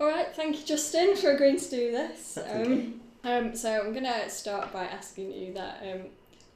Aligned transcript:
All 0.00 0.08
right, 0.08 0.34
thank 0.34 0.58
you, 0.58 0.66
Justin, 0.66 1.16
for 1.16 1.30
agreeing 1.30 1.58
to 1.58 1.70
do 1.70 1.92
this. 1.92 2.38
Um, 2.50 3.00
um, 3.22 3.54
so 3.54 3.80
I'm 3.80 3.92
gonna 3.92 4.28
start 4.28 4.72
by 4.72 4.84
asking 4.84 5.32
you 5.32 5.54
that 5.54 5.82
um, 5.82 6.00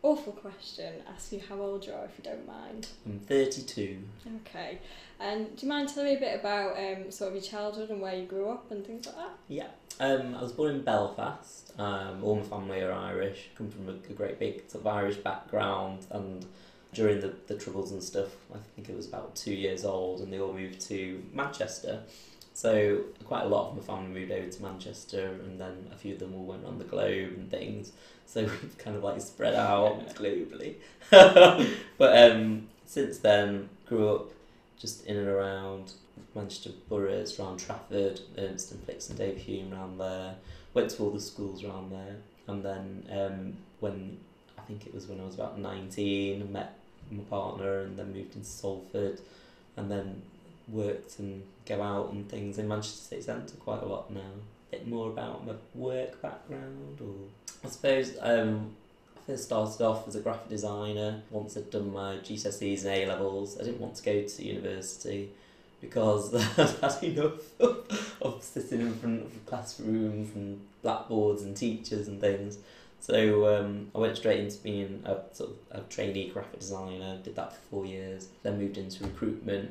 awful 0.03 0.33
question. 0.33 0.95
Ask 1.09 1.33
you 1.33 1.41
how 1.49 1.61
old 1.61 1.87
you 1.87 1.93
are, 1.93 2.05
if 2.05 2.13
you 2.19 2.25
don't 2.25 2.47
mind. 2.47 2.89
I'm 3.07 3.21
32. 3.21 3.99
Okay. 4.47 4.79
And 5.21 5.57
do 5.57 5.67
you 5.67 5.69
mind 5.69 5.89
telling 5.89 6.11
me 6.11 6.17
a 6.17 6.21
bit 6.21 6.41
about 6.41 6.77
um, 6.79 7.11
sort 7.11 7.29
of 7.29 7.35
your 7.35 7.45
childhood 7.45 7.91
and 7.91 8.01
where 8.01 8.15
you 8.15 8.27
grew 8.27 8.49
up 8.49 8.71
and 8.71 8.85
things 8.85 9.07
like 9.07 9.17
that? 9.17 9.31
Yeah. 9.49 9.69
Um, 10.01 10.35
I 10.35 10.43
was 10.43 10.53
born 10.53 10.77
in 10.77 10.83
Belfast. 10.83 11.73
Um, 11.79 12.23
all 12.23 12.37
my 12.37 12.43
family 12.43 12.81
are 12.83 12.93
Irish. 12.93 13.51
Come 13.57 13.71
from 13.71 13.89
a, 13.89 13.93
a 13.93 14.15
great 14.15 14.39
big 14.39 14.69
sort 14.69 14.83
of 14.83 14.87
Irish 14.89 15.17
background, 15.17 16.07
and 16.11 16.45
during 16.93 17.21
the, 17.21 17.35
the 17.47 17.57
troubles 17.57 17.93
and 17.93 18.03
stuff, 18.03 18.29
I 18.55 18.59
think 18.75 18.89
it 18.89 18.97
was 18.97 19.07
about 19.07 19.35
two 19.35 19.55
years 19.55 19.85
old, 19.85 20.21
and 20.21 20.33
they 20.33 20.41
all 20.41 20.53
moved 20.53 20.81
to 20.83 21.23
Manchester. 21.33 22.03
So 22.59 23.03
quite 23.25 23.45
a 23.45 23.47
lot 23.47 23.71
of 23.71 23.77
my 23.77 23.83
family 23.85 24.21
moved 24.21 24.33
over 24.33 24.49
to 24.49 24.63
Manchester, 24.65 25.29
and 25.45 25.61
then 25.61 25.87
a 25.93 25.97
few 25.97 26.15
of 26.15 26.19
them 26.19 26.35
all 26.35 26.45
went 26.45 26.65
on 26.65 26.77
the 26.77 26.85
globe 26.85 27.35
and 27.37 27.49
things. 27.49 27.93
So 28.27 28.41
we've 28.63 28.77
kind 28.77 28.97
of 28.97 29.05
like 29.05 29.21
spread 29.21 29.55
out 29.55 30.09
globally. 30.17 30.75
but 31.11 32.33
um, 32.33 32.67
since 32.85 33.19
then, 33.19 33.69
grew 33.87 34.13
up 34.13 34.31
just 34.77 35.07
in 35.07 35.17
and 35.19 35.29
around 35.29 35.93
Manchester 36.35 36.71
boroughs, 36.89 37.39
around 37.39 37.59
Trafford, 37.59 38.23
Urmston 38.37 38.79
Flixton 38.79 39.11
and 39.11 39.19
Davyhulme 39.21 39.73
around 39.73 39.99
there. 39.99 40.35
Went 40.75 40.91
to 40.91 41.05
all 41.05 41.11
the 41.11 41.21
schools 41.21 41.63
around 41.63 41.93
there, 41.93 42.17
and 42.49 42.65
then 42.65 43.05
um, 43.13 43.57
when 43.79 44.19
I 44.59 44.63
think 44.63 44.85
it 44.85 44.93
was 44.93 45.07
when 45.07 45.21
I 45.21 45.25
was 45.25 45.37
about 45.37 45.61
nineteen, 45.61 46.51
met 46.51 46.77
my 47.09 47.23
partner, 47.23 47.83
and 47.83 47.97
then 47.97 48.13
moved 48.13 48.35
into 48.35 48.49
Salford, 48.49 49.21
and 49.77 49.89
then 49.89 50.23
worked 50.71 51.19
and 51.19 51.43
go 51.67 51.83
out 51.83 52.13
and 52.13 52.29
things 52.29 52.59
in 52.59 52.69
Manchester 52.69 52.99
City 52.99 53.23
Centre 53.23 53.57
quite 53.57 53.83
a 53.83 53.87
lot 53.87 54.11
now. 54.11 54.21
A 54.21 54.71
bit 54.71 54.87
more 54.87 55.09
about 55.09 55.47
my 55.47 55.55
work 55.75 56.21
background, 56.21 57.01
or 57.01 57.29
I 57.65 57.71
suppose 57.71 58.17
um, 58.21 58.75
I 59.17 59.21
first 59.27 59.45
started 59.45 59.83
off 59.83 60.07
as 60.07 60.15
a 60.15 60.21
graphic 60.21 60.49
designer. 60.49 61.23
Once 61.31 61.57
I'd 61.57 61.71
done 61.71 61.93
my 61.93 62.17
GCSEs 62.17 62.85
and 62.85 62.95
A 62.95 63.07
levels, 63.07 63.59
I 63.59 63.65
didn't 63.65 63.81
want 63.81 63.95
to 63.97 64.03
go 64.03 64.23
to 64.23 64.45
university 64.45 65.31
because 65.81 66.35
I'd 66.59 66.93
had 66.93 67.03
enough 67.03 67.61
of, 68.23 68.43
sitting 68.43 68.81
in 68.81 68.95
front 68.95 69.23
of 69.23 69.47
classrooms 69.47 70.35
and 70.35 70.61
blackboards 70.83 71.43
and 71.43 71.57
teachers 71.57 72.09
and 72.09 72.21
things. 72.21 72.59
So 73.01 73.57
um, 73.57 73.91
I 73.95 73.99
went 73.99 74.17
straight 74.17 74.41
into 74.41 74.59
being 74.59 75.03
a 75.05 75.19
sort 75.33 75.51
of 75.51 75.57
a 75.71 75.81
trainee 75.89 76.31
graphic 76.31 76.59
designer. 76.61 77.19
Did 77.23 77.37
that 77.37 77.53
for 77.53 77.61
four 77.71 77.87
years. 77.87 78.29
Then 78.43 78.59
moved 78.59 78.77
into 78.77 79.05
recruitment. 79.05 79.71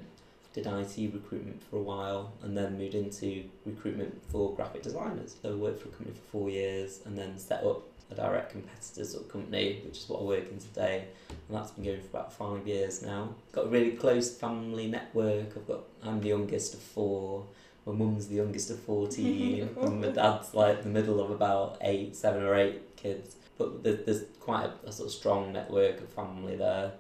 Did 0.58 0.66
IT 0.66 1.14
recruitment 1.14 1.62
for 1.70 1.78
a 1.78 1.84
while, 1.84 2.34
and 2.42 2.58
then 2.58 2.80
moved 2.80 2.96
into 2.96 3.44
recruitment 3.64 4.20
for 4.32 4.56
graphic 4.56 4.82
designers. 4.82 5.36
So 5.40 5.52
I 5.52 5.54
worked 5.54 5.84
for 5.84 5.90
a 5.90 5.92
company 5.92 6.16
for 6.16 6.32
four 6.32 6.50
years, 6.50 7.02
and 7.06 7.16
then 7.16 7.38
set 7.38 7.64
up 7.64 7.84
a 8.10 8.16
direct 8.16 8.54
competitor 8.54 9.06
sort 9.06 9.26
of 9.26 9.32
company, 9.32 9.84
which 9.86 10.00
is 10.00 10.10
what 10.10 10.22
I 10.22 10.24
work 10.24 10.50
in 10.52 10.58
today, 10.58 11.06
and 11.30 11.56
that's 11.56 11.70
been 11.70 11.86
going 11.86 12.02
for 12.02 12.08
about 12.08 12.34
five 12.34 12.68
years 12.68 13.04
now. 13.04 13.36
Got 13.52 13.66
a 13.66 13.68
really 13.68 13.92
close 13.92 14.36
family 14.36 14.88
network. 14.88 15.56
I've 15.56 15.68
got 15.68 15.82
I'm 16.02 16.22
the 16.22 16.30
youngest 16.30 16.74
of 16.74 16.80
four. 16.80 17.46
My 17.86 17.94
mum's 17.94 18.28
the 18.28 18.38
youngest 18.38 18.72
of 18.72 18.80
fourteen, 18.80 19.70
and 19.80 20.02
my 20.02 20.08
dad's 20.08 20.56
like 20.56 20.82
the 20.82 20.90
middle 20.90 21.20
of 21.24 21.30
about 21.30 21.78
eight, 21.82 22.16
seven 22.16 22.42
or 22.42 22.56
eight 22.56 22.96
kids. 22.96 23.36
But 23.60 23.84
there's, 23.84 24.06
there's 24.08 24.24
quite 24.40 24.64
a, 24.66 24.88
a 24.88 24.92
sort 24.92 25.10
of 25.10 25.14
strong 25.14 25.54
network 25.54 26.02
of 26.02 26.10
family 26.10 26.56
there. 26.56 26.94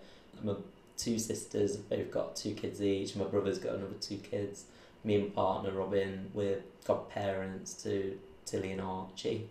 My 0.43 0.53
two 0.97 1.19
sisters 1.19 1.77
They've 1.89 2.11
got 2.11 2.35
two 2.35 2.53
kids 2.53 2.81
each. 2.81 3.15
My 3.15 3.25
brother's 3.25 3.59
got 3.59 3.75
another 3.75 3.95
two 4.01 4.17
kids. 4.17 4.65
Me 5.03 5.15
and 5.15 5.25
my 5.25 5.29
partner 5.29 5.71
Robin, 5.71 6.31
we're 6.33 6.61
godparents 6.85 7.73
to 7.83 8.17
Tilly 8.45 8.71
and 8.71 8.81
Archie 8.81 9.49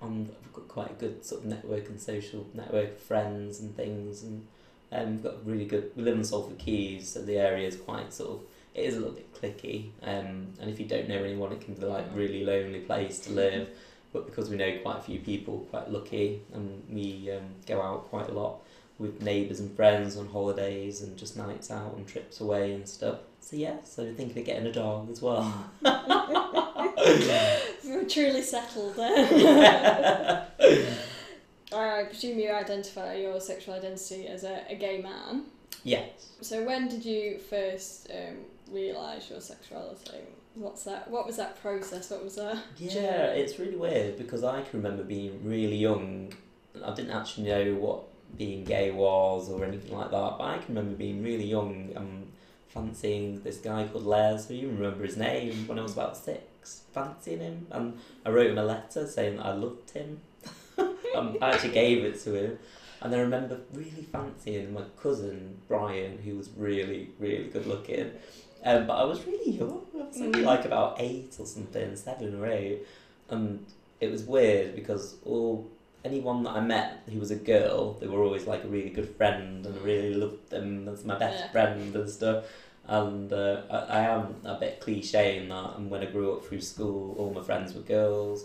we've 0.00 0.52
got 0.52 0.68
quite 0.68 0.90
a 0.90 0.94
good 0.94 1.24
sort 1.24 1.42
of 1.42 1.46
network 1.48 1.88
and 1.88 2.00
social 2.00 2.46
network 2.54 2.90
of 2.90 2.98
friends 2.98 3.60
and 3.60 3.76
things 3.76 4.22
and 4.22 4.46
um, 4.92 5.12
we've 5.12 5.22
got 5.22 5.46
really 5.46 5.64
good 5.64 5.90
we 5.96 6.02
live 6.02 6.16
in 6.16 6.24
Salford 6.24 6.58
Quays 6.58 7.08
so 7.08 7.22
the 7.22 7.36
area 7.36 7.66
is 7.66 7.76
quite 7.76 8.12
sort 8.12 8.30
of 8.30 8.40
it 8.74 8.84
is 8.84 8.96
a 8.96 9.00
little 9.00 9.14
bit 9.14 9.34
clicky 9.34 9.90
um, 10.02 10.48
and 10.60 10.70
if 10.70 10.78
you 10.78 10.86
don't 10.86 11.08
know 11.08 11.22
anyone 11.22 11.52
it 11.52 11.60
can 11.60 11.74
be 11.74 11.84
like 11.84 12.04
really 12.14 12.44
lonely 12.44 12.80
place 12.80 13.18
to 13.20 13.32
live 13.32 13.68
but 14.12 14.26
because 14.26 14.48
we 14.48 14.56
know 14.56 14.78
quite 14.82 14.98
a 14.98 15.02
few 15.02 15.18
people 15.18 15.66
quite 15.70 15.90
lucky 15.90 16.40
and 16.54 16.82
we 16.90 17.30
um, 17.30 17.44
go 17.66 17.82
out 17.82 18.08
quite 18.08 18.28
a 18.28 18.32
lot 18.32 18.60
with 18.98 19.22
neighbours 19.22 19.60
and 19.60 19.74
friends 19.76 20.16
on 20.16 20.26
holidays 20.28 21.00
and 21.02 21.16
just 21.16 21.36
nights 21.36 21.70
out 21.70 21.94
and 21.96 22.06
trips 22.06 22.40
away 22.40 22.72
and 22.72 22.88
stuff 22.88 23.18
so 23.40 23.56
yeah 23.56 23.76
so 23.84 24.12
thinking 24.14 24.38
of 24.38 24.44
getting 24.44 24.66
a 24.66 24.72
dog 24.72 25.10
as 25.10 25.22
well 25.22 25.70
We're 27.84 28.04
truly 28.06 28.42
settled 28.42 28.96
there. 28.96 30.46
I 31.72 32.04
presume 32.04 32.38
you 32.38 32.50
identify 32.50 33.14
your 33.14 33.40
sexual 33.40 33.74
identity 33.74 34.26
as 34.26 34.44
a, 34.44 34.64
a 34.68 34.74
gay 34.74 35.00
man. 35.00 35.44
yes 35.84 36.30
So 36.40 36.64
when 36.64 36.88
did 36.88 37.04
you 37.04 37.38
first 37.38 38.10
um, 38.10 38.36
realise 38.70 39.30
your 39.30 39.40
sexuality? 39.40 40.18
What's 40.54 40.84
that? 40.84 41.10
What 41.10 41.26
was 41.26 41.36
that 41.36 41.60
process? 41.62 42.10
What 42.10 42.24
was 42.24 42.36
that? 42.36 42.58
Yeah, 42.78 42.92
journey? 42.92 43.40
it's 43.40 43.58
really 43.58 43.76
weird 43.76 44.18
because 44.18 44.42
I 44.42 44.62
can 44.62 44.82
remember 44.82 45.04
being 45.04 45.40
really 45.44 45.76
young. 45.76 46.32
I 46.84 46.94
didn't 46.94 47.12
actually 47.12 47.48
know 47.48 47.74
what 47.74 48.04
being 48.36 48.64
gay 48.64 48.90
was 48.90 49.50
or 49.50 49.64
anything 49.64 49.96
like 49.96 50.10
that, 50.10 50.34
but 50.38 50.44
I 50.44 50.58
can 50.58 50.74
remember 50.74 50.96
being 50.96 51.22
really 51.22 51.46
young 51.46 51.90
and 51.96 52.30
fancying 52.68 53.42
this 53.42 53.58
guy 53.58 53.86
called 53.86 54.06
Les, 54.06 54.46
who 54.48 54.54
you 54.54 54.68
remember 54.68 55.04
his 55.04 55.16
name, 55.16 55.66
when 55.66 55.78
I 55.78 55.82
was 55.82 55.92
about 55.92 56.16
six, 56.16 56.82
fancying 56.92 57.40
him. 57.40 57.66
And 57.70 57.98
I 58.24 58.30
wrote 58.30 58.50
him 58.50 58.58
a 58.58 58.64
letter 58.64 59.06
saying 59.06 59.38
that 59.38 59.46
I 59.46 59.52
loved 59.54 59.90
him. 59.90 60.20
um, 60.78 61.36
I 61.40 61.52
actually 61.52 61.72
gave 61.72 62.04
it 62.04 62.20
to 62.20 62.34
him. 62.34 62.58
And 63.00 63.14
I 63.14 63.20
remember 63.20 63.60
really 63.72 64.02
fancying 64.12 64.74
my 64.74 64.82
cousin 65.00 65.56
Brian, 65.68 66.18
who 66.18 66.36
was 66.36 66.50
really, 66.56 67.10
really 67.18 67.44
good 67.48 67.66
looking. 67.66 68.10
Um, 68.64 68.86
but 68.88 68.94
I 68.94 69.04
was 69.04 69.24
really 69.24 69.52
young. 69.52 69.82
I 69.94 69.98
was 70.04 70.20
only 70.20 70.40
Mm. 70.40 70.44
like 70.46 70.64
about 70.64 70.96
eight 70.98 71.36
or 71.38 71.46
something, 71.46 71.94
seven 71.96 72.40
or 72.40 72.46
eight. 72.48 72.80
And 73.30 73.64
it 74.00 74.10
was 74.10 74.24
weird 74.24 74.74
because 74.74 75.14
all 75.24 75.68
anyone 76.08 76.42
that 76.44 76.50
I 76.56 76.60
met 76.60 77.02
who 77.10 77.18
was 77.20 77.30
a 77.30 77.36
girl, 77.36 77.94
they 78.00 78.06
were 78.06 78.22
always 78.22 78.46
like 78.46 78.64
a 78.64 78.68
really 78.68 78.90
good 78.90 79.10
friend 79.16 79.64
and 79.66 79.74
I 79.78 79.80
really 79.80 80.14
loved 80.14 80.50
them 80.50 80.88
as 80.88 81.04
my 81.04 81.16
best 81.18 81.44
Yeah. 81.44 81.50
friend 81.50 81.94
and 81.94 82.08
stuff. 82.10 82.44
And 82.86 83.32
uh, 83.32 83.62
I, 83.70 83.76
I 83.76 84.00
am 84.00 84.36
a 84.44 84.54
bit 84.58 84.80
cliche 84.80 85.38
in 85.38 85.48
that. 85.50 85.70
And 85.76 85.90
when 85.90 86.02
I 86.02 86.06
grew 86.06 86.32
up 86.34 86.44
through 86.46 86.62
school, 86.62 87.14
all 87.18 87.30
my 87.32 87.42
friends 87.42 87.74
were 87.74 87.82
girls. 87.82 88.44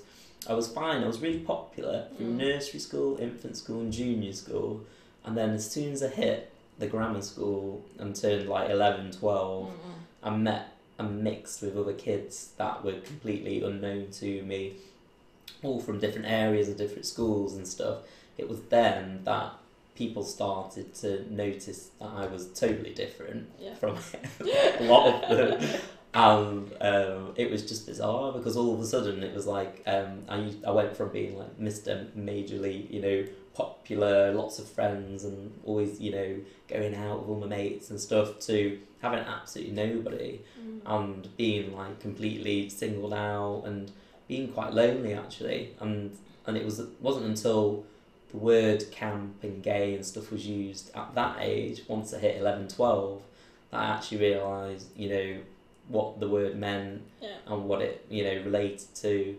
I 0.49 0.53
was 0.53 0.67
fine. 0.67 1.01
I 1.03 1.07
was 1.07 1.19
really 1.21 1.39
popular 1.39 2.07
through 2.17 2.27
Mm. 2.33 2.37
nursery 2.37 2.79
school, 2.81 3.17
infant 3.19 3.55
school, 3.55 3.79
and 3.81 3.93
junior 3.93 4.33
school. 4.33 4.81
And 5.25 5.37
then 5.37 5.51
as 5.51 5.69
soon 5.71 5.93
as 5.93 6.03
I 6.03 6.09
hit 6.09 6.51
the 6.77 6.87
grammar 6.87 7.21
school 7.21 7.85
and 7.97 8.13
turned 8.13 8.49
like 8.49 8.69
11, 8.69 9.11
12, 9.13 9.67
Mm-mm. 9.69 9.73
I 10.21 10.29
met 10.35 10.65
and 10.99 11.23
mixed 11.23 11.61
with 11.61 11.77
other 11.77 11.93
kids 11.93 12.51
that 12.57 12.83
were 12.83 12.99
completely 13.11 13.63
unknown 13.63 14.07
to 14.19 14.43
me, 14.43 14.73
all 15.63 15.79
from 15.79 15.99
different 15.99 16.27
areas 16.27 16.67
and 16.67 16.77
different 16.77 17.05
schools 17.05 17.55
and 17.55 17.67
stuff. 17.67 17.99
It 18.37 18.49
was 18.49 18.59
then 18.69 19.21
that 19.25 19.53
people 19.95 20.23
started 20.23 20.93
to 20.95 21.31
notice 21.33 21.89
that 21.99 22.09
I 22.15 22.25
was 22.27 22.47
totally 22.53 22.93
different 22.93 23.49
Yeah. 23.59 23.75
from 23.75 23.97
a 24.79 24.83
lot 24.83 25.23
of 25.23 25.37
them. 25.37 25.81
And 26.15 26.71
um, 26.81 27.33
it 27.35 27.49
was 27.49 27.67
just 27.67 27.87
bizarre 27.87 28.31
because 28.31 28.55
all 28.55 28.73
of 28.73 28.79
a 28.79 28.85
sudden 28.85 29.23
it 29.23 29.33
was 29.35 29.47
like 29.47 29.81
um, 29.87 30.23
I, 30.29 30.37
used, 30.37 30.63
I 30.65 30.71
went 30.71 30.95
from 30.95 31.09
being 31.09 31.37
like 31.37 31.57
Mr. 31.59 32.07
Majorly, 32.15 32.89
you 32.91 33.01
know, 33.01 33.25
popular, 33.55 34.31
lots 34.33 34.59
of 34.59 34.67
friends, 34.67 35.23
and 35.23 35.51
always, 35.63 35.99
you 35.99 36.11
know, 36.11 36.35
going 36.67 36.93
out 36.95 37.21
with 37.21 37.29
all 37.29 37.39
my 37.39 37.47
mates 37.47 37.89
and 37.89 37.99
stuff 37.99 38.39
to 38.41 38.79
having 39.01 39.19
absolutely 39.19 39.73
nobody 39.73 40.39
Mm. 40.63 40.81
and 40.85 41.35
being 41.37 41.75
like 41.75 41.99
completely 41.99 42.69
singled 42.69 43.13
out 43.13 43.63
and 43.65 43.91
being 44.33 44.47
quite 44.47 44.73
lonely 44.73 45.13
actually. 45.13 45.61
And 45.79 46.17
and 46.45 46.57
it 46.57 46.65
was 46.65 46.79
it 46.79 46.89
wasn't 46.99 47.25
until 47.25 47.83
the 48.31 48.37
word 48.37 48.81
camp 48.91 49.35
and 49.43 49.61
gay 49.61 49.93
and 49.95 50.03
stuff 50.05 50.31
was 50.31 50.45
used 50.45 50.85
at 50.95 51.13
that 51.15 51.37
age, 51.39 51.81
once 51.87 52.13
I 52.15 52.17
hit 52.17 52.37
11, 52.41 52.67
12, 52.69 53.21
that 53.69 53.79
I 53.79 53.85
actually 53.95 54.17
realised, 54.29 54.87
you 54.97 55.09
know, 55.09 55.37
what 55.87 56.19
the 56.19 56.27
word 56.27 56.55
meant 56.57 57.01
Yeah. 57.21 57.37
and 57.47 57.65
what 57.69 57.81
it 57.81 58.05
you 58.09 58.23
know 58.23 58.35
related 58.49 58.87
to 59.03 59.35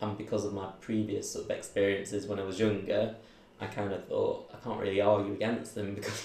and 0.00 0.18
because 0.18 0.44
of 0.44 0.52
my 0.52 0.68
previous 0.80 1.30
sort 1.30 1.44
of 1.44 1.50
experiences 1.52 2.26
when 2.26 2.38
I 2.40 2.44
was 2.44 2.58
younger 2.58 3.14
I 3.60 3.66
kind 3.66 3.92
of 3.92 4.02
thought 4.08 4.50
I 4.54 4.56
can't 4.64 4.80
really 4.80 5.00
argue 5.02 5.34
against 5.34 5.74
them 5.76 5.94
because 5.94 6.20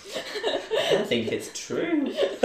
I 1.02 1.04
think 1.12 1.31
it's 1.34 1.50
true 1.68 1.98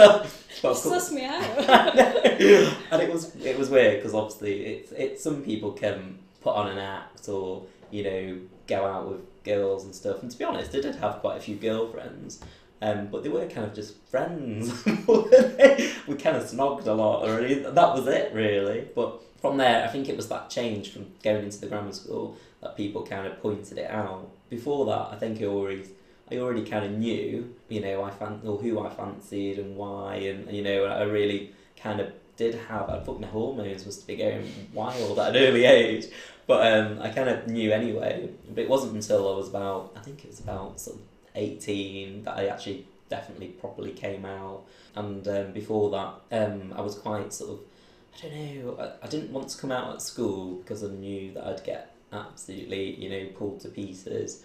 but 0.60 0.72
of 0.72 0.76
course- 0.82 1.04
Suss 1.04 1.12
me 1.12 1.24
out. 1.24 1.42
and 2.92 3.02
it 3.02 3.12
was 3.12 3.34
it 3.36 3.58
was 3.58 3.70
weird 3.70 3.96
because 3.98 4.14
obviously 4.14 4.64
it's 4.66 4.92
it 4.92 5.20
some 5.20 5.42
people 5.42 5.72
can 5.72 6.18
put 6.42 6.54
on 6.54 6.68
an 6.68 6.78
act 6.78 7.28
or 7.28 7.62
you 7.90 8.02
know 8.04 8.38
go 8.66 8.84
out 8.84 9.08
with 9.08 9.20
girls 9.44 9.84
and 9.84 9.94
stuff 9.94 10.22
and 10.22 10.30
to 10.30 10.38
be 10.38 10.44
honest 10.44 10.74
I 10.74 10.80
did 10.80 10.94
have 10.96 11.20
quite 11.20 11.36
a 11.36 11.40
few 11.40 11.56
girlfriends 11.56 12.40
Um, 12.80 13.06
but 13.12 13.22
they 13.22 13.28
were 13.28 13.46
kind 13.46 13.66
of 13.68 13.74
just 13.74 13.94
friends. 14.10 14.84
we 14.86 16.14
kind 16.16 16.36
of 16.36 16.42
snogged 16.50 16.86
a 16.86 16.92
lot, 16.92 17.24
really. 17.24 17.54
That 17.62 17.94
was 17.94 18.08
it, 18.08 18.32
really. 18.34 18.88
But 18.92 19.20
from 19.40 19.56
there, 19.56 19.84
I 19.84 19.88
think 19.92 20.08
it 20.08 20.16
was 20.16 20.26
that 20.30 20.50
change 20.50 20.92
from 20.92 21.06
going 21.22 21.44
into 21.44 21.60
the 21.60 21.68
grammar 21.68 21.92
school 21.92 22.36
that 22.60 22.76
people 22.76 23.06
kind 23.06 23.24
of 23.28 23.40
pointed 23.40 23.78
it 23.78 23.88
out. 23.88 24.28
Before 24.50 24.84
that, 24.86 25.10
I 25.12 25.16
think 25.16 25.40
I 25.40 25.44
already, 25.44 25.84
I 26.32 26.38
already 26.38 26.64
kind 26.64 26.84
of 26.84 26.92
knew, 26.92 27.54
you 27.68 27.80
know, 27.80 28.02
I 28.02 28.10
fan 28.10 28.40
or 28.44 28.58
who 28.58 28.80
I 28.80 28.90
fancied 28.90 29.58
and 29.58 29.76
why, 29.76 30.16
and 30.16 30.50
you 30.50 30.62
know, 30.62 30.84
I 30.84 31.02
really 31.02 31.52
kind 31.76 32.00
of 32.00 32.12
did 32.36 32.54
have. 32.54 32.88
I 32.88 33.00
thought 33.00 33.20
my 33.20 33.26
hormones 33.26 33.84
must 33.84 34.06
be 34.06 34.16
going 34.16 34.50
wild 34.72 35.18
at 35.18 35.36
an 35.36 35.42
early 35.42 35.64
age, 35.64 36.06
but 36.46 36.72
um, 36.72 37.00
I 37.00 37.10
kind 37.10 37.28
of 37.28 37.46
knew 37.46 37.72
anyway. 37.72 38.30
But 38.48 38.62
it 38.64 38.68
wasn't 38.68 38.94
until 38.94 39.32
I 39.32 39.36
was 39.36 39.48
about, 39.48 39.92
I 39.96 40.00
think 40.00 40.24
it 40.24 40.30
was 40.30 40.40
about 40.40 40.80
sort 40.80 40.96
of 40.96 41.02
eighteen 41.34 42.22
that 42.24 42.36
I 42.36 42.46
actually 42.46 42.86
definitely 43.08 43.48
properly 43.48 43.92
came 43.92 44.24
out. 44.24 44.64
And 44.94 45.26
um, 45.28 45.52
before 45.52 45.90
that, 45.90 46.46
um, 46.46 46.72
I 46.76 46.80
was 46.80 46.94
quite 46.94 47.32
sort 47.32 47.50
of 47.50 47.60
I 48.14 48.28
don't 48.28 48.34
know. 48.34 48.76
I, 48.78 49.06
I 49.06 49.08
didn't 49.08 49.32
want 49.32 49.48
to 49.48 49.58
come 49.58 49.72
out 49.72 49.94
at 49.94 50.02
school 50.02 50.56
because 50.56 50.84
I 50.84 50.88
knew 50.88 51.32
that 51.32 51.46
I'd 51.46 51.64
get 51.64 51.94
absolutely, 52.12 52.94
you 52.96 53.08
know, 53.08 53.26
pulled 53.36 53.60
to 53.60 53.68
pieces. 53.68 54.42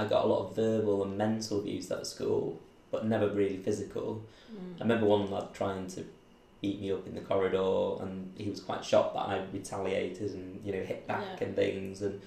I 0.00 0.04
got 0.06 0.24
a 0.24 0.28
lot 0.28 0.40
of 0.48 0.56
verbal 0.56 1.04
and 1.04 1.16
mental 1.18 1.60
abuse 1.60 1.90
at 1.90 2.06
school, 2.06 2.60
but 2.90 3.06
never 3.06 3.28
really 3.28 3.58
physical. 3.58 4.24
Mm. 4.52 4.80
I 4.80 4.82
remember 4.84 5.06
one 5.06 5.30
lad 5.30 5.48
trying 5.52 5.86
to 5.88 6.04
beat 6.62 6.80
me 6.80 6.92
up 6.92 7.06
in 7.06 7.14
the 7.14 7.20
corridor, 7.20 8.02
and 8.02 8.32
he 8.36 8.48
was 8.50 8.60
quite 8.60 8.84
shocked 8.84 9.14
that 9.14 9.26
I 9.28 9.42
retaliated 9.52 10.32
and 10.32 10.60
you 10.64 10.72
know 10.72 10.82
hit 10.82 11.06
back 11.06 11.24
Yeah. 11.40 11.46
and 11.46 11.56
things. 11.56 12.02
And 12.02 12.20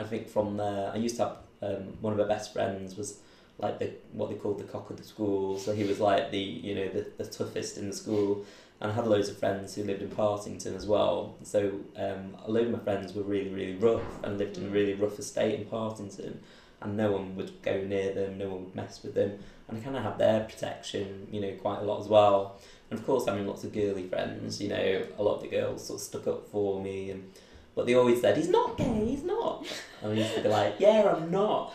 I 0.00 0.04
think 0.04 0.28
from 0.28 0.56
there, 0.56 0.90
I 0.94 0.96
used 0.96 1.16
to 1.16 1.22
have 1.24 1.36
um, 1.62 1.84
one 2.00 2.12
of 2.12 2.18
my 2.18 2.26
best 2.34 2.52
friends 2.52 2.96
was 2.96 3.18
like 3.58 3.78
the 3.78 3.88
what 4.12 4.30
they 4.30 4.36
called 4.36 4.58
the 4.58 4.64
cock 4.64 4.90
of 4.90 4.96
the 4.96 5.04
school. 5.04 5.58
So 5.58 5.74
he 5.74 5.84
was 5.84 6.00
like 6.00 6.30
the 6.30 6.38
you 6.38 6.74
know 6.74 6.88
the, 6.88 7.06
the 7.18 7.24
toughest 7.38 7.78
in 7.78 7.88
the 7.90 7.96
school. 7.96 8.44
And 8.80 8.90
I 8.90 8.94
had 8.96 9.06
loads 9.06 9.28
of 9.28 9.38
friends 9.38 9.76
who 9.76 9.84
lived 9.84 10.02
in 10.02 10.10
Partington 10.10 10.74
as 10.74 10.86
well. 10.86 11.36
So 11.44 11.58
um, 11.96 12.36
a 12.44 12.50
load 12.50 12.66
of 12.66 12.72
my 12.72 12.80
friends 12.80 13.14
were 13.14 13.22
really, 13.22 13.50
really 13.50 13.76
rough 13.76 14.24
and 14.24 14.38
lived 14.38 14.56
in 14.58 14.64
a 14.64 14.68
Mm. 14.70 14.72
really 14.72 14.94
rough 14.94 15.20
estate 15.20 15.54
in 15.60 15.66
Partington. 15.66 16.40
And 16.84 16.96
no 16.96 17.12
one 17.12 17.36
would 17.36 17.62
go 17.62 17.82
near 17.82 18.12
them, 18.12 18.38
no 18.38 18.48
one 18.48 18.64
would 18.64 18.74
mess 18.74 19.02
with 19.02 19.14
them. 19.14 19.38
And 19.68 19.78
I 19.78 19.80
kind 19.80 19.96
of 19.96 20.02
had 20.02 20.18
their 20.18 20.40
protection, 20.40 21.28
you 21.30 21.40
know, 21.40 21.52
quite 21.60 21.80
a 21.80 21.84
lot 21.84 22.00
as 22.00 22.08
well. 22.08 22.58
And 22.90 22.98
of 22.98 23.06
course, 23.06 23.26
having 23.26 23.46
lots 23.46 23.64
of 23.64 23.72
girly 23.72 24.02
friends, 24.08 24.60
you 24.60 24.68
know, 24.68 25.02
a 25.18 25.22
lot 25.22 25.36
of 25.36 25.42
the 25.42 25.48
girls 25.48 25.86
sort 25.86 26.00
of 26.00 26.04
stuck 26.04 26.26
up 26.26 26.48
for 26.48 26.82
me. 26.82 27.10
And 27.10 27.30
But 27.74 27.86
they 27.86 27.94
always 27.94 28.20
said, 28.20 28.36
he's 28.36 28.50
not 28.50 28.76
gay, 28.76 29.06
he's 29.06 29.22
not. 29.22 29.66
And 30.02 30.12
I 30.12 30.14
used 30.16 30.34
to 30.34 30.42
be 30.42 30.48
like, 30.48 30.74
yeah, 30.78 31.14
I'm 31.16 31.30
not. 31.30 31.72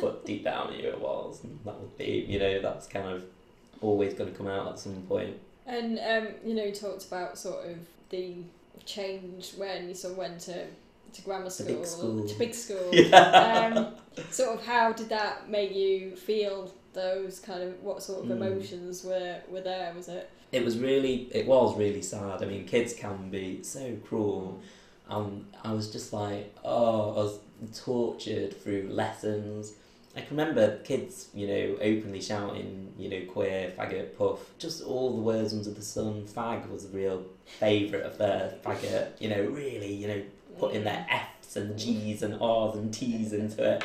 But 0.00 0.26
deep 0.26 0.44
down, 0.44 0.68
I 0.68 0.76
knew 0.76 0.88
it 0.88 1.00
was. 1.00 1.42
And 1.44 1.58
that 1.64 1.78
would 1.78 1.96
be, 1.96 2.26
you 2.28 2.38
know, 2.38 2.60
that's 2.60 2.86
kind 2.86 3.08
of 3.08 3.24
always 3.80 4.14
going 4.14 4.30
to 4.30 4.36
come 4.36 4.48
out 4.48 4.68
at 4.72 4.78
some 4.78 5.02
point. 5.02 5.38
And 5.66 5.98
um, 5.98 6.34
you 6.44 6.54
know, 6.54 6.64
you 6.64 6.72
talked 6.72 7.06
about 7.06 7.38
sort 7.38 7.66
of 7.66 7.78
the 8.10 8.36
change 8.84 9.52
when 9.56 9.88
you 9.88 9.94
sort 9.94 10.12
of 10.12 10.18
went 10.18 10.40
to 10.40 10.66
to 11.12 11.22
grammar 11.22 11.50
school, 11.50 11.66
big 11.76 11.86
school. 11.86 12.28
to 12.28 12.38
big 12.38 12.54
school. 12.54 12.88
Yeah. 12.92 13.72
Um, 13.74 13.94
sort 14.30 14.58
of 14.58 14.64
how 14.66 14.92
did 14.92 15.08
that 15.10 15.48
make 15.48 15.74
you 15.74 16.16
feel? 16.16 16.72
Those 16.94 17.40
kind 17.40 17.62
of 17.62 17.82
what 17.82 18.02
sort 18.02 18.24
of 18.24 18.26
Mm. 18.30 18.32
emotions 18.36 19.02
were 19.04 19.38
were 19.50 19.62
there? 19.62 19.92
Was 19.96 20.08
it? 20.08 20.28
It 20.52 20.62
was 20.62 20.78
really, 20.78 21.28
it 21.32 21.46
was 21.46 21.76
really 21.78 22.02
sad. 22.02 22.42
I 22.42 22.46
mean, 22.46 22.66
kids 22.66 22.92
can 22.92 23.30
be 23.30 23.62
so 23.62 23.96
cruel. 24.06 24.60
And 25.08 25.46
I 25.64 25.72
was 25.72 25.90
just 25.90 26.12
like, 26.12 26.54
oh, 26.62 27.12
I 27.12 27.16
was 27.24 27.38
tortured 27.82 28.62
through 28.62 28.88
lessons. 28.90 29.72
I 30.14 30.20
can 30.20 30.36
remember 30.36 30.76
kids, 30.84 31.28
you 31.32 31.46
know, 31.46 31.76
openly 31.80 32.20
shouting, 32.20 32.92
you 32.98 33.08
know, 33.08 33.22
queer, 33.32 33.72
faggot, 33.78 34.16
puff, 34.18 34.40
just 34.58 34.82
all 34.82 35.16
the 35.16 35.22
words 35.22 35.54
under 35.54 35.70
the 35.70 35.80
sun. 35.82 36.24
Fag 36.26 36.68
was 36.68 36.84
a 36.84 36.88
real 36.88 37.24
favourite 37.46 38.04
of 38.04 38.18
their 38.18 38.54
faggot, 38.62 39.12
you 39.20 39.30
know, 39.30 39.42
really, 39.44 39.92
you 39.94 40.08
know, 40.08 40.22
putting 40.58 40.84
their 40.84 41.06
F's 41.10 41.56
and 41.56 41.78
G's 41.78 42.22
and 42.22 42.40
R's 42.40 42.76
and 42.76 42.92
T's 42.92 43.32
into 43.32 43.62
it. 43.64 43.84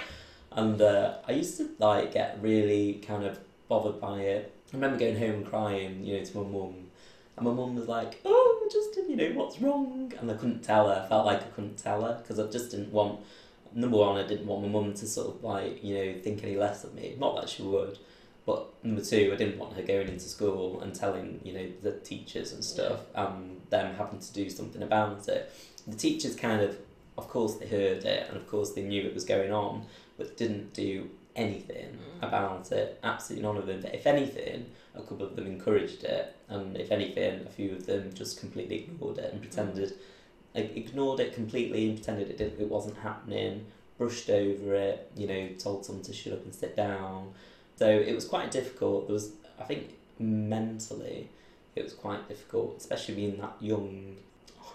And 0.52 0.82
uh, 0.82 1.16
I 1.28 1.34
used 1.34 1.58
to 1.58 1.70
like 1.80 2.14
get 2.14 2.40
really 2.42 2.96
kind 3.06 3.24
of 3.24 3.40
bothered 3.68 4.00
by 4.02 4.22
it. 4.22 4.54
I 4.72 4.76
remember 4.76 4.98
going 4.98 5.18
home 5.18 5.46
crying, 5.46 6.04
you 6.04 6.18
know, 6.18 6.26
to 6.26 6.38
my 6.38 6.44
mum. 6.44 6.76
And 7.36 7.46
my 7.46 7.54
mum 7.54 7.76
was 7.76 7.88
like, 7.88 8.20
oh, 8.26 8.70
Justin, 8.72 9.10
you 9.10 9.16
know, 9.16 9.40
what's 9.40 9.62
wrong? 9.62 10.12
And 10.20 10.32
I 10.32 10.34
couldn't 10.34 10.64
tell 10.64 10.88
her. 10.88 11.04
I 11.06 11.08
felt 11.08 11.26
like 11.26 11.42
I 11.42 11.48
couldn't 11.48 11.78
tell 11.78 12.02
her 12.02 12.18
because 12.22 12.40
I 12.40 12.48
just 12.48 12.72
didn't 12.72 12.92
want, 12.92 13.20
number 13.74 13.98
one, 13.98 14.18
I 14.18 14.28
didn't 14.28 14.48
want 14.48 14.64
my 14.64 14.70
mum 14.70 14.94
to 14.96 15.08
sort 15.08 15.36
of 15.36 15.44
like, 15.44 15.84
you 15.84 15.96
know, 15.96 16.20
think 16.22 16.44
any 16.44 16.58
less 16.58 16.84
of 16.84 16.96
me. 16.96 17.16
Not 17.20 17.36
that 17.36 17.50
she 17.50 17.62
would. 17.62 18.00
But 18.48 18.68
number 18.82 19.04
two, 19.04 19.32
I 19.34 19.36
didn't 19.36 19.60
want 19.60 19.76
her 19.76 19.84
going 19.84 20.08
into 20.08 20.26
school 20.26 20.82
and 20.82 20.96
telling, 20.96 21.42
you 21.44 21.54
know, 21.54 21.68
the 21.84 21.92
teachers 21.92 22.54
and 22.54 22.64
stuff 22.64 23.02
and 23.14 23.62
them 23.70 23.94
having 23.96 24.20
to 24.20 24.34
do 24.34 24.50
something 24.50 24.82
about 24.82 25.28
it. 25.28 25.52
The 25.88 25.96
teachers 25.96 26.36
kind 26.36 26.62
of, 26.62 26.78
of 27.18 27.28
course, 27.30 27.56
they 27.56 27.68
heard 27.68 28.04
it 28.04 28.28
and 28.28 28.38
of 28.38 28.48
course 28.48 28.74
they 28.74 28.84
knew 28.84 29.04
it 29.04 29.14
was 29.14 29.26
going 29.26 29.52
on, 29.52 29.86
but 30.18 30.38
didn't 30.38 30.74
do 30.74 31.10
anything 31.36 31.98
Mm. 32.20 32.28
about 32.28 32.72
it. 32.72 33.00
Absolutely 33.04 33.44
none 33.48 33.58
of 33.58 33.68
them. 33.68 33.82
But 33.82 33.94
if 33.96 34.06
anything, 34.08 34.66
a 34.96 35.02
couple 35.02 35.26
of 35.26 35.36
them 35.36 35.46
encouraged 35.48 36.04
it, 36.04 36.34
and 36.50 36.76
if 36.76 36.92
anything, 36.92 37.46
a 37.46 37.50
few 37.50 37.72
of 37.74 37.86
them 37.86 38.12
just 38.14 38.40
completely 38.40 38.78
ignored 38.78 39.20
it 39.20 39.32
and 39.32 39.42
pretended, 39.42 39.94
like, 40.56 40.76
ignored 40.76 41.20
it 41.20 41.34
completely 41.34 41.88
and 41.90 41.98
pretended 41.98 42.30
it 42.30 42.38
didn't, 42.38 42.60
it 42.60 42.70
wasn't 42.70 42.98
happening. 42.98 43.66
Brushed 43.98 44.30
over 44.30 44.76
it, 44.76 45.12
you 45.16 45.28
know, 45.28 45.50
told 45.58 45.86
someone 45.86 46.04
to 46.06 46.14
shut 46.14 46.34
up 46.34 46.44
and 46.44 46.54
sit 46.54 46.76
down. 46.76 47.34
So 47.78 47.88
it 47.88 48.14
was 48.14 48.26
quite 48.26 48.52
difficult. 48.52 49.08
There 49.08 49.14
was, 49.14 49.32
I 49.60 49.64
think, 49.64 49.90
mentally, 50.20 51.30
it 51.76 51.84
was 51.84 51.94
quite 51.94 52.28
difficult, 52.28 52.78
especially 52.78 53.16
being 53.16 53.38
that 53.38 53.56
young. 53.60 54.18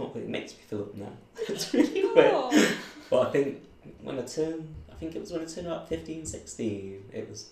Oh, 0.00 0.10
it 0.14 0.28
makes 0.28 0.52
me 0.52 0.58
feel 0.66 0.82
up 0.82 0.94
now. 0.94 1.12
it's 1.48 1.72
really 1.74 2.02
weird. 2.02 2.32
Oh. 2.34 2.76
But 3.10 3.28
I 3.28 3.30
think 3.30 3.62
when 4.02 4.18
I 4.18 4.22
turned, 4.22 4.74
I 4.90 4.94
think 4.94 5.14
it 5.14 5.20
was 5.20 5.32
when 5.32 5.42
I 5.42 5.44
turned 5.44 5.66
about 5.66 5.88
15, 5.88 6.24
16, 6.26 7.04
it 7.12 7.28
was, 7.28 7.50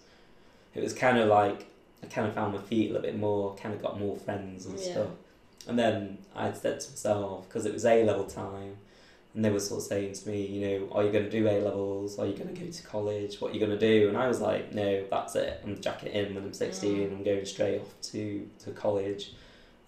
it 0.74 0.82
was 0.82 0.92
kind 0.94 1.18
of 1.18 1.28
like, 1.28 1.66
I 2.02 2.06
kind 2.06 2.26
of 2.26 2.34
found 2.34 2.54
my 2.54 2.60
feet 2.62 2.90
a 2.90 2.94
little 2.94 3.02
bit 3.02 3.18
more, 3.18 3.54
kind 3.56 3.74
of 3.74 3.82
got 3.82 3.98
more 4.00 4.16
friends 4.16 4.66
and 4.66 4.78
Yeah. 4.78 4.90
stuff. 4.92 5.08
And 5.68 5.78
then 5.78 6.18
I 6.34 6.50
said 6.52 6.80
to 6.80 6.90
myself, 6.90 7.46
because 7.48 7.66
it 7.66 7.74
was 7.74 7.84
A 7.84 8.04
level 8.04 8.24
time, 8.24 8.76
and 9.34 9.44
they 9.44 9.50
were 9.50 9.60
sort 9.60 9.82
of 9.82 9.86
saying 9.86 10.14
to 10.14 10.28
me, 10.28 10.44
you 10.46 10.66
know, 10.66 10.88
are 10.92 11.04
you 11.04 11.12
going 11.12 11.24
to 11.24 11.30
do 11.30 11.46
A 11.46 11.60
levels? 11.60 12.18
Are 12.18 12.26
you 12.26 12.32
going 12.32 12.52
to 12.52 12.60
go 12.64 12.68
to 12.70 12.82
college? 12.82 13.40
What 13.40 13.50
are 13.50 13.54
you 13.54 13.60
going 13.60 13.78
to 13.78 13.78
do? 13.78 14.08
And 14.08 14.16
I 14.16 14.26
was 14.26 14.40
like, 14.40 14.72
no, 14.72 15.04
that's 15.10 15.36
it. 15.36 15.60
I'm 15.62 15.80
jacking 15.80 16.08
it 16.08 16.14
in 16.28 16.34
when 16.34 16.44
I'm 16.44 16.52
16. 16.52 16.96
Mm. 17.10 17.12
I'm 17.12 17.22
going 17.22 17.44
straight 17.44 17.80
off 17.80 17.92
to, 18.10 18.48
to 18.64 18.70
college. 18.72 19.32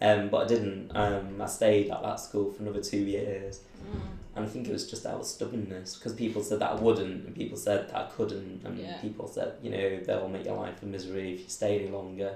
Um, 0.02 0.28
but 0.30 0.44
I 0.44 0.48
didn't. 0.48 0.90
Um, 0.94 1.40
I 1.40 1.46
stayed 1.46 1.90
at 1.90 2.02
that 2.02 2.18
school 2.20 2.50
for 2.52 2.62
another 2.62 2.82
two 2.82 2.98
years. 2.98 3.60
Mm. 3.86 4.00
And 4.34 4.44
I 4.46 4.48
think 4.48 4.66
it 4.66 4.72
was 4.72 4.90
just 4.90 5.06
out 5.06 5.20
of 5.20 5.26
stubbornness 5.26 5.94
because 5.96 6.14
people 6.14 6.42
said 6.42 6.58
that 6.60 6.70
I 6.72 6.74
wouldn't, 6.74 7.26
and 7.26 7.34
people 7.36 7.56
said 7.56 7.88
that 7.88 7.96
I 7.96 8.04
couldn't, 8.16 8.62
and 8.64 8.78
Yeah. 8.78 8.96
people 9.00 9.28
said, 9.28 9.52
you 9.62 9.70
know, 9.70 10.00
they'll 10.00 10.28
make 10.28 10.44
your 10.46 10.56
life 10.56 10.82
a 10.82 10.86
misery 10.86 11.34
if 11.34 11.40
you 11.40 11.48
stay 11.48 11.78
any 11.80 11.90
longer. 11.90 12.34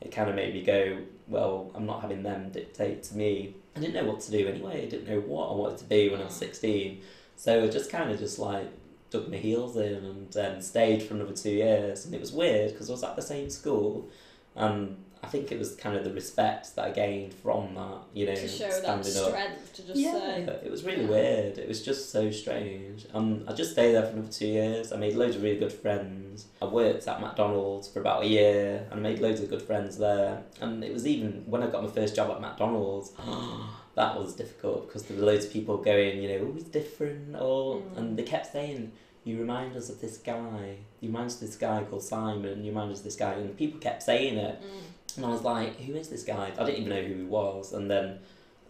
It 0.00 0.12
kind 0.12 0.28
of 0.30 0.36
made 0.36 0.54
me 0.54 0.62
go, 0.62 0.98
well, 1.26 1.72
I'm 1.74 1.86
not 1.86 2.02
having 2.02 2.22
them 2.22 2.50
dictate 2.50 3.02
to 3.04 3.16
me. 3.16 3.54
I 3.74 3.80
didn't 3.80 3.94
know 3.94 4.04
what 4.12 4.20
to 4.20 4.30
do 4.30 4.46
anyway. 4.46 4.82
I 4.86 4.88
didn't 4.88 5.08
know 5.08 5.20
what 5.20 5.50
I 5.50 5.54
wanted 5.54 5.78
to 5.78 5.84
be 5.84 6.08
when 6.10 6.20
I 6.20 6.24
was 6.26 6.34
Mm. 6.34 6.38
16. 6.38 7.00
So 7.36 7.64
I 7.64 7.68
just 7.68 7.90
kind 7.90 8.10
of 8.12 8.18
just 8.18 8.38
like 8.38 8.68
dug 9.10 9.28
my 9.30 9.38
heels 9.38 9.76
in 9.76 10.04
and 10.04 10.36
um, 10.36 10.60
stayed 10.60 11.02
for 11.02 11.14
another 11.14 11.34
two 11.34 11.50
years. 11.50 12.04
And 12.04 12.14
it 12.14 12.20
was 12.20 12.30
weird 12.30 12.72
because 12.72 12.90
I 12.90 12.92
was 12.92 13.02
at 13.02 13.16
the 13.16 13.22
same 13.22 13.48
school. 13.50 14.06
And 14.54 14.96
I 15.22 15.26
think 15.26 15.50
it 15.52 15.58
was 15.58 15.74
kind 15.74 15.96
of 15.96 16.04
the 16.04 16.12
respect 16.12 16.74
that 16.76 16.84
I 16.84 16.90
gained 16.90 17.34
from 17.34 17.74
that, 17.74 17.98
you 18.14 18.26
know, 18.26 18.34
To 18.34 18.48
show 18.48 18.68
that 18.68 18.72
standing 19.04 19.16
up. 19.16 19.28
strength 19.28 19.72
to 19.74 19.82
just 19.82 19.98
Yeah, 20.00 20.12
say. 20.12 20.42
it 20.64 20.70
was 20.70 20.84
really 20.84 21.02
Yeah. 21.04 21.08
weird. 21.10 21.58
It 21.58 21.68
was 21.68 21.82
just 21.82 22.10
so 22.10 22.30
strange. 22.30 23.06
Um, 23.12 23.44
I 23.48 23.52
just 23.52 23.72
stayed 23.72 23.92
there 23.92 24.02
for 24.04 24.12
another 24.12 24.32
two 24.32 24.46
years. 24.46 24.92
I 24.92 24.96
made 24.96 25.14
loads 25.16 25.36
of 25.36 25.42
really 25.42 25.58
good 25.58 25.72
friends. 25.72 26.46
I 26.62 26.66
worked 26.66 27.06
at 27.08 27.20
McDonald's 27.20 27.88
for 27.88 28.00
about 28.00 28.22
a 28.22 28.26
year, 28.26 28.86
and 28.90 29.00
I 29.00 29.02
made 29.02 29.18
loads 29.20 29.40
of 29.40 29.48
good 29.50 29.62
friends 29.62 29.98
there. 29.98 30.42
And 30.60 30.84
it 30.84 30.92
was 30.92 31.06
even 31.06 31.44
when 31.46 31.62
I 31.62 31.66
got 31.66 31.82
my 31.82 31.90
first 31.90 32.14
job 32.14 32.30
at 32.30 32.40
McDonald's, 32.40 33.12
that 33.94 34.18
was 34.18 34.34
difficult 34.34 34.86
because 34.86 35.02
there 35.04 35.16
were 35.18 35.24
loads 35.26 35.44
of 35.46 35.52
people 35.52 35.76
going, 35.78 36.22
you 36.22 36.28
know, 36.28 36.46
oh, 36.48 36.52
he's 36.54 36.64
different, 36.64 37.34
or 37.36 37.76
Mm. 37.76 37.96
and 37.96 38.16
they 38.18 38.22
kept 38.22 38.52
saying, 38.52 38.92
you 39.24 39.38
remind 39.38 39.76
us 39.76 39.90
of 39.90 40.00
this 40.00 40.16
guy. 40.18 40.76
You 41.00 41.08
remind 41.08 41.26
us 41.26 41.34
of 41.34 41.40
this 41.48 41.56
guy 41.56 41.82
called 41.84 42.02
Simon. 42.02 42.64
You 42.64 42.70
remind 42.70 42.92
us 42.92 42.98
of 42.98 43.04
this 43.04 43.16
guy, 43.16 43.32
and 43.32 43.56
people 43.56 43.78
kept 43.80 44.02
saying 44.02 44.38
it. 44.38 44.60
Mm. 44.62 44.80
And 45.16 45.26
I 45.26 45.30
was 45.30 45.42
like, 45.42 45.80
who 45.80 45.94
is 45.94 46.08
this 46.08 46.22
guy? 46.22 46.52
I 46.58 46.64
didn't 46.64 46.82
even 46.82 46.88
know 46.90 47.02
who 47.02 47.14
he 47.14 47.24
was. 47.24 47.72
And 47.72 47.90
then 47.90 48.20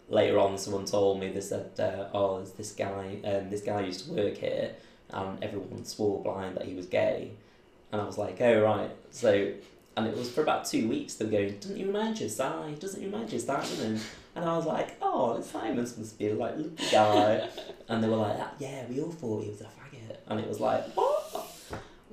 later 0.09 0.39
on, 0.39 0.57
someone 0.57 0.85
told 0.85 1.19
me, 1.19 1.29
they 1.29 1.41
said, 1.41 1.71
uh, 1.79 2.07
oh, 2.13 2.37
there's 2.37 2.51
this 2.51 2.71
guy, 2.71 3.19
um, 3.23 3.49
this 3.49 3.61
guy 3.61 3.81
used 3.81 4.05
to 4.05 4.13
work 4.13 4.37
here, 4.37 4.75
and 5.11 5.43
everyone 5.43 5.85
swore 5.85 6.23
blind 6.23 6.57
that 6.57 6.65
he 6.65 6.73
was 6.73 6.87
gay. 6.87 7.31
And 7.91 8.01
I 8.01 8.05
was 8.05 8.17
like, 8.17 8.39
oh, 8.41 8.61
right. 8.61 8.91
So, 9.11 9.51
and 9.97 10.07
it 10.07 10.15
was 10.15 10.29
for 10.29 10.41
about 10.41 10.65
two 10.65 10.87
weeks, 10.87 11.15
they 11.15 11.25
were 11.25 11.31
going, 11.31 11.57
doesn't 11.59 11.75
he 11.75 11.83
remind 11.83 12.19
you 12.19 12.27
of 12.27 12.31
Si? 12.31 12.75
Doesn't 12.79 12.99
he 12.99 13.07
remind 13.07 13.31
you 13.31 13.37
of 13.37 13.43
Simon? 13.43 13.99
And 14.35 14.45
I 14.45 14.55
was 14.55 14.65
like, 14.65 14.97
oh, 15.01 15.41
Simon's 15.41 15.97
must 15.97 16.17
be 16.17 16.29
a 16.29 16.35
like, 16.35 16.55
lovely 16.55 16.71
guy. 16.91 17.49
and 17.89 18.03
they 18.03 18.07
were 18.07 18.17
like, 18.17 18.39
yeah, 18.59 18.85
we 18.87 19.01
all 19.01 19.11
thought 19.11 19.43
he 19.43 19.49
was 19.49 19.61
a 19.61 19.65
faggot. 19.65 20.17
And 20.27 20.39
it 20.39 20.47
was 20.47 20.59
like, 20.59 20.85
what? 20.95 21.47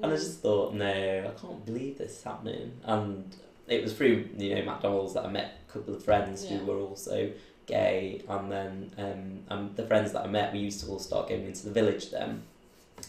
And 0.02 0.12
I 0.12 0.16
just 0.16 0.40
thought, 0.40 0.74
no, 0.74 0.86
I 0.86 1.40
can't 1.40 1.64
believe 1.64 1.98
this 1.98 2.18
is 2.18 2.22
happening. 2.22 2.72
And 2.84 3.34
it 3.68 3.82
was 3.82 3.92
through, 3.92 4.28
you 4.36 4.54
know, 4.54 4.62
McDonald's 4.64 5.14
that 5.14 5.24
I 5.24 5.30
met 5.30 5.58
a 5.68 5.72
couple 5.72 5.94
of 5.94 6.04
friends 6.04 6.44
Yeah. 6.44 6.58
who 6.58 6.66
were 6.66 6.78
also 6.78 7.30
gay. 7.66 8.22
And 8.28 8.50
then 8.52 8.90
um, 8.98 9.40
and 9.48 9.76
the 9.76 9.86
friends 9.86 10.12
that 10.12 10.22
I 10.22 10.26
met, 10.28 10.52
we 10.52 10.60
used 10.60 10.80
to 10.84 10.90
all 10.90 10.98
start 10.98 11.28
going 11.28 11.44
into 11.46 11.64
the 11.64 11.72
village 11.72 12.10
then. 12.10 12.42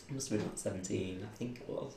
I 0.10 0.14
must 0.14 0.30
have 0.30 0.40
been 0.40 0.46
about 0.48 0.60
17, 0.60 1.26
I 1.32 1.38
think 1.38 1.62
it 1.62 1.70
was. 1.70 1.94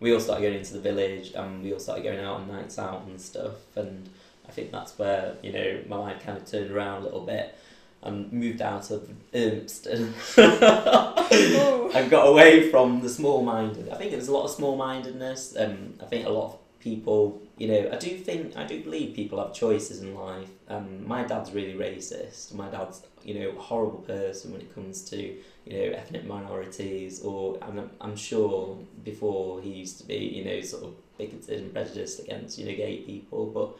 We 0.00 0.12
all 0.12 0.20
started 0.20 0.42
going 0.42 0.58
into 0.58 0.72
the 0.74 0.80
village 0.80 1.32
and 1.34 1.62
we 1.62 1.72
all 1.72 1.78
started 1.78 2.02
going 2.04 2.18
out 2.20 2.36
on 2.40 2.48
nights 2.48 2.78
out 2.78 3.02
and 3.06 3.20
stuff. 3.20 3.54
And 3.76 4.08
I 4.48 4.50
think 4.52 4.70
that's 4.72 4.98
where, 4.98 5.34
you 5.42 5.52
know, 5.52 5.80
my 5.88 5.96
life 5.96 6.22
kind 6.24 6.36
of 6.38 6.46
turned 6.50 6.70
around 6.70 7.02
a 7.02 7.04
little 7.04 7.20
bit 7.24 7.54
and 8.02 8.30
moved 8.32 8.60
out 8.60 8.90
of 8.90 9.08
Urmston 9.32 10.12
Oh. 10.38 11.90
and 11.94 12.10
got 12.10 12.26
away 12.26 12.70
from 12.70 13.00
the 13.00 13.08
small 13.08 13.42
minded. 13.42 13.88
I 13.88 13.96
think 13.96 14.10
there's 14.10 14.28
a 14.28 14.32
lot 14.32 14.44
of 14.44 14.50
small 14.50 14.76
mindedness. 14.76 15.54
Um, 15.58 15.94
I 16.02 16.04
think 16.06 16.26
a 16.26 16.30
lot 16.30 16.52
of 16.54 16.58
people, 16.80 17.40
you 17.56 17.68
know, 17.68 17.90
I 17.92 17.96
do 17.96 18.16
think, 18.16 18.56
I 18.56 18.64
do 18.64 18.82
believe 18.82 19.14
people 19.14 19.38
have 19.38 19.54
choices 19.54 20.00
in 20.00 20.14
life. 20.14 20.48
Um, 20.68 21.06
my 21.06 21.22
dad's 21.22 21.52
really 21.52 21.74
racist. 21.74 22.54
My 22.54 22.68
dad's, 22.68 23.02
you 23.22 23.38
know, 23.38 23.50
a 23.50 23.60
horrible 23.60 24.00
person 24.00 24.52
when 24.52 24.60
it 24.60 24.74
comes 24.74 25.02
to, 25.10 25.16
you 25.16 25.72
know, 25.72 25.96
ethnic 25.96 26.24
minorities. 26.24 27.22
Or 27.22 27.58
I'm, 27.62 27.90
I'm 28.00 28.16
sure 28.16 28.78
before 29.04 29.60
he 29.60 29.70
used 29.70 29.98
to 29.98 30.06
be, 30.06 30.16
you 30.16 30.44
know, 30.44 30.60
sort 30.62 30.84
of 30.84 30.94
bigoted 31.16 31.60
and 31.60 31.72
prejudiced 31.72 32.20
against, 32.20 32.58
you 32.58 32.66
know, 32.66 32.74
gay 32.74 32.98
people. 32.98 33.46
But 33.46 33.76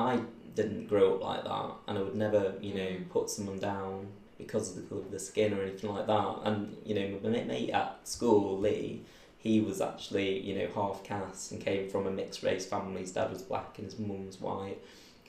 I 0.00 0.20
didn't 0.54 0.86
grow 0.86 1.14
up 1.14 1.22
like 1.22 1.44
that, 1.44 1.70
and 1.88 1.98
I 1.98 2.02
would 2.02 2.14
never, 2.14 2.54
you 2.60 2.74
know, 2.74 2.96
put 3.10 3.30
someone 3.30 3.58
down 3.58 4.06
because 4.38 4.70
of 4.70 4.76
the 4.76 4.82
colour 4.82 5.00
of 5.00 5.10
the 5.10 5.18
skin 5.18 5.52
or 5.52 5.62
anything 5.62 5.92
like 5.92 6.06
that. 6.06 6.38
And 6.44 6.76
you 6.84 6.94
know, 6.94 7.18
my 7.22 7.30
mate 7.30 7.70
at 7.70 8.06
school, 8.06 8.58
Lee, 8.58 9.02
he 9.38 9.60
was 9.60 9.80
actually 9.80 10.40
you 10.40 10.58
know 10.58 10.68
half 10.74 11.02
caste 11.04 11.52
and 11.52 11.64
came 11.64 11.88
from 11.88 12.06
a 12.06 12.10
mixed 12.10 12.42
race 12.42 12.66
family. 12.66 13.02
His 13.02 13.12
dad 13.12 13.30
was 13.30 13.42
black 13.42 13.78
and 13.78 13.84
his 13.86 13.98
mum 13.98 14.26
was 14.26 14.40
white, 14.40 14.78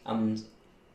and 0.06 0.44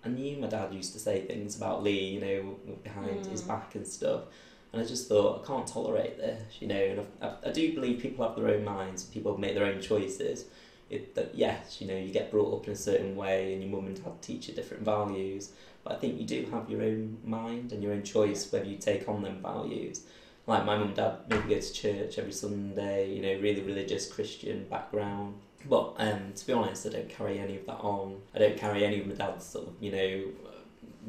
I 0.05 0.09
knew 0.09 0.37
my 0.37 0.49
dad 0.49 0.75
used 0.75 0.93
to 0.93 0.99
say 0.99 1.23
things 1.23 1.57
about 1.57 1.83
Lee, 1.83 2.09
you 2.09 2.21
know, 2.21 2.75
behind 2.83 3.25
his 3.27 3.43
Mm. 3.43 3.49
back 3.49 3.75
and 3.75 3.87
stuff. 3.87 4.25
And 4.73 4.83
I 4.83 4.85
just 4.85 5.09
thought 5.09 5.43
I 5.43 5.47
can't 5.47 5.67
tolerate 5.67 6.19
this, 6.19 6.43
you 6.61 6.67
know. 6.67 6.75
And 6.75 7.07
I, 7.23 7.27
I, 7.27 7.37
I 7.47 7.53
do 7.53 7.75
believe 7.75 8.01
people 8.03 8.27
have 8.27 8.37
their 8.37 8.49
own 8.55 8.65
minds, 8.65 9.05
people 9.05 9.39
make 9.39 9.55
their 9.55 9.65
own 9.65 9.81
choices. 9.81 10.45
It, 10.91 11.15
that 11.15 11.35
yes, 11.35 11.81
you 11.81 11.87
know, 11.87 11.97
you 11.97 12.13
get 12.13 12.31
brought 12.31 12.53
up 12.55 12.67
in 12.67 12.75
a 12.75 12.77
certain 12.77 13.17
way, 13.17 13.55
and 13.55 13.63
your 13.63 13.71
mum 13.73 13.87
and 13.87 13.97
dad 14.03 14.21
teach 14.21 14.49
you 14.49 14.55
different 14.55 14.83
values. 14.85 15.53
But 15.85 15.95
I 15.95 15.97
think 15.97 16.21
you 16.21 16.27
do 16.27 16.47
have 16.51 16.69
your 16.69 16.83
own 16.83 17.19
mind 17.25 17.73
and 17.73 17.83
your 17.83 17.93
own 17.93 18.03
choice 18.03 18.51
whether 18.53 18.67
you 18.67 18.77
take 18.77 19.09
on 19.09 19.23
them 19.23 19.41
values. 19.41 20.03
Like 20.47 20.65
my 20.65 20.77
mum 20.77 20.89
and 20.89 20.97
dad 20.97 21.19
maybe 21.29 21.55
go 21.55 21.61
to 21.61 21.73
church 21.73 22.19
every 22.19 22.33
Sunday, 22.33 23.11
you 23.11 23.23
know, 23.23 23.41
really 23.41 23.63
religious 23.63 24.11
Christian 24.11 24.67
background. 24.69 25.37
But 25.67 25.95
um, 25.97 26.33
to 26.35 26.47
be 26.47 26.53
honest, 26.53 26.87
I 26.87 26.91
don't 26.91 27.09
carry 27.09 27.39
any 27.39 27.57
of 27.57 27.67
that 27.67 27.79
on. 27.79 28.21
I 28.35 28.39
don't 28.39 28.57
carry 28.57 28.85
any 28.85 29.01
of 29.01 29.07
my 29.07 29.15
dad's 29.15 29.47
sort 29.47 29.69
of, 29.69 29.75
you 29.81 29.93
know, 29.93 30.25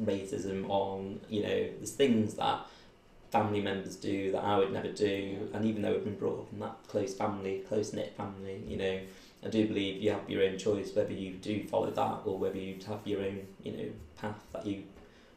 racism 0.02 0.68
on. 0.70 1.20
You 1.28 1.42
know, 1.42 1.68
there's 1.78 1.92
things 1.92 2.34
that 2.34 2.66
family 3.30 3.60
members 3.60 3.96
do 3.96 4.32
that 4.32 4.42
I 4.42 4.56
would 4.56 4.72
never 4.72 4.88
do. 4.88 5.50
And 5.52 5.66
even 5.66 5.82
though 5.82 5.94
I've 5.94 6.04
been 6.04 6.16
brought 6.16 6.40
up 6.40 6.52
in 6.52 6.60
that 6.60 6.76
close 6.88 7.14
family, 7.14 7.62
close 7.68 7.92
knit 7.92 8.16
family, 8.16 8.62
you 8.66 8.78
know, 8.78 9.00
I 9.44 9.48
do 9.48 9.66
believe 9.66 10.02
you 10.02 10.10
have 10.10 10.28
your 10.28 10.42
own 10.44 10.58
choice 10.58 10.94
whether 10.94 11.12
you 11.12 11.32
do 11.34 11.64
follow 11.64 11.90
that 11.90 12.20
or 12.24 12.38
whether 12.38 12.56
you 12.56 12.78
have 12.88 13.00
your 13.04 13.20
own, 13.20 13.46
you 13.62 13.72
know, 13.72 13.88
path 14.18 14.40
that 14.52 14.66
you 14.66 14.84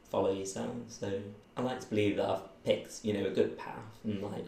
follow 0.09 0.31
yourself. 0.31 0.75
So 0.87 1.11
I 1.57 1.61
like 1.61 1.81
to 1.81 1.87
believe 1.87 2.17
that 2.17 2.29
I've 2.29 2.48
picked, 2.65 3.03
you 3.03 3.13
know, 3.13 3.25
a 3.25 3.29
good 3.31 3.57
path 3.57 3.75
and 4.03 4.21
like 4.21 4.45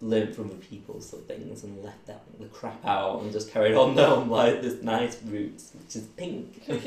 learned 0.00 0.34
from 0.34 0.48
the 0.48 0.54
people 0.56 1.00
sort 1.00 1.22
of 1.22 1.28
things 1.28 1.64
and 1.64 1.82
left 1.82 2.06
that 2.06 2.22
the 2.38 2.46
crap 2.46 2.84
out 2.84 3.22
and 3.22 3.32
just 3.32 3.50
carried 3.50 3.74
on 3.74 3.94
down 3.94 4.28
like 4.28 4.60
this 4.60 4.82
nice 4.82 5.16
route 5.24 5.62
which 5.78 5.96
is 5.96 6.02
pink. 6.16 6.62
it's 6.68 6.84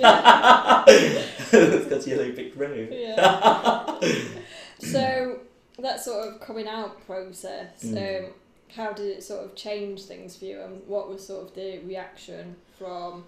got 1.90 2.08
yellow 2.08 2.32
brick 2.32 2.54
road. 2.56 2.90
Yeah. 2.92 4.00
so 4.80 5.40
that 5.80 6.02
sort 6.02 6.28
of 6.28 6.40
coming 6.42 6.68
out 6.68 7.06
process, 7.06 7.84
Mm. 7.84 8.26
um, 8.26 8.32
how 8.76 8.92
did 8.92 9.06
it 9.08 9.24
sort 9.24 9.46
of 9.46 9.56
change 9.56 10.04
things 10.04 10.36
for 10.36 10.46
you, 10.46 10.62
and 10.62 10.82
what 10.88 11.10
was 11.10 11.26
sort 11.26 11.48
of 11.48 11.56
the 11.56 11.80
reaction 11.80 12.56
from 12.78 13.24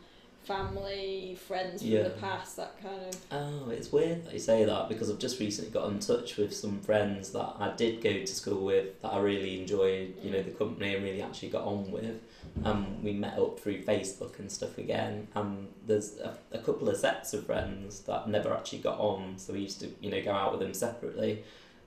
family, 0.50 1.38
friends 1.48 1.82
from 1.84 1.91
Yeah. 1.91 2.03
the 2.03 2.10
past, 2.10 2.58
that 2.58 2.82
kind 2.82 3.01
of? 3.06 3.15
Oh, 3.32 3.70
it's 3.70 3.91
weird 3.91 4.25
that 4.25 4.34
you 4.34 4.39
say 4.39 4.65
that 4.65 4.89
because 4.89 5.10
I've 5.12 5.20
just 5.20 5.39
recently 5.39 5.70
got 5.72 5.88
in 5.91 6.00
touch 6.00 6.38
with 6.38 6.56
some 6.56 6.79
friends 6.82 7.29
that 7.34 7.53
I 7.60 7.72
did 7.77 8.01
go 8.01 8.12
to 8.12 8.27
school 8.27 8.65
with 8.65 9.00
that 9.03 9.10
I 9.13 9.20
really 9.20 9.60
enjoyed, 9.62 10.15
you 10.24 10.32
know, 10.32 10.41
the 10.41 10.50
company 10.51 10.96
and 10.96 11.03
really 11.03 11.22
actually 11.22 11.50
got 11.50 11.65
on 11.65 11.91
with. 11.91 12.20
Um, 12.65 13.03
we 13.03 13.13
met 13.13 13.38
up 13.38 13.60
through 13.60 13.84
Facebook 13.84 14.39
and 14.39 14.51
stuff 14.51 14.77
again. 14.79 15.27
And 15.36 15.68
there's 15.86 16.18
a, 16.18 16.36
a 16.51 16.58
couple 16.58 16.89
of 16.89 16.98
sets 16.98 17.34
of 17.34 17.46
friends 17.46 18.00
that 18.01 18.27
never 18.27 18.51
actually 18.51 18.79
got 18.79 19.00
on, 19.00 19.38
so 19.38 19.53
we 19.53 19.60
used 19.60 19.79
to, 19.82 19.91
you 20.01 20.10
know, 20.10 20.22
go 20.24 20.32
out 20.32 20.51
with 20.51 20.62
them 20.62 20.74
separately. 20.74 21.44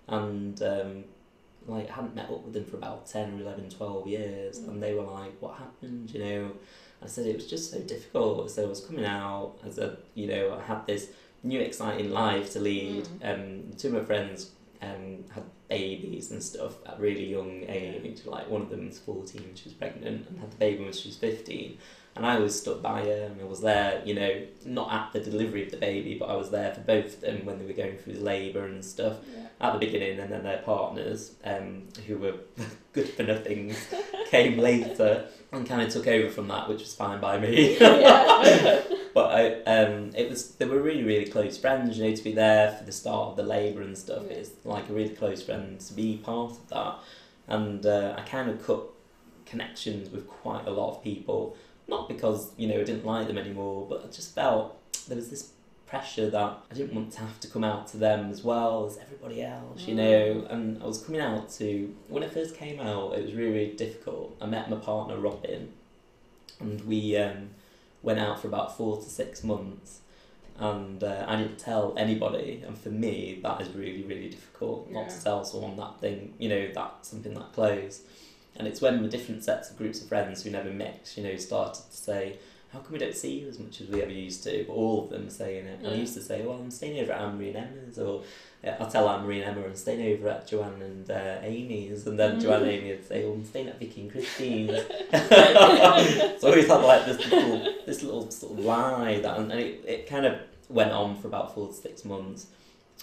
And 0.07 0.63
um, 0.63 1.05
like 1.67 1.91
I 1.91 1.95
hadn't 1.95 2.15
met 2.15 2.31
up 2.31 2.43
with 2.45 2.55
them 2.55 2.65
for 2.65 2.77
about 2.77 3.07
10 3.07 3.35
or 3.39 3.41
11, 3.43 3.71
12 3.71 4.07
years, 4.09 4.61
Mm. 4.61 4.69
and 4.69 4.83
they 4.83 4.95
were 4.95 5.03
like, 5.05 5.33
What 5.41 5.59
happened? 5.59 6.13
You 6.13 6.21
know, 6.25 6.51
I 7.03 7.07
said 7.07 7.27
it 7.27 7.37
was 7.37 7.47
just 7.47 7.71
so 7.71 7.81
difficult. 7.81 8.51
So 8.51 8.65
I 8.65 8.67
was 8.67 8.81
coming 8.81 9.05
out 9.05 9.59
as 9.67 9.79
a, 9.79 9.97
you 10.15 10.27
know, 10.29 10.59
I 10.59 10.63
had 10.63 10.87
this 10.87 11.11
new 11.43 11.61
exciting 11.61 12.11
life 12.13 12.53
to 12.53 12.61
lead. 12.61 13.09
Um, 13.23 13.73
two 13.77 13.89
of 13.89 13.95
my 13.95 14.05
friends 14.05 14.51
um, 14.83 15.25
had 15.35 15.45
babies 15.69 16.31
and 16.31 16.43
stuff 16.43 16.75
at 16.87 16.99
a 16.99 17.01
really 17.01 17.25
young 17.25 17.65
age. 17.69 18.27
Like 18.27 18.51
one 18.51 18.63
of 18.63 18.71
them 18.71 18.87
was 18.89 18.99
14, 18.99 19.53
she 19.55 19.65
was 19.65 19.73
pregnant, 19.75 20.29
and 20.29 20.39
had 20.41 20.51
the 20.51 20.57
baby 20.57 20.85
when 20.85 20.93
she 20.93 21.09
was 21.09 21.17
15. 21.17 21.79
And 22.15 22.27
I 22.27 22.39
was 22.39 22.61
stuck 22.61 22.83
by 22.83 23.01
her, 23.07 23.23
and 23.31 23.41
I 23.41 23.45
was 23.45 23.63
there, 23.63 24.03
you 24.05 24.13
know, 24.15 24.43
not 24.67 24.93
at 24.93 25.13
the 25.15 25.31
delivery 25.31 25.65
of 25.65 25.71
the 25.71 25.79
baby, 25.79 26.17
but 26.19 26.29
I 26.29 26.35
was 26.37 26.51
there 26.51 26.75
for 26.75 26.81
both 26.83 27.15
of 27.15 27.21
them 27.23 27.47
when 27.47 27.59
they 27.59 27.65
were 27.65 27.73
going 27.73 27.97
through 27.97 28.15
labour 28.15 28.67
and 28.67 28.85
stuff 28.85 29.17
Yeah. 29.35 29.47
at 29.63 29.73
the 29.73 29.79
beginning, 29.79 30.19
and 30.21 30.31
then 30.31 30.43
their 30.43 30.59
partners, 30.59 31.33
um, 31.45 31.89
who 32.07 32.19
were 32.19 32.35
good 32.93 33.09
for 33.09 33.23
nothings, 33.23 33.77
came 34.31 34.59
later 34.59 35.27
and 35.53 35.67
kind 35.67 35.81
of 35.81 35.89
took 35.91 36.07
over 36.07 36.29
from 36.29 36.49
that, 36.49 36.69
which 36.69 36.81
was 36.81 36.95
fine 36.95 37.19
by 37.19 37.39
me. 37.39 37.79
But 39.15 39.31
I, 39.31 39.63
um, 39.65 40.11
it 40.17 40.31
was 40.31 40.53
they 40.53 40.65
were 40.65 40.81
really 40.81 41.05
really 41.05 41.27
close 41.27 41.59
friends. 41.59 41.99
You 41.99 42.05
know, 42.05 42.17
to 42.17 42.25
be 42.25 42.33
there 42.33 42.73
for 42.73 42.85
the 42.85 42.93
start 42.93 43.31
of 43.31 43.37
the 43.37 43.43
labour 43.43 43.83
and 43.83 43.97
stuff. 43.97 44.25
Yeah. 44.27 44.37
It's 44.37 44.51
like 44.65 44.89
a 44.89 44.93
really 44.93 45.15
close 45.15 45.43
friend 45.43 45.79
to 45.81 45.93
be 45.93 46.17
part 46.17 46.53
of 46.53 46.69
that, 46.69 46.95
and 47.49 47.85
uh, 47.85 48.15
I 48.17 48.23
kind 48.23 48.49
of 48.51 48.65
cut 48.65 48.83
connections 49.45 50.11
with 50.11 50.27
quite 50.27 50.67
a 50.67 50.71
lot 50.71 50.97
of 50.97 51.05
people. 51.05 51.57
Not 51.89 52.09
because 52.09 52.53
you 52.57 52.69
know 52.69 52.81
I 52.81 52.85
didn't 52.85 53.05
like 53.05 53.27
them 53.27 53.39
anymore, 53.39 53.87
but 53.89 54.05
I 54.05 54.07
just 54.09 54.35
felt 54.35 54.79
there 55.09 55.17
was 55.17 55.31
this 55.31 55.53
pressure 55.93 56.31
that 56.31 56.59
I 56.71 56.75
didn't 56.75 56.95
want 56.95 57.13
to 57.13 57.21
have 57.21 57.39
to 57.41 57.49
come 57.49 57.63
out 57.63 57.87
to 57.89 57.99
them 57.99 58.31
as 58.31 58.43
well 58.43 58.87
as 58.87 58.97
everybody 58.97 59.43
else, 59.43 59.87
you 59.87 59.95
know. 59.95 60.47
And 60.49 60.83
I 60.83 60.87
was 60.87 61.03
coming 61.03 61.21
out 61.21 61.51
to 61.59 61.95
when 62.09 62.23
I 62.23 62.29
first 62.29 62.57
came 62.57 62.81
out, 62.81 63.13
it 63.13 63.23
was 63.23 63.35
really, 63.35 63.53
really 63.53 63.77
difficult. 63.77 64.35
I 64.41 64.47
met 64.47 64.71
my 64.71 64.79
partner 64.79 65.19
Robin, 65.19 65.71
and 66.61 66.81
we 66.87 67.15
um, 67.19 67.51
went 68.03 68.19
out 68.19 68.41
for 68.41 68.49
about 68.49 68.77
four 68.77 68.97
to 68.97 69.09
six 69.09 69.43
months. 69.45 70.01
And 70.59 71.03
uh, 71.03 71.25
I 71.27 71.37
didn't 71.37 71.59
tell 71.59 71.95
anybody, 71.97 72.63
and 72.67 72.77
for 72.79 72.91
me, 72.91 73.41
that 73.43 73.61
is 73.63 73.69
really, 73.71 74.03
really 74.03 74.29
difficult 74.29 74.91
not 74.91 75.09
to 75.09 75.25
tell 75.25 75.45
someone 75.45 75.77
that 75.79 75.99
thing, 76.01 76.35
you 76.39 76.49
know, 76.49 76.69
that 76.75 77.07
something 77.07 77.35
that 77.35 77.53
close. 77.53 78.03
And 78.57 78.69
it's 78.69 78.81
when 78.81 79.03
the 79.03 79.09
different 79.09 79.43
sets 79.43 79.71
of 79.71 79.79
groups 79.79 80.03
of 80.03 80.09
friends 80.09 80.43
who 80.43 80.51
never 80.51 80.71
mix, 80.71 81.17
you 81.17 81.25
know, 81.25 81.37
started 81.37 81.83
to 81.91 81.97
say, 81.97 82.39
how 82.73 82.79
come 82.79 82.93
we 82.93 82.99
don't 82.99 83.15
see 83.15 83.41
you 83.41 83.49
as 83.49 83.59
much 83.59 83.81
as 83.81 83.89
we 83.89 84.03
ever 84.03 84.13
used 84.13 84.43
to? 84.45 84.65
But 84.67 84.75
all 84.75 85.05
of 85.05 85.11
them 85.11 85.29
saying 85.31 85.67
it. 85.67 85.79
And 85.81 85.89
I 85.89 85.95
used 85.95 86.15
to 86.15 86.23
say, 86.23 86.43
well, 86.43 86.59
I'm 86.59 86.71
staying 86.71 87.01
over 87.03 87.13
at 87.13 87.35
Marie 87.35 87.49
and 87.49 87.57
Emma's, 87.57 87.99
or 87.99 88.23
I'll 88.79 88.89
tell 88.91 89.09
Anne 89.09 89.25
Marie 89.25 89.43
and 89.43 89.57
Emma 89.57 89.67
I'm 89.67 89.75
staying 89.75 90.15
over 90.15 90.29
at 90.29 90.47
Joanne 90.47 90.81
and 90.81 91.11
uh, 91.11 91.39
Amy's, 91.43 92.07
and 92.07 92.19
then 92.19 92.37
Mm. 92.37 92.43
Joanne 92.43 92.63
and 92.63 92.71
Amy 92.71 92.91
would 92.91 93.07
say, 93.07 93.25
oh 93.25 93.33
I'm 93.33 93.45
staying 93.45 93.69
at 93.69 93.79
Vicky 93.79 94.03
and 94.03 94.11
Christine's. 94.11 94.71
so 96.41 96.49
I 96.49 96.51
always 96.51 96.69
had 96.69 96.77
like 96.77 97.05
this 97.07 97.19
little, 97.31 97.75
this 97.87 98.03
little 98.03 98.31
sort 98.31 98.53
of 98.59 98.65
lie 98.65 99.19
that, 99.21 99.39
and 99.39 99.53
it, 99.53 99.85
it 99.87 100.07
kind 100.07 100.27
of 100.27 100.39
went 100.69 100.93
on 100.93 101.17
for 101.17 101.27
about 101.29 101.55
four 101.55 101.69
to 101.69 101.75
six 101.75 102.05
months. 102.05 102.47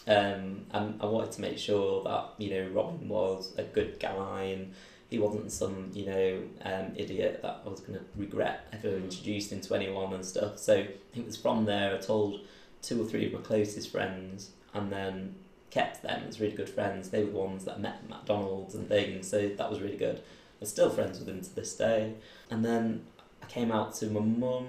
Um, 0.08 0.66
and 0.72 1.00
I 1.02 1.06
wanted 1.06 1.34
to 1.34 1.42
make 1.42 1.58
sure 1.58 2.04
that 2.06 2.30
you 2.38 2.50
know 2.52 2.70
Robin 2.70 3.10
was 3.10 3.54
a 3.58 3.64
good 3.64 4.00
guy 4.00 4.44
and 4.44 4.74
he 5.10 5.20
wasn't 5.20 5.52
some 5.52 5.92
you 5.94 6.06
know 6.06 6.42
um, 6.64 6.94
idiot 6.96 7.42
that 7.42 7.62
I 7.66 7.70
was 7.70 7.82
going 7.82 8.00
to 8.00 8.06
regret 8.16 8.68
ever 8.72 8.96
introducing 8.96 9.60
to 9.62 9.76
anyone 9.76 10.14
and 10.14 10.24
stuff. 10.26 10.58
So 10.58 10.74
it 11.16 11.26
was 11.26 11.36
from 11.36 11.66
there 11.66 11.94
I 11.94 11.98
told 11.98 12.40
two 12.82 13.02
or 13.02 13.06
three 13.06 13.26
of 13.28 13.34
my 13.34 13.40
closest 13.40 13.92
friends 13.92 14.52
and 14.74 14.92
then 14.92 15.36
kept 15.72 16.02
them 16.02 16.24
as 16.28 16.40
really 16.40 16.56
good 16.56 16.70
friends. 16.70 17.10
They 17.10 17.24
were 17.24 17.32
the 17.32 17.38
ones 17.38 17.66
that 17.66 17.80
met 17.80 18.08
McDonald's 18.10 18.76
and 18.76 18.88
things, 18.88 19.30
so 19.30 19.50
that 19.50 19.70
was 19.70 19.82
really 19.82 19.98
good. 19.98 20.22
I'm 20.60 20.68
still 20.68 20.90
friends 20.90 21.20
with 21.20 21.28
them 21.28 21.42
to 21.42 21.56
this 21.56 21.76
day. 21.76 22.14
And 22.50 22.66
then 22.66 23.06
I 23.42 23.46
came 23.46 23.72
out 23.72 23.96
to 23.96 24.08
my 24.08 24.20
mum 24.20 24.68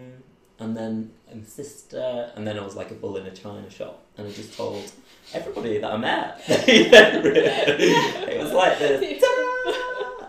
and 0.61 0.77
then 0.77 1.11
my 1.35 1.43
sister, 1.43 2.31
and 2.37 2.47
then 2.47 2.59
I 2.59 2.63
was 2.63 2.77
like 2.77 2.91
a 2.91 2.95
bull 2.95 3.17
in 3.17 3.25
a 3.27 3.31
china 3.31 3.71
shop, 3.71 4.03
and 4.19 4.29
I 4.29 4.31
just 4.31 4.55
told 4.55 4.93
everybody 5.33 5.79
that 5.79 5.91
I 5.91 5.97
met. 5.97 6.43
it 6.49 8.43
was 8.43 8.53
like 8.53 8.79
this. 8.79 9.25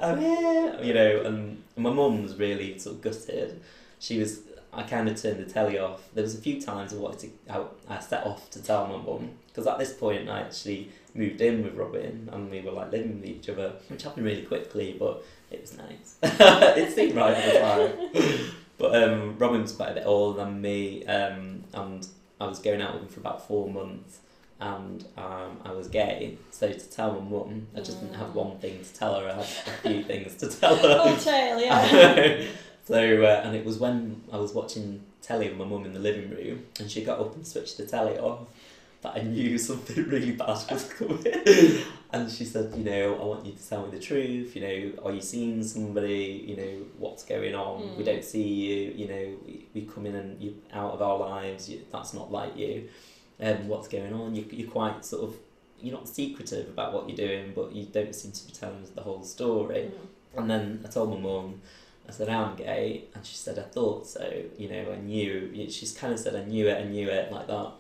I'm 0.01 0.20
here, 0.20 0.80
you 0.82 0.94
know. 0.94 1.22
And 1.25 1.62
my 1.75 1.92
mum 1.92 2.24
was 2.24 2.38
really 2.38 2.80
sort 2.80 2.96
of 2.96 3.01
gutted. 3.01 3.62
She 4.00 4.20
was. 4.20 4.40
I 4.74 4.84
kind 4.84 5.10
of 5.10 5.22
turned 5.22 5.46
the 5.46 5.51
telly 5.51 5.78
off. 5.78 6.01
There 6.13 6.24
was 6.24 6.34
a 6.34 6.42
few 6.42 6.62
times 6.62 6.94
I 6.94 6.96
wanted 6.96 7.20
to. 7.20 7.54
I, 7.54 7.98
I 7.98 8.00
set 8.00 8.25
off 8.25 8.50
to 8.51 8.63
tell 8.63 8.88
my 8.88 8.96
mum 8.96 9.32
because 9.51 9.67
at 9.67 9.77
this 9.77 9.93
point 9.93 10.29
I 10.29 10.41
actually 10.41 10.89
moved 11.13 11.41
in 11.41 11.63
with 11.63 11.75
Robin 11.75 12.29
and 12.31 12.50
we 12.50 12.62
were 12.62 12.72
like 12.72 12.91
living 12.91 13.20
with 13.22 13.29
each 13.29 13.50
other, 13.50 13.74
which 13.89 14.03
happened 14.03 14.25
really 14.25 14.43
quickly, 14.43 14.96
but 14.98 15.24
it 15.51 15.62
was 15.62 15.77
nice. 15.77 16.15
it 16.24 16.93
seemed 16.93 17.15
right 17.15 17.36
at 17.36 17.53
the 17.53 17.60
time. 17.60 18.39
But 18.81 19.03
um, 19.03 19.38
Robin 19.38 19.62
was 19.62 19.74
quite 19.74 19.91
a 19.91 19.93
bit 19.93 20.08
older 20.08 20.43
than 20.43 20.60
me, 20.60 21.05
um, 21.05 21.63
and 21.72 22.08
I 22.39 22.48
was 22.48 22.58
going 22.58 22.81
out 22.81 22.96
with 22.96 23.03
him 23.03 23.10
for 23.10 23.20
about 23.20 23.48
four 23.48 23.70
months, 23.70 24.22
and 24.60 25.05
um, 25.17 25.60
I 25.63 25.72
was 25.72 25.88
gay. 25.88 26.39
So 26.50 26.74
to 26.74 26.89
tell 26.89 27.13
my 27.13 27.29
mum, 27.29 27.67
I 27.75 27.81
just 27.81 28.01
didn't 28.01 28.15
have 28.15 28.34
one 28.34 28.58
thing 28.58 28.84
to 28.84 28.93
tell 28.96 29.20
her. 29.20 29.27
I 29.27 29.34
had 29.34 29.41
a 29.43 29.88
few 29.88 30.03
things 30.12 30.34
to 30.38 30.50
tell 30.50 30.75
her. 30.77 31.00
Oh, 31.00 31.15
tail, 31.15 31.62
yeah. 31.62 32.43
so 32.84 33.24
uh, 33.24 33.41
and 33.46 33.55
it 33.55 33.63
was 33.63 33.77
when 33.77 34.24
I 34.34 34.38
was 34.38 34.51
watching 34.51 35.03
telly 35.22 35.48
with 35.50 35.60
my 35.60 35.65
mum 35.65 35.86
in 35.86 35.93
the 35.93 36.00
living 36.00 36.31
room, 36.31 36.65
and 36.79 36.89
she 36.89 37.03
got 37.03 37.20
up 37.20 37.36
and 37.36 37.46
switched 37.46 37.77
the 37.77 37.86
telly 37.86 38.17
off. 38.17 38.48
That 39.01 39.17
I 39.17 39.22
knew 39.22 39.58
something 39.58 40.08
really 40.10 40.34
bad 40.34 40.63
was 40.70 40.93
coming, 40.98 41.25
and 42.12 42.29
she 42.31 42.46
said, 42.46 42.72
you 42.75 42.84
know, 42.84 43.15
I 43.15 43.24
want 43.25 43.46
you 43.46 43.53
to 43.53 43.70
tell 43.70 43.86
me 43.86 43.91
the 43.91 44.00
truth. 44.00 44.55
You 44.55 44.62
know, 44.62 45.03
are 45.05 45.12
you 45.12 45.22
seeing 45.22 45.63
somebody? 45.63 46.46
You 46.48 46.58
know, 46.58 46.86
what's 47.00 47.24
going 47.24 47.55
on? 47.55 47.81
Mm. 47.81 47.98
We 47.98 48.03
don't 48.03 48.24
see 48.24 48.43
you. 48.43 48.91
You 48.91 49.08
know, 49.08 49.38
we, 49.46 49.65
we 49.74 49.81
come 49.81 50.05
in 50.05 50.15
and 50.15 50.41
you 50.41 50.62
out 50.72 50.93
of 50.93 51.01
our 51.01 51.17
lives. 51.17 51.67
You, 51.67 51.81
that's 51.91 52.13
not 52.13 52.31
like 52.31 52.55
you. 52.55 52.89
Um, 53.39 53.67
what's 53.67 53.88
going 53.88 54.13
on? 54.13 54.36
You, 54.36 54.46
you're 54.51 54.70
quite 54.70 55.03
sort 55.03 55.24
of 55.24 55.36
you're 55.81 55.96
not 55.96 56.08
secretive 56.08 56.70
about 56.70 56.93
what 56.93 57.10
you're 57.10 57.27
doing, 57.27 57.53
but 57.55 57.74
you 57.74 57.86
don't 57.86 58.13
seem 58.13 58.31
to 58.31 58.46
be 58.46 58.53
telling 58.53 58.84
us 58.84 58.89
the 58.89 59.01
whole 59.01 59.24
story. 59.24 59.91
Mm. 60.36 60.39
And 60.39 60.50
then 60.50 60.81
I 60.86 60.89
told 60.89 61.10
my 61.10 61.17
mum, 61.17 61.62
I 62.08 62.12
said, 62.12 62.29
I'm 62.29 62.55
gay. 62.55 63.05
And 63.13 63.25
she 63.25 63.36
said, 63.36 63.60
I 63.60 63.63
thought 63.63 64.08
so. 64.08 64.43
You 64.58 64.70
know, 64.70 64.91
I 64.93 64.98
knew. 64.98 65.70
She's 65.70 65.93
kind 65.93 66.13
of 66.13 66.20
said, 66.20 66.36
I 66.36 66.43
knew 66.46 66.67
it, 66.67 66.77
I 66.77 66.84
knew 66.84 67.10
it, 67.10 67.31
like 67.31 67.48
that. 67.48 67.72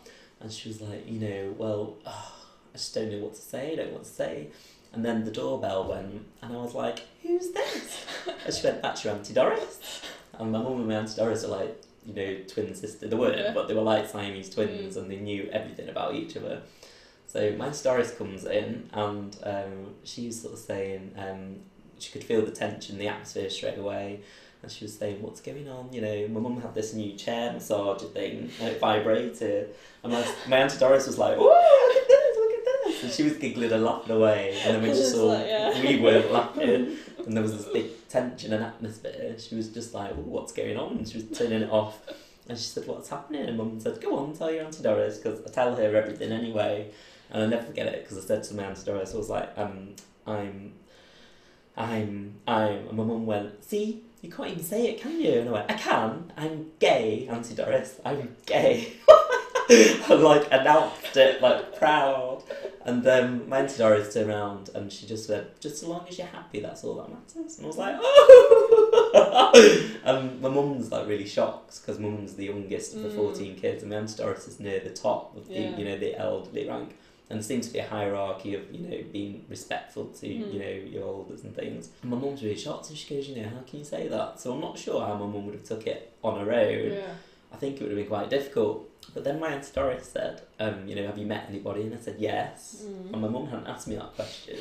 And 0.41 0.51
she 0.51 0.69
was 0.69 0.81
like, 0.81 1.07
you 1.09 1.19
know, 1.19 1.55
well, 1.57 1.97
oh, 2.05 2.33
I 2.73 2.77
just 2.77 2.93
don't 2.95 3.11
know 3.11 3.19
what 3.19 3.35
to 3.35 3.41
say, 3.41 3.73
I 3.73 3.75
don't 3.75 3.87
know 3.87 3.93
what 3.93 4.03
to 4.03 4.09
say. 4.09 4.47
And 4.93 5.05
then 5.05 5.23
the 5.23 5.31
doorbell 5.31 5.87
went, 5.87 6.25
and 6.41 6.53
I 6.53 6.57
was 6.57 6.73
like, 6.73 6.99
who's 7.21 7.51
this? 7.51 8.05
And 8.45 8.53
she 8.53 8.65
went, 8.67 8.81
that's 8.81 9.03
your 9.05 9.13
Auntie 9.13 9.33
Doris. 9.33 10.01
And 10.39 10.51
my 10.51 10.59
mum 10.61 10.73
and 10.79 10.87
my 10.87 10.95
Auntie 10.95 11.15
Doris 11.15 11.43
are 11.43 11.47
like, 11.49 11.81
you 12.05 12.13
know, 12.13 12.37
twin 12.47 12.73
sister. 12.73 13.07
They 13.07 13.15
weren't, 13.15 13.37
Yeah. 13.37 13.53
but 13.53 13.67
they 13.67 13.73
were 13.75 13.81
like 13.83 14.09
Siamese 14.09 14.49
twins, 14.49 14.97
and 14.97 15.09
they 15.09 15.17
knew 15.17 15.47
everything 15.51 15.89
about 15.89 16.15
each 16.15 16.35
other. 16.35 16.61
So 17.27 17.53
my 17.57 17.67
Auntie 17.67 17.83
Doris 17.83 18.11
comes 18.13 18.45
in, 18.45 18.89
and 18.93 19.37
um, 19.43 19.93
she's 20.03 20.41
sort 20.41 20.53
of 20.53 20.59
saying 20.59 21.13
um, 21.17 21.57
she 21.99 22.11
could 22.11 22.23
feel 22.23 22.43
the 22.43 22.51
tension, 22.51 22.97
the 22.97 23.07
atmosphere 23.07 23.49
straight 23.49 23.77
away. 23.77 24.21
And 24.63 24.71
she 24.71 24.85
was 24.85 24.97
saying, 24.97 25.21
"What's 25.21 25.41
going 25.41 25.67
on?" 25.67 25.91
You 25.91 26.01
know, 26.01 26.27
my 26.27 26.39
mum 26.39 26.61
had 26.61 26.75
this 26.75 26.93
new 26.93 27.13
chair 27.13 27.51
massager 27.51 28.11
thing, 28.13 28.51
and 28.59 28.69
it 28.69 28.79
vibrated. 28.79 29.73
And 30.03 30.13
my, 30.13 30.25
my 30.47 30.57
auntie 30.57 30.77
Doris 30.77 31.07
was 31.07 31.17
like, 31.17 31.35
"Oh, 31.37 31.93
look 31.93 32.03
at 32.03 32.07
this! 32.07 32.37
Look 32.37 32.51
at 32.51 32.83
this!" 32.85 33.03
And 33.03 33.11
she 33.11 33.23
was 33.23 33.37
giggling 33.37 33.71
and 33.71 33.83
laughing 33.83 34.15
away. 34.15 34.59
And 34.63 34.75
then 34.75 34.83
we 34.83 34.89
just 34.97 35.13
saw 35.13 35.25
like, 35.25 35.47
yeah. 35.47 35.81
we 35.81 35.99
weren't 35.99 36.31
laughing, 36.31 36.95
and 37.25 37.35
there 37.35 37.41
was 37.41 37.57
this 37.57 37.73
big 37.73 38.07
tension 38.07 38.53
and 38.53 38.63
atmosphere. 38.63 39.35
She 39.39 39.55
was 39.55 39.69
just 39.69 39.93
like, 39.95 40.11
"Oh, 40.11 40.21
what's 40.21 40.51
going 40.51 40.77
on?" 40.77 40.97
And 40.97 41.07
she 41.07 41.17
was 41.17 41.37
turning 41.37 41.63
it 41.63 41.71
off. 41.71 41.99
And 42.47 42.57
she 42.57 42.65
said, 42.65 42.85
"What's 42.85 43.09
happening?" 43.09 43.47
And 43.47 43.57
mum 43.57 43.79
said, 43.79 43.99
"Go 43.99 44.17
on, 44.17 44.33
tell 44.33 44.51
your 44.51 44.65
auntie 44.65 44.83
Doris, 44.83 45.17
because 45.17 45.43
I 45.43 45.49
tell 45.49 45.75
her 45.75 45.95
everything 45.95 46.31
anyway." 46.31 46.91
And 47.31 47.43
I 47.43 47.45
never 47.47 47.63
forget 47.65 47.87
it 47.87 48.03
because 48.03 48.23
I 48.23 48.27
said 48.27 48.43
to 48.43 48.53
my 48.55 48.63
auntie 48.63 48.85
Doris, 48.85 49.13
I 49.13 49.17
was 49.17 49.29
like, 49.29 49.57
um, 49.57 49.95
"I'm." 50.27 50.73
I'm, 51.77 52.35
I'm, 52.45 52.87
and 52.89 52.97
my 52.97 53.03
mum 53.03 53.25
went, 53.25 53.63
see, 53.63 54.03
you 54.21 54.29
can't 54.31 54.49
even 54.51 54.63
say 54.63 54.87
it, 54.89 55.01
can 55.01 55.19
you? 55.19 55.39
And 55.39 55.49
I 55.49 55.51
went, 55.51 55.71
I 55.71 55.73
can, 55.75 56.31
I'm 56.37 56.71
gay, 56.79 57.27
Auntie 57.29 57.55
Doris, 57.55 57.99
I'm 58.05 58.35
gay. 58.45 58.93
I 59.09 60.13
like 60.19 60.47
announced 60.51 61.15
it, 61.15 61.41
like 61.41 61.77
proud. 61.77 62.43
And 62.85 63.03
then 63.03 63.47
my 63.47 63.59
Auntie 63.59 63.77
Doris 63.77 64.13
turned 64.13 64.29
around 64.29 64.69
and 64.75 64.91
she 64.91 65.05
just 65.05 65.27
said, 65.27 65.47
just 65.59 65.83
as 65.83 65.87
long 65.89 66.05
as 66.09 66.17
you're 66.17 66.27
happy, 66.27 66.59
that's 66.59 66.83
all 66.83 66.95
that 66.95 67.09
matters. 67.09 67.57
And 67.57 67.65
I 67.65 67.67
was 67.67 67.77
like, 67.77 67.95
oh! 68.01 69.89
and 70.03 70.41
my 70.41 70.49
mum's 70.49 70.91
like 70.91 71.07
really 71.07 71.27
shocked 71.27 71.79
because 71.81 71.99
mum's 71.99 72.33
the 72.35 72.45
youngest 72.45 72.95
of 72.95 73.03
the 73.03 73.09
Mm. 73.09 73.15
14 73.15 73.55
kids 73.55 73.83
and 73.83 73.91
my 73.91 73.97
Auntie 73.97 74.15
Doris 74.21 74.47
is 74.47 74.59
near 74.59 74.79
the 74.79 74.89
top 74.89 75.35
of 75.37 75.47
the, 75.47 75.53
Yeah. 75.55 75.77
you 75.77 75.85
know, 75.85 75.97
the 75.97 76.15
elderly 76.17 76.67
rank 76.67 76.95
and 77.31 77.39
there 77.39 77.43
seems 77.43 77.67
to 77.67 77.73
be 77.73 77.79
a 77.79 77.87
hierarchy 77.87 78.53
of 78.55 78.63
you 78.71 78.81
know 78.87 78.97
being 79.11 79.45
respectful 79.49 80.05
to 80.19 80.27
Mm. 80.27 80.53
you 80.53 80.59
know 80.59 80.69
your 80.95 81.03
elders 81.07 81.43
and 81.43 81.55
things. 81.55 81.89
And 82.01 82.11
my 82.11 82.17
mum's 82.17 82.43
really 82.43 82.57
shocked, 82.57 82.89
and 82.89 82.97
she 82.97 83.15
goes, 83.15 83.27
you 83.29 83.35
know, 83.41 83.49
how 83.49 83.61
can 83.67 83.79
you 83.79 83.85
say 83.85 84.07
that? 84.07 84.39
So 84.39 84.53
I'm 84.53 84.61
not 84.61 84.77
sure 84.77 84.99
how 85.05 85.13
my 85.15 85.25
mum 85.25 85.45
would 85.45 85.55
have 85.55 85.63
took 85.63 85.87
it 85.87 86.13
on 86.23 86.39
her 86.45 86.51
own. 86.53 86.93
Yeah. 86.93 87.13
I 87.53 87.57
think 87.57 87.75
it 87.77 87.81
would 87.81 87.91
have 87.91 87.97
been 87.99 88.07
quite 88.07 88.29
difficult. 88.29 88.87
But 89.13 89.23
then 89.25 89.39
my 89.39 89.49
aunt 89.49 89.69
Doris 89.73 90.07
said, 90.07 90.41
um, 90.59 90.87
you 90.87 90.95
know, 90.95 91.05
have 91.05 91.17
you 91.17 91.25
met 91.25 91.45
anybody? 91.49 91.81
And 91.83 91.93
I 91.93 91.97
said 91.97 92.15
yes. 92.19 92.83
Mm. 92.85 93.13
And 93.13 93.21
my 93.21 93.27
mum 93.27 93.47
hadn't 93.47 93.67
asked 93.67 93.87
me 93.87 93.95
that 93.95 94.13
question. 94.15 94.57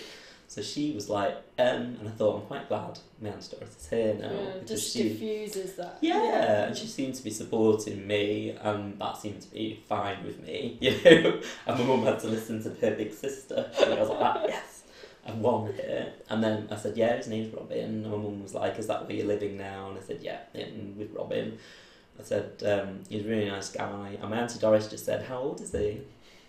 So 0.50 0.62
she 0.62 0.90
was 0.90 1.08
like, 1.08 1.36
um, 1.60 1.96
and 2.00 2.08
I 2.08 2.10
thought, 2.10 2.40
I'm 2.40 2.46
quite 2.48 2.68
glad 2.68 2.98
my 3.20 3.28
aunt 3.28 3.48
Doris 3.52 3.76
is 3.76 3.88
here 3.88 4.14
now 4.14 4.32
yeah, 4.32 4.52
because 4.54 4.68
just 4.68 4.92
she 4.92 5.04
diffuses 5.04 5.76
that. 5.76 5.98
yeah, 6.00 6.24
yeah, 6.24 6.64
and 6.64 6.76
she 6.76 6.88
seemed 6.88 7.14
to 7.14 7.22
be 7.22 7.30
supporting 7.30 8.04
me, 8.04 8.58
and 8.60 8.98
that 8.98 9.16
seemed 9.16 9.42
to 9.42 9.50
be 9.52 9.80
fine 9.88 10.24
with 10.24 10.42
me, 10.42 10.76
you 10.80 10.90
know. 11.04 11.40
And 11.66 11.78
my 11.78 11.84
mum 11.84 12.02
had 12.02 12.18
to 12.18 12.26
listen 12.26 12.60
to 12.64 12.70
her 12.70 12.96
big 12.96 13.12
sister, 13.12 13.70
and 13.80 13.94
I 13.94 14.00
was 14.00 14.08
like, 14.08 14.18
ah, 14.20 14.44
yes, 14.48 14.82
I've 15.24 15.36
won 15.36 15.72
here. 15.72 16.14
And 16.28 16.42
then 16.42 16.66
I 16.68 16.74
said, 16.74 16.96
yeah, 16.96 17.16
his 17.16 17.28
name's 17.28 17.54
Robin. 17.54 17.78
And 17.78 18.10
my 18.10 18.16
mum 18.16 18.42
was 18.42 18.52
like, 18.52 18.76
is 18.76 18.88
that 18.88 19.06
where 19.06 19.14
you're 19.14 19.28
living 19.28 19.56
now? 19.56 19.90
And 19.90 19.98
I 19.98 20.02
said, 20.02 20.18
yeah, 20.20 20.40
in 20.54 20.96
with 20.98 21.12
Robin. 21.12 21.58
I 22.18 22.24
said, 22.24 22.60
um, 22.66 23.04
he's 23.08 23.24
a 23.24 23.28
really 23.28 23.48
nice 23.48 23.70
guy. 23.70 24.18
And 24.20 24.28
my 24.28 24.40
auntie 24.40 24.58
Doris 24.58 24.88
just 24.88 25.04
said, 25.04 25.26
how 25.26 25.38
old 25.38 25.60
is 25.60 25.70
he? 25.70 26.00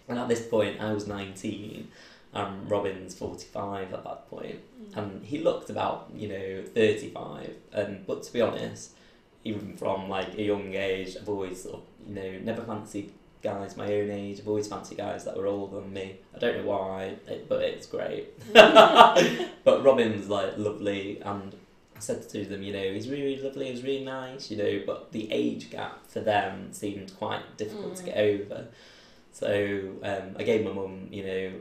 And 0.07 0.17
at 0.17 0.27
this 0.27 0.45
point, 0.47 0.81
I 0.81 0.91
was 0.91 1.05
19, 1.05 1.87
and 2.33 2.69
Robin's 2.71 3.13
45 3.15 3.93
at 3.93 4.03
that 4.03 4.29
point. 4.29 4.59
Mm. 4.81 4.97
and 4.97 5.25
he 5.25 5.39
looked 5.39 5.69
about 5.69 6.09
you 6.15 6.27
know 6.29 6.63
35 6.73 7.53
and 7.73 8.05
but 8.07 8.23
to 8.23 8.33
be 8.33 8.41
honest 8.41 8.91
even 9.43 9.75
from 9.75 10.07
like 10.09 10.35
a 10.37 10.43
young 10.43 10.73
age 10.73 11.17
i've 11.19 11.27
always 11.29 11.63
sort 11.63 11.75
of 11.75 11.81
you 12.07 12.13
know 12.15 12.31
never 12.43 12.61
fancied 12.61 13.11
guys 13.43 13.75
my 13.75 13.85
own 13.91 14.11
age. 14.11 14.39
I've 14.39 14.47
always 14.47 14.67
fancied 14.67 14.99
guys 14.99 15.25
that 15.25 15.35
were 15.35 15.47
older 15.47 15.77
than 15.81 15.91
me. 15.91 16.17
I 16.35 16.37
don't 16.37 16.57
know 16.57 16.65
why 16.73 17.15
it, 17.27 17.49
but 17.49 17.63
it's 17.63 17.87
great. 17.87 18.25
But 19.63 19.83
robin's 19.83 20.27
like 20.29 20.57
lovely. 20.57 21.19
And 21.21 21.55
i 21.95 21.99
said 21.99 22.27
to 22.29 22.45
them 22.45 22.61
you 22.63 22.71
know 22.73 22.93
he's 22.93 23.09
really, 23.09 23.37
lovely. 23.41 23.71
He's 23.71 23.83
really 23.83 24.03
nice 24.05 24.51
you 24.51 24.57
know 24.57 24.81
but 24.85 25.11
the 25.11 25.31
age 25.31 25.69
gap 25.71 26.07
for 26.07 26.19
them 26.19 26.71
seemed 26.71 27.15
quite 27.17 27.57
difficult 27.57 27.95
to 27.97 28.03
Mm. 28.03 28.05
get 28.05 28.17
over. 28.17 28.67
So 29.31 29.49
um, 30.03 30.35
i 30.37 30.43
gave 30.43 30.63
my 30.63 30.73
mum 30.73 31.07
you 31.11 31.23
know 31.25 31.51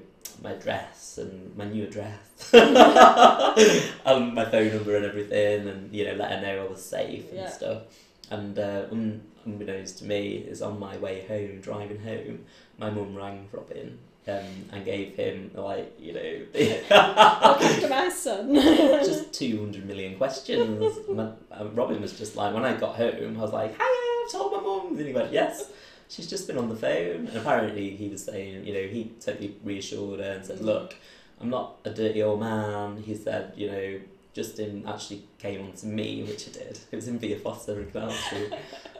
my 0.43 0.53
address 0.53 1.19
and 1.19 1.57
my 1.57 1.65
new 1.65 1.85
address. 1.85 2.51
And 2.53 2.75
my 4.35 4.45
phone 4.51 4.75
number 4.75 4.97
and 4.97 5.05
everything 5.05 5.69
and 5.69 5.95
you 5.95 6.05
know 6.07 6.15
let 6.15 6.31
her 6.33 6.41
know 6.41 6.65
I 6.65 6.69
was 6.69 6.83
safe 6.85 7.29
and 7.31 7.41
Yeah. 7.41 7.51
stuff. 7.51 7.83
And 8.31 8.59
uh, 8.59 8.85
un- 8.93 9.23
unbeknownst 9.45 9.99
to 9.99 10.05
me 10.05 10.37
is 10.37 10.63
on 10.63 10.79
my 10.79 10.97
way 10.99 11.25
home 11.27 11.61
driving 11.61 12.01
home 12.01 12.45
my 12.79 12.91
mum 12.91 13.15
rang 13.17 13.49
Robin 13.53 13.99
um, 14.29 14.45
and 14.73 14.85
gave 14.85 15.17
him 15.17 15.51
like 15.55 15.93
you 15.99 16.13
know 16.13 16.43
after 16.91 17.89
my 17.89 18.09
son. 18.09 18.55
just 18.55 19.33
200 19.33 19.87
million 19.87 20.17
questions. 20.17 20.95
My, 21.09 21.31
and 21.53 21.77
Robin 21.77 22.01
was 22.01 22.17
just 22.19 22.37
like 22.37 22.55
when 22.55 22.65
I 22.65 22.75
got 22.77 22.97
home 22.97 23.37
I 23.39 23.43
was 23.43 23.53
like 23.53 23.75
hi 23.79 24.25
I've 24.25 24.33
told 24.33 24.53
my 24.53 24.61
mum. 24.61 24.97
And 24.97 25.07
he 25.07 25.13
went 25.13 25.33
yes 25.33 25.71
she's 26.11 26.29
just 26.29 26.47
been 26.49 26.59
on 26.59 26.69
the 26.69 26.77
phone 26.77 27.27
and 27.29 27.37
apparently 27.37 27.91
he 27.97 28.09
was 28.09 28.23
saying 28.25 28.65
you 28.67 28.75
know 28.75 28.87
he 28.95 29.13
totally 29.25 29.55
reassured 29.65 30.21
her 30.21 30.33
and 30.33 30.45
said 30.45 30.59
Mm. 30.59 30.65
look 30.73 30.97
I'm 31.41 31.49
not 31.49 31.77
a 31.87 31.91
dirty 31.91 32.23
old 32.23 32.41
man. 32.41 32.99
He 33.09 33.15
said 33.15 33.55
you 33.57 33.71
know 33.73 34.01
Justin 34.35 34.85
actually 34.87 35.23
came 35.39 35.61
on 35.67 35.73
to 35.73 35.87
me 35.87 36.23
which 36.23 36.43
he 36.45 36.51
did. 36.53 36.79
It 36.93 36.97
was 36.97 37.09
in 37.09 37.19
Via 37.19 37.39
Fossa 37.39 37.73
in 37.79 37.91
Canal 37.91 38.11
Street 38.27 38.53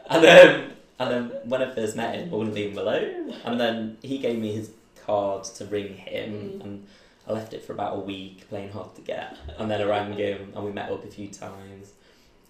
and 0.09 0.23
then 0.23 0.71
and 0.99 1.11
then 1.11 1.23
when 1.51 1.61
I 1.61 1.69
first 1.75 1.95
met 1.95 2.15
him 2.15 2.29
I 2.33 2.35
wouldn't 2.35 2.55
leave 2.55 2.71
him 2.71 2.77
alone. 2.79 3.33
And 3.45 3.59
then 3.59 3.97
he 4.01 4.17
gave 4.17 4.39
me 4.39 4.53
his 4.53 4.71
card 5.05 5.43
to 5.57 5.65
ring 5.65 5.95
him 5.97 6.31
Mm. 6.33 6.61
and 6.63 6.87
I 7.27 7.33
left 7.33 7.53
it 7.53 7.63
for 7.63 7.73
about 7.73 7.95
a 7.97 7.99
week 7.99 8.49
playing 8.49 8.71
hard 8.71 8.95
to 8.95 9.01
get. 9.01 9.37
And 9.59 9.69
then 9.69 9.79
I 9.81 9.85
rang 9.85 10.13
him 10.13 10.53
and 10.55 10.65
we 10.65 10.71
met 10.71 10.91
up 10.91 11.03
a 11.05 11.07
few 11.07 11.27
times 11.27 11.91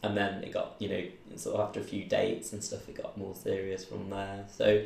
and 0.04 0.18
then 0.18 0.44
it 0.44 0.52
got 0.52 0.76
you 0.80 0.90
know 0.90 1.04
sort 1.38 1.56
of 1.56 1.62
after 1.68 1.80
a 1.80 1.84
few 1.84 2.04
dates 2.06 2.54
and 2.54 2.64
stuff 2.64 2.88
it 2.90 2.96
got 3.02 3.18
more 3.18 3.36
serious 3.36 3.86
from 3.86 4.10
there. 4.10 4.46
So 4.52 4.84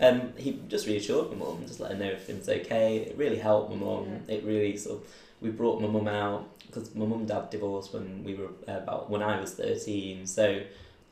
um, 0.00 0.32
he 0.36 0.60
just 0.68 0.86
reassured 0.86 1.30
my 1.30 1.36
mum 1.36 1.64
just 1.66 1.80
let 1.80 1.92
her 1.92 1.96
know 1.98 2.10
everything's 2.10 2.48
okay. 2.48 2.96
It 2.98 3.16
really 3.16 3.38
helped 3.38 3.70
my 3.70 3.76
mum. 3.76 4.20
It 4.28 4.44
really 4.44 4.76
sort 4.76 5.02
of 5.02 5.08
we 5.40 5.50
brought 5.50 5.80
my 5.80 5.88
mum 5.88 6.08
out 6.08 6.48
because 6.66 6.94
my 6.94 7.06
mum 7.06 7.20
and 7.20 7.28
dad 7.28 7.50
divorced 7.50 7.92
when 7.94 8.24
we 8.24 8.34
were 8.34 8.48
uh, 8.68 8.78
about 8.78 9.08
when 9.10 9.22
I 9.22 9.38
was 9.40 9.52
13 9.54 10.26
so 10.26 10.60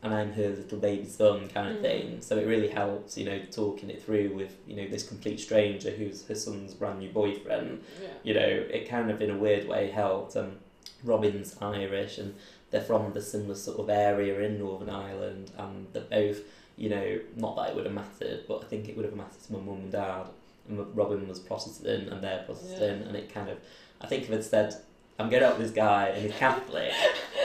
and 0.02 0.12
I'm 0.12 0.32
her 0.34 0.48
little 0.50 0.78
baby 0.78 1.06
son 1.08 1.48
kind 1.48 1.68
of 1.70 1.76
Mm. 1.76 1.82
thing. 1.82 2.20
So 2.20 2.36
it 2.36 2.46
really 2.46 2.68
helped 2.68 3.16
you 3.16 3.24
know 3.24 3.38
talking 3.50 3.88
it 3.88 4.02
through 4.02 4.34
with 4.34 4.54
you 4.66 4.76
know 4.76 4.86
this 4.88 5.06
complete 5.08 5.40
stranger 5.40 5.90
who's 5.90 6.26
her 6.26 6.34
son's 6.34 6.74
brand 6.74 6.98
new 6.98 7.08
boyfriend. 7.10 7.82
Yeah. 8.02 8.08
you 8.22 8.34
know, 8.34 8.48
it 8.76 8.88
kind 8.88 9.10
of 9.10 9.22
in 9.22 9.30
a 9.30 9.36
weird 9.38 9.66
way 9.68 9.90
helped. 9.90 10.36
And 10.36 10.58
Robin's 11.02 11.56
Irish 11.60 12.18
and 12.18 12.34
they're 12.74 12.82
from 12.82 13.12
the 13.12 13.22
similar 13.22 13.54
sort 13.54 13.78
of 13.78 13.88
area 13.88 14.40
in 14.40 14.58
Northern 14.58 14.90
Ireland 14.90 15.52
and 15.56 15.86
they're 15.92 16.02
both, 16.02 16.40
you 16.76 16.88
know, 16.88 17.20
not 17.36 17.54
that 17.54 17.68
it 17.70 17.76
would 17.76 17.84
have 17.84 17.94
mattered, 17.94 18.40
but 18.48 18.62
I 18.62 18.64
think 18.64 18.88
it 18.88 18.96
would 18.96 19.04
have 19.04 19.14
mattered 19.14 19.40
to 19.46 19.52
my 19.52 19.60
mum 19.60 19.76
and 19.76 19.92
dad. 19.92 20.24
And 20.68 20.84
Robin 20.96 21.28
was 21.28 21.38
Protestant 21.38 22.08
and 22.08 22.20
they're 22.20 22.42
Protestant 22.44 23.06
and 23.06 23.14
it 23.14 23.32
kind 23.32 23.48
of, 23.48 23.58
I 24.00 24.08
think 24.08 24.24
if 24.24 24.30
it 24.32 24.42
said, 24.42 24.74
I'm 25.20 25.30
going 25.30 25.44
out 25.44 25.56
with 25.56 25.68
this 25.68 25.76
guy 25.76 26.08
and 26.08 26.24
he's 26.24 26.34
Catholic 26.36 26.90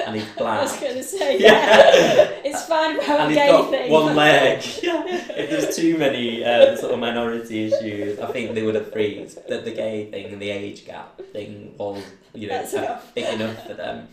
and 0.04 0.16
he's 0.16 0.26
black. 0.36 0.60
I 0.62 0.64
was 0.64 0.80
going 0.80 0.96
to 0.96 1.04
say, 1.04 1.38
Yeah. 1.38 1.52
yeah. 1.52 2.30
it's 2.44 2.66
fine 2.66 2.96
about 2.96 3.20
and 3.20 3.34
gay 3.36 3.64
thing. 3.70 3.92
one 3.92 4.16
leg. 4.16 4.64
if 4.64 5.50
there's 5.52 5.76
too 5.76 5.96
many 6.00 6.44
um, 6.44 6.76
sort 6.76 6.92
of 6.92 6.98
minority 6.98 7.66
issues, 7.66 8.18
I 8.18 8.32
think 8.32 8.56
they 8.56 8.64
would 8.64 8.74
have 8.74 8.92
freezed. 8.92 9.48
That 9.48 9.64
the 9.64 9.72
gay 9.76 10.10
thing 10.10 10.34
and 10.34 10.42
the 10.42 10.50
age 10.50 10.88
gap 10.88 11.22
thing 11.34 11.76
was, 11.78 12.04
you 12.34 12.48
know, 12.48 12.62
uh, 12.62 13.00
big 13.14 13.26
enough 13.26 13.68
for 13.68 13.76
them. 13.76 14.08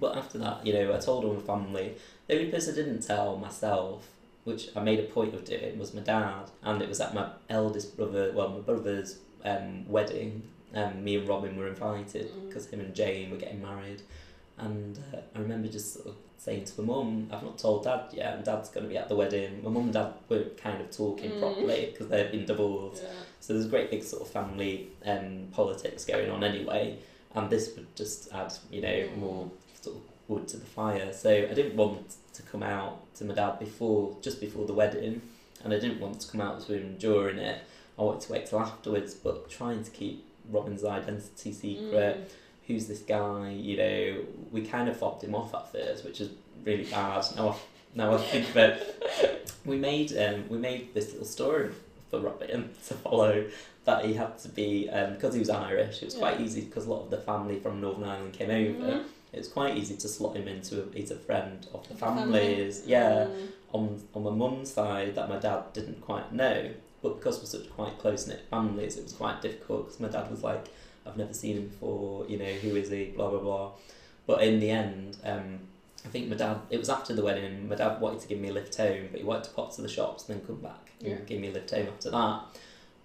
But 0.00 0.16
after 0.16 0.38
that, 0.38 0.66
you 0.66 0.72
know, 0.72 0.94
I 0.94 0.98
told 0.98 1.24
all 1.24 1.34
my 1.34 1.40
family. 1.42 1.94
The 2.26 2.34
only 2.38 2.50
person 2.50 2.72
I 2.74 2.76
didn't 2.76 3.02
tell 3.06 3.36
myself, 3.36 4.08
which 4.44 4.68
I 4.74 4.80
made 4.80 4.98
a 5.00 5.04
point 5.04 5.34
of 5.34 5.44
doing, 5.44 5.78
was 5.78 5.92
my 5.94 6.00
dad. 6.00 6.44
And 6.62 6.80
it 6.80 6.88
was 6.88 7.00
at 7.00 7.14
my 7.14 7.28
eldest 7.50 7.96
brother, 7.96 8.32
well, 8.34 8.48
my 8.48 8.60
brother's 8.60 9.18
um, 9.44 9.86
wedding. 9.88 10.42
Um, 10.74 11.04
me 11.04 11.16
and 11.16 11.28
Robin 11.28 11.56
were 11.56 11.68
invited 11.68 12.30
Mm. 12.32 12.48
because 12.48 12.66
him 12.68 12.80
and 12.80 12.94
Jane 12.94 13.30
were 13.30 13.36
getting 13.36 13.60
married. 13.60 14.02
And 14.58 14.98
uh, 15.12 15.18
I 15.34 15.38
remember 15.40 15.68
just 15.68 15.94
sort 15.94 16.06
of 16.08 16.14
saying 16.38 16.64
to 16.64 16.80
my 16.80 16.86
mum, 16.94 17.28
I've 17.32 17.42
not 17.42 17.58
told 17.58 17.84
dad 17.84 18.04
yet, 18.12 18.34
and 18.36 18.44
dad's 18.44 18.68
going 18.70 18.84
to 18.84 18.88
be 18.88 18.96
at 18.96 19.08
the 19.08 19.16
wedding. 19.16 19.62
My 19.64 19.70
mum 19.70 19.84
and 19.84 19.92
dad 19.92 20.12
weren't 20.28 20.56
kind 20.56 20.80
of 20.80 20.90
talking 20.90 21.30
Mm. 21.32 21.40
properly 21.40 21.88
because 21.92 22.08
they've 22.08 22.30
been 22.30 22.46
divorced. 22.46 23.02
Yeah. 23.02 23.08
So 23.40 23.52
there's 23.52 23.66
a 23.66 23.68
great 23.68 23.90
big 23.90 24.02
sort 24.02 24.22
of 24.22 24.28
family 24.30 24.90
um, 25.04 25.48
politics 25.52 26.04
going 26.04 26.30
on 26.30 26.44
anyway, 26.44 26.98
and 27.34 27.50
this 27.50 27.74
would 27.76 27.94
just 27.96 28.32
add, 28.32 28.52
you 28.70 28.80
know, 28.82 28.88
Mm. 28.88 29.16
more 29.18 29.50
sort 29.80 29.96
of 29.96 30.02
wood 30.28 30.48
to 30.48 30.56
the 30.56 30.66
fire. 30.66 31.12
So 31.12 31.30
I 31.30 31.54
didn't 31.54 31.76
want 31.76 32.14
to 32.34 32.42
come 32.42 32.62
out 32.62 33.14
to 33.16 33.24
my 33.24 33.34
dad 33.34 33.58
before, 33.58 34.16
just 34.22 34.40
before 34.40 34.66
the 34.66 34.72
wedding, 34.72 35.22
and 35.64 35.72
I 35.72 35.78
didn't 35.78 36.00
want 36.00 36.20
to 36.20 36.30
come 36.30 36.40
out 36.40 36.60
to 36.66 36.74
him 36.74 36.96
during 36.98 37.38
it. 37.38 37.62
I 37.98 38.02
wanted 38.02 38.22
to 38.22 38.32
wait 38.32 38.46
till 38.46 38.60
afterwards, 38.60 39.14
but 39.14 39.50
trying 39.50 39.84
to 39.84 39.90
keep 39.90 40.24
Robin's 40.50 40.84
identity 40.84 41.52
secret. 41.52 42.16
Mm. 42.28 42.32
Who's 42.66 42.86
this 42.86 43.00
guy? 43.00 43.50
You 43.50 43.76
know, 43.76 44.16
we 44.52 44.62
kind 44.62 44.88
of 44.88 44.96
fobbed 44.96 45.24
him 45.24 45.34
off 45.34 45.54
at 45.54 45.72
first, 45.72 46.04
which 46.04 46.20
is 46.20 46.30
really 46.64 46.84
bad. 46.84 47.24
Now, 47.36 47.48
I, 47.50 47.56
now 47.94 48.14
I 48.14 48.18
think 48.18 48.48
of 48.50 48.56
it, 48.56 49.52
we 49.64 49.76
made 49.76 50.16
um, 50.16 50.48
we 50.48 50.56
made 50.56 50.94
this 50.94 51.10
little 51.10 51.26
story 51.26 51.72
for 52.10 52.20
Robin 52.20 52.70
to 52.86 52.94
follow 52.94 53.44
that 53.84 54.04
he 54.04 54.14
had 54.14 54.38
to 54.38 54.48
be 54.48 54.84
because 54.84 55.34
he 55.34 55.40
was 55.40 55.50
Irish. 55.50 56.02
It 56.02 56.06
was 56.06 56.14
quite 56.14 56.40
easy 56.40 56.62
because 56.62 56.86
a 56.86 56.90
lot 56.90 57.02
of 57.02 57.10
the 57.10 57.18
family 57.18 57.58
from 57.58 57.80
Northern 57.80 58.04
Ireland 58.04 58.34
came 58.34 58.50
over. 58.50 58.92
Mhm. 58.92 59.04
It 59.32 59.38
was 59.38 59.48
quite 59.48 59.76
easy 59.76 59.96
to 59.96 60.08
slot 60.08 60.36
him 60.36 60.48
into. 60.48 60.82
A, 60.82 60.84
he's 60.92 61.10
a 61.10 61.16
friend 61.16 61.66
of 61.72 61.86
the 61.86 61.94
The 61.94 62.00
family. 62.00 62.40
families. 62.40 62.82
Yeah, 62.86 63.26
Mm. 63.26 63.48
on 63.72 64.02
on 64.14 64.22
my 64.24 64.30
mum's 64.30 64.72
side 64.72 65.14
that 65.14 65.28
my 65.28 65.38
dad 65.38 65.72
didn't 65.72 66.00
quite 66.00 66.32
know, 66.32 66.70
but 67.02 67.16
because 67.18 67.38
we're 67.38 67.46
such 67.46 67.70
quite 67.70 67.98
close 67.98 68.26
knit 68.26 68.40
families, 68.50 68.96
it 68.96 69.04
was 69.04 69.12
quite 69.12 69.40
difficult 69.42 69.86
because 69.86 70.00
my 70.00 70.08
dad 70.08 70.30
was 70.30 70.42
like, 70.42 70.66
"I've 71.06 71.16
never 71.16 71.32
seen 71.34 71.56
him 71.58 71.66
before. 71.68 72.26
You 72.28 72.38
know, 72.38 72.52
who 72.62 72.74
is 72.76 72.90
he? 72.90 73.06
Blah 73.16 73.30
blah 73.30 73.38
blah." 73.40 73.70
But 74.26 74.42
in 74.42 74.58
the 74.60 74.70
end, 74.70 75.16
um, 75.24 75.60
I 76.04 76.08
think 76.08 76.28
my 76.28 76.36
dad. 76.36 76.58
It 76.70 76.78
was 76.78 76.88
after 76.88 77.14
the 77.14 77.22
wedding. 77.22 77.68
My 77.68 77.76
dad 77.76 78.00
wanted 78.00 78.20
to 78.22 78.28
give 78.28 78.38
me 78.40 78.48
a 78.48 78.52
lift 78.52 78.74
home, 78.76 79.08
but 79.10 79.20
he 79.20 79.26
wanted 79.26 79.44
to 79.44 79.50
pop 79.50 79.74
to 79.76 79.82
the 79.82 79.88
shops 79.88 80.28
and 80.28 80.38
then 80.40 80.46
come 80.46 80.56
back 80.60 80.92
and 81.00 81.08
Yeah. 81.10 81.16
give 81.26 81.40
me 81.40 81.48
a 81.48 81.52
lift 81.52 81.70
home 81.70 81.86
after 81.88 82.10
that. 82.10 82.40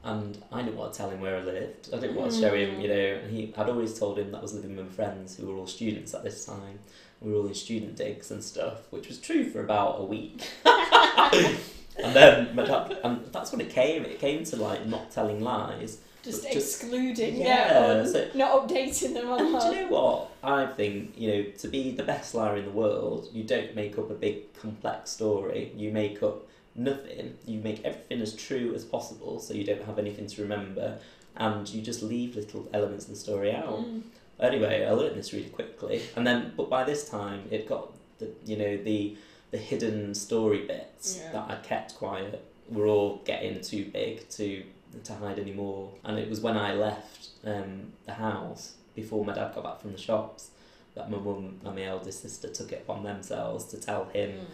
And 0.06 0.38
I 0.52 0.62
didn't 0.62 0.78
want 0.78 0.94
to 0.94 0.98
tell 0.98 1.10
him 1.10 1.20
where 1.20 1.38
I 1.38 1.42
lived. 1.42 1.90
I 1.92 1.98
didn't 1.98 2.16
want 2.16 2.32
to 2.32 2.40
show 2.40 2.54
him, 2.54 2.76
mm. 2.76 2.82
you 2.84 2.88
know. 2.88 3.20
And 3.24 3.36
he, 3.36 3.52
I'd 3.58 3.68
always 3.68 3.98
told 3.98 4.20
him 4.20 4.32
that 4.32 4.38
I 4.38 4.42
was 4.42 4.54
living 4.54 4.78
with 4.78 4.86
my 4.86 4.92
friends 4.92 5.36
who 5.36 5.48
were 5.48 5.56
all 5.56 5.66
students 5.66 6.14
at 6.14 6.24
this 6.24 6.46
time. 6.46 6.78
We 7.22 7.32
were 7.32 7.40
all 7.40 7.48
in 7.48 7.56
student 7.56 7.96
digs 7.96 8.30
and 8.30 8.44
stuff, 8.44 8.92
which 8.92 9.08
was 9.08 9.18
true 9.18 9.50
for 9.50 9.62
about 9.62 10.00
a 10.00 10.04
week. 10.04 10.48
and 10.66 12.14
then 12.14 12.60
and 13.04 13.26
that's 13.32 13.52
when 13.52 13.62
it 13.62 13.72
came. 13.72 14.06
It 14.06 14.20
came 14.20 14.44
to 14.44 14.58
like 14.58 14.86
not 14.86 15.10
telling 15.10 15.42
lies. 15.42 15.98
Just, 16.22 16.44
just- 16.52 16.82
excluding, 16.84 17.38
Yeah, 17.38 18.06
so- 18.06 18.30
not 18.36 18.68
updating 18.68 19.14
them 19.14 19.30
And 19.30 19.60
do 19.60 19.68
you 19.68 19.82
know 19.82 19.88
what? 19.90 20.32
I 20.44 20.68
think, 20.68 21.14
you 21.18 21.32
know, 21.32 21.44
to 21.60 21.68
be 21.68 21.92
the 21.92 22.04
best 22.04 22.34
liar 22.34 22.58
in 22.58 22.66
the 22.66 22.72
world, 22.72 23.30
you 23.32 23.44
don't 23.44 23.76
make 23.76 23.98
up 23.98 24.10
a 24.10 24.16
big 24.16 24.54
complex 24.54 25.12
story. 25.12 25.72
You 25.76 25.92
make 25.92 26.22
up 26.22 26.48
nothing. 26.76 27.36
You 27.46 27.60
make 27.60 27.84
everything 27.84 28.22
as 28.22 28.36
true 28.36 28.74
as 28.76 28.84
possible 28.84 29.40
so 29.40 29.54
you 29.54 29.64
don't 29.64 29.84
have 29.86 29.98
anything 30.00 30.28
to 30.28 30.42
remember 30.42 30.98
and 31.38 31.68
you 31.70 31.82
just 31.82 32.02
leave 32.04 32.36
little 32.36 32.68
elements 32.74 33.06
of 33.06 33.12
the 33.12 33.18
story 33.18 33.54
out. 33.54 33.80
Mm. 33.86 34.04
Anyway, 34.40 34.86
I 34.86 34.92
learned 34.92 35.16
this 35.18 35.34
really 35.34 35.50
quickly. 35.50 36.02
And 36.16 36.26
then 36.28 36.54
but 36.58 36.70
by 36.70 36.84
this 36.84 37.10
time 37.10 37.44
it 37.52 37.68
got 37.68 37.92
the 38.20 38.30
you 38.46 38.58
know, 38.58 38.78
the 38.78 39.18
the 39.52 39.58
hidden 39.58 40.14
story 40.14 40.66
bits 40.66 41.20
Yeah. 41.22 41.32
that 41.34 41.52
I'd 41.52 41.64
kept 41.64 41.96
quiet 41.96 42.44
were 42.70 42.88
all 42.88 43.22
getting 43.26 43.62
too 43.62 43.86
big 43.94 44.28
to 44.30 44.64
to 45.04 45.14
hide 45.16 45.40
anymore. 45.40 45.92
And 46.04 46.18
it 46.20 46.30
was 46.30 46.40
when 46.42 46.58
I 46.58 46.74
left 46.74 47.30
um, 47.46 47.92
the 48.06 48.14
house 48.14 48.76
before 48.96 49.24
my 49.26 49.34
dad 49.34 49.54
got 49.54 49.64
back 49.64 49.82
from 49.82 49.92
the 49.92 49.98
shops 49.98 50.52
that 50.96 51.12
my 51.12 51.18
mum 51.18 51.60
and 51.66 51.76
my 51.76 51.84
eldest 51.84 52.22
sister 52.22 52.48
took 52.48 52.72
it 52.72 52.84
upon 52.84 53.04
themselves 53.04 53.66
to 53.66 53.78
tell 53.78 54.06
him 54.06 54.32
Mm. 54.32 54.46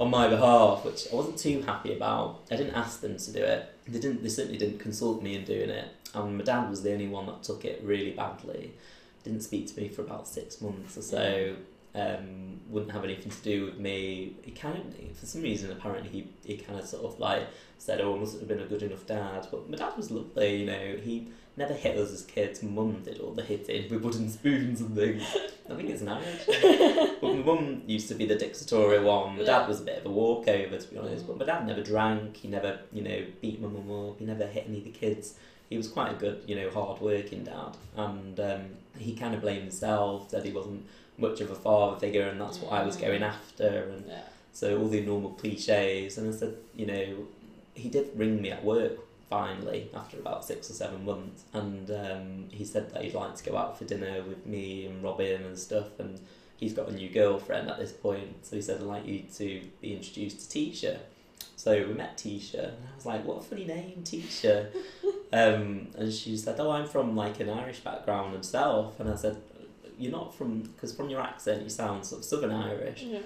On 0.00 0.10
my 0.10 0.28
behalf, 0.28 0.84
which 0.84 1.06
I 1.12 1.14
wasn't 1.14 1.38
too 1.38 1.60
happy 1.60 1.94
about. 1.94 2.40
I 2.50 2.56
didn't 2.56 2.74
ask 2.74 3.02
them 3.02 3.18
to 3.18 3.32
do 3.32 3.44
it. 3.44 3.72
They 3.86 4.00
didn't. 4.00 4.22
They 4.22 4.30
certainly 4.30 4.58
didn't 4.58 4.78
consult 4.78 5.22
me 5.22 5.36
in 5.36 5.44
doing 5.44 5.68
it. 5.68 5.88
And 6.14 6.38
my 6.38 6.42
dad 6.42 6.70
was 6.70 6.82
the 6.82 6.92
only 6.92 7.06
one 7.06 7.26
that 7.26 7.42
took 7.42 7.64
it 7.64 7.82
really 7.84 8.12
badly. 8.12 8.72
Didn't 9.22 9.42
speak 9.42 9.72
to 9.72 9.80
me 9.80 9.88
for 9.88 10.00
about 10.00 10.26
six 10.26 10.60
months 10.62 10.96
or 10.96 11.02
so. 11.02 11.54
Um, 11.94 12.60
wouldn't 12.68 12.92
have 12.92 13.04
anything 13.04 13.30
to 13.30 13.42
do 13.42 13.66
with 13.66 13.78
me. 13.78 14.36
He 14.42 14.52
kind 14.52 14.78
of, 14.78 15.16
for 15.18 15.26
some 15.26 15.42
reason, 15.42 15.70
apparently 15.70 16.08
he 16.08 16.28
he 16.44 16.56
kind 16.56 16.78
of 16.78 16.86
sort 16.86 17.04
of 17.04 17.20
like 17.20 17.46
said, 17.78 18.00
"Oh, 18.00 18.16
I 18.16 18.18
mustn't 18.18 18.40
have 18.40 18.48
been 18.48 18.60
a 18.60 18.66
good 18.66 18.82
enough 18.82 19.06
dad." 19.06 19.48
But 19.50 19.68
my 19.68 19.76
dad 19.76 19.96
was 19.98 20.10
lovely. 20.10 20.60
You 20.60 20.66
know, 20.66 20.96
he 21.02 21.28
never 21.60 21.74
hit 21.74 21.96
us 21.96 22.10
as 22.12 22.22
kids. 22.22 22.62
Mum 22.62 23.02
did 23.04 23.20
all 23.20 23.32
the 23.32 23.42
hitting 23.42 23.88
with 23.90 24.02
wooden 24.02 24.28
spoons 24.28 24.80
and 24.80 24.96
things. 24.96 25.22
I 25.70 25.74
think 25.76 25.90
it's 25.90 26.00
an 26.00 26.06
nice. 26.06 26.46
But 27.20 27.34
my 27.34 27.42
mum 27.42 27.82
used 27.86 28.08
to 28.08 28.14
be 28.14 28.24
the 28.26 28.34
dictatorial 28.34 29.04
one. 29.04 29.36
My 29.36 29.44
dad 29.44 29.68
was 29.68 29.80
a 29.82 29.84
bit 29.84 29.98
of 29.98 30.06
a 30.06 30.10
walkover, 30.10 30.78
to 30.78 30.88
be 30.88 30.96
honest. 30.96 31.24
Mm. 31.24 31.28
But 31.28 31.38
my 31.38 31.44
dad 31.44 31.66
never 31.66 31.82
drank. 31.82 32.38
He 32.38 32.48
never, 32.48 32.80
you 32.92 33.02
know, 33.02 33.24
beat 33.42 33.60
my 33.60 33.68
mum 33.68 33.90
up. 34.10 34.18
He 34.18 34.24
never 34.24 34.46
hit 34.46 34.64
any 34.68 34.78
of 34.78 34.84
the 34.84 34.90
kids. 34.90 35.34
He 35.68 35.76
was 35.76 35.86
quite 35.86 36.10
a 36.12 36.14
good, 36.14 36.42
you 36.46 36.56
know, 36.56 36.70
hard 36.70 37.00
working 37.00 37.44
dad. 37.44 37.76
And 37.94 38.40
um, 38.40 38.62
he 38.98 39.14
kind 39.14 39.34
of 39.34 39.42
blamed 39.42 39.60
himself, 39.62 40.30
said 40.30 40.44
he 40.44 40.52
wasn't 40.52 40.86
much 41.18 41.40
of 41.42 41.50
a 41.50 41.54
father 41.54 41.96
figure, 42.00 42.26
and 42.26 42.40
that's 42.40 42.58
what 42.58 42.72
I 42.72 42.82
was 42.82 42.96
Mm. 42.96 43.00
going 43.02 43.22
after. 43.22 43.90
And 43.92 44.06
Yeah. 44.08 44.22
so 44.52 44.78
all 44.80 44.88
the 44.88 45.02
normal 45.02 45.30
cliches. 45.32 46.16
And 46.18 46.32
I 46.32 46.36
said, 46.36 46.56
you 46.74 46.86
know, 46.86 47.26
he 47.74 47.88
did 47.90 48.08
ring 48.16 48.40
me 48.42 48.50
at 48.50 48.64
work 48.64 48.98
finally 49.30 49.88
after 49.94 50.18
about 50.18 50.44
six 50.44 50.68
or 50.68 50.74
seven 50.74 51.04
months, 51.06 51.44
and 51.54 51.90
um, 51.90 52.48
he 52.50 52.64
said 52.64 52.90
that 52.92 53.02
he'd 53.02 53.14
like 53.14 53.36
to 53.36 53.44
go 53.44 53.56
out 53.56 53.78
for 53.78 53.84
dinner 53.84 54.22
with 54.22 54.44
me 54.44 54.84
and 54.84 55.02
Robin 55.02 55.44
and 55.44 55.56
stuff. 55.56 55.98
And 55.98 56.20
he's 56.56 56.74
got 56.74 56.88
a 56.88 56.92
new 56.92 57.08
girlfriend 57.08 57.70
at 57.70 57.78
this 57.78 57.92
point, 57.92 58.44
so 58.44 58.56
he 58.56 58.62
said 58.62 58.80
I'd 58.80 58.86
like 58.86 59.06
you 59.06 59.22
to 59.36 59.62
be 59.80 59.94
introduced 59.94 60.50
to 60.50 60.58
Tisha. 60.58 60.98
So 61.56 61.86
we 61.86 61.94
met 61.94 62.18
Tisha, 62.18 62.68
and 62.68 62.88
I 62.92 62.96
was 62.96 63.06
like, 63.06 63.24
"What 63.24 63.38
a 63.38 63.42
funny 63.42 63.64
name, 63.64 64.02
Tisha." 64.02 64.74
um, 65.32 65.88
and 65.96 66.12
she 66.12 66.36
said, 66.36 66.58
"Oh, 66.58 66.70
I'm 66.70 66.86
from 66.86 67.14
like 67.14 67.38
an 67.38 67.48
Irish 67.48 67.80
background 67.80 68.34
myself," 68.34 68.98
and 69.00 69.08
I 69.08 69.16
said. 69.16 69.40
You're 69.98 70.12
not 70.12 70.34
from, 70.34 70.62
because 70.62 70.94
from 70.94 71.10
your 71.10 71.20
accent 71.20 71.62
you 71.62 71.68
sound 71.68 72.06
sort 72.06 72.20
of 72.20 72.24
Southern 72.24 72.52
Irish. 72.52 73.02
Yeah. 73.02 73.18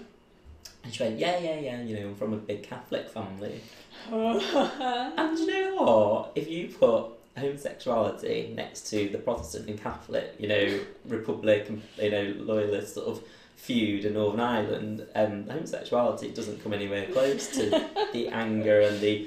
And 0.82 0.92
she 0.94 1.02
went, 1.02 1.18
yeah, 1.18 1.38
yeah, 1.38 1.58
yeah, 1.58 1.82
you 1.82 1.96
know, 1.98 2.08
I'm 2.08 2.14
from 2.14 2.32
a 2.34 2.36
big 2.36 2.62
Catholic 2.62 3.08
family. 3.08 3.60
And 4.10 5.38
you 5.38 5.46
know 5.46 5.74
what? 5.82 6.32
If 6.34 6.48
you 6.50 6.68
put 6.68 7.06
homosexuality 7.36 8.52
next 8.54 8.90
to 8.90 9.08
the 9.08 9.18
Protestant 9.18 9.68
and 9.68 9.80
Catholic, 9.80 10.34
you 10.38 10.48
know, 10.48 10.80
Republic 11.06 11.66
and, 11.68 11.82
you 12.00 12.10
know, 12.10 12.34
loyalist 12.38 12.94
sort 12.94 13.06
of 13.08 13.22
feud 13.56 14.04
in 14.04 14.14
Northern 14.14 14.40
Ireland, 14.40 15.06
um, 15.14 15.48
homosexuality 15.48 16.30
doesn't 16.30 16.62
come 16.62 16.72
anywhere 16.74 17.06
close 17.12 17.48
to 17.56 17.70
the 18.12 18.28
anger 18.32 18.80
and 18.82 19.00
the, 19.00 19.26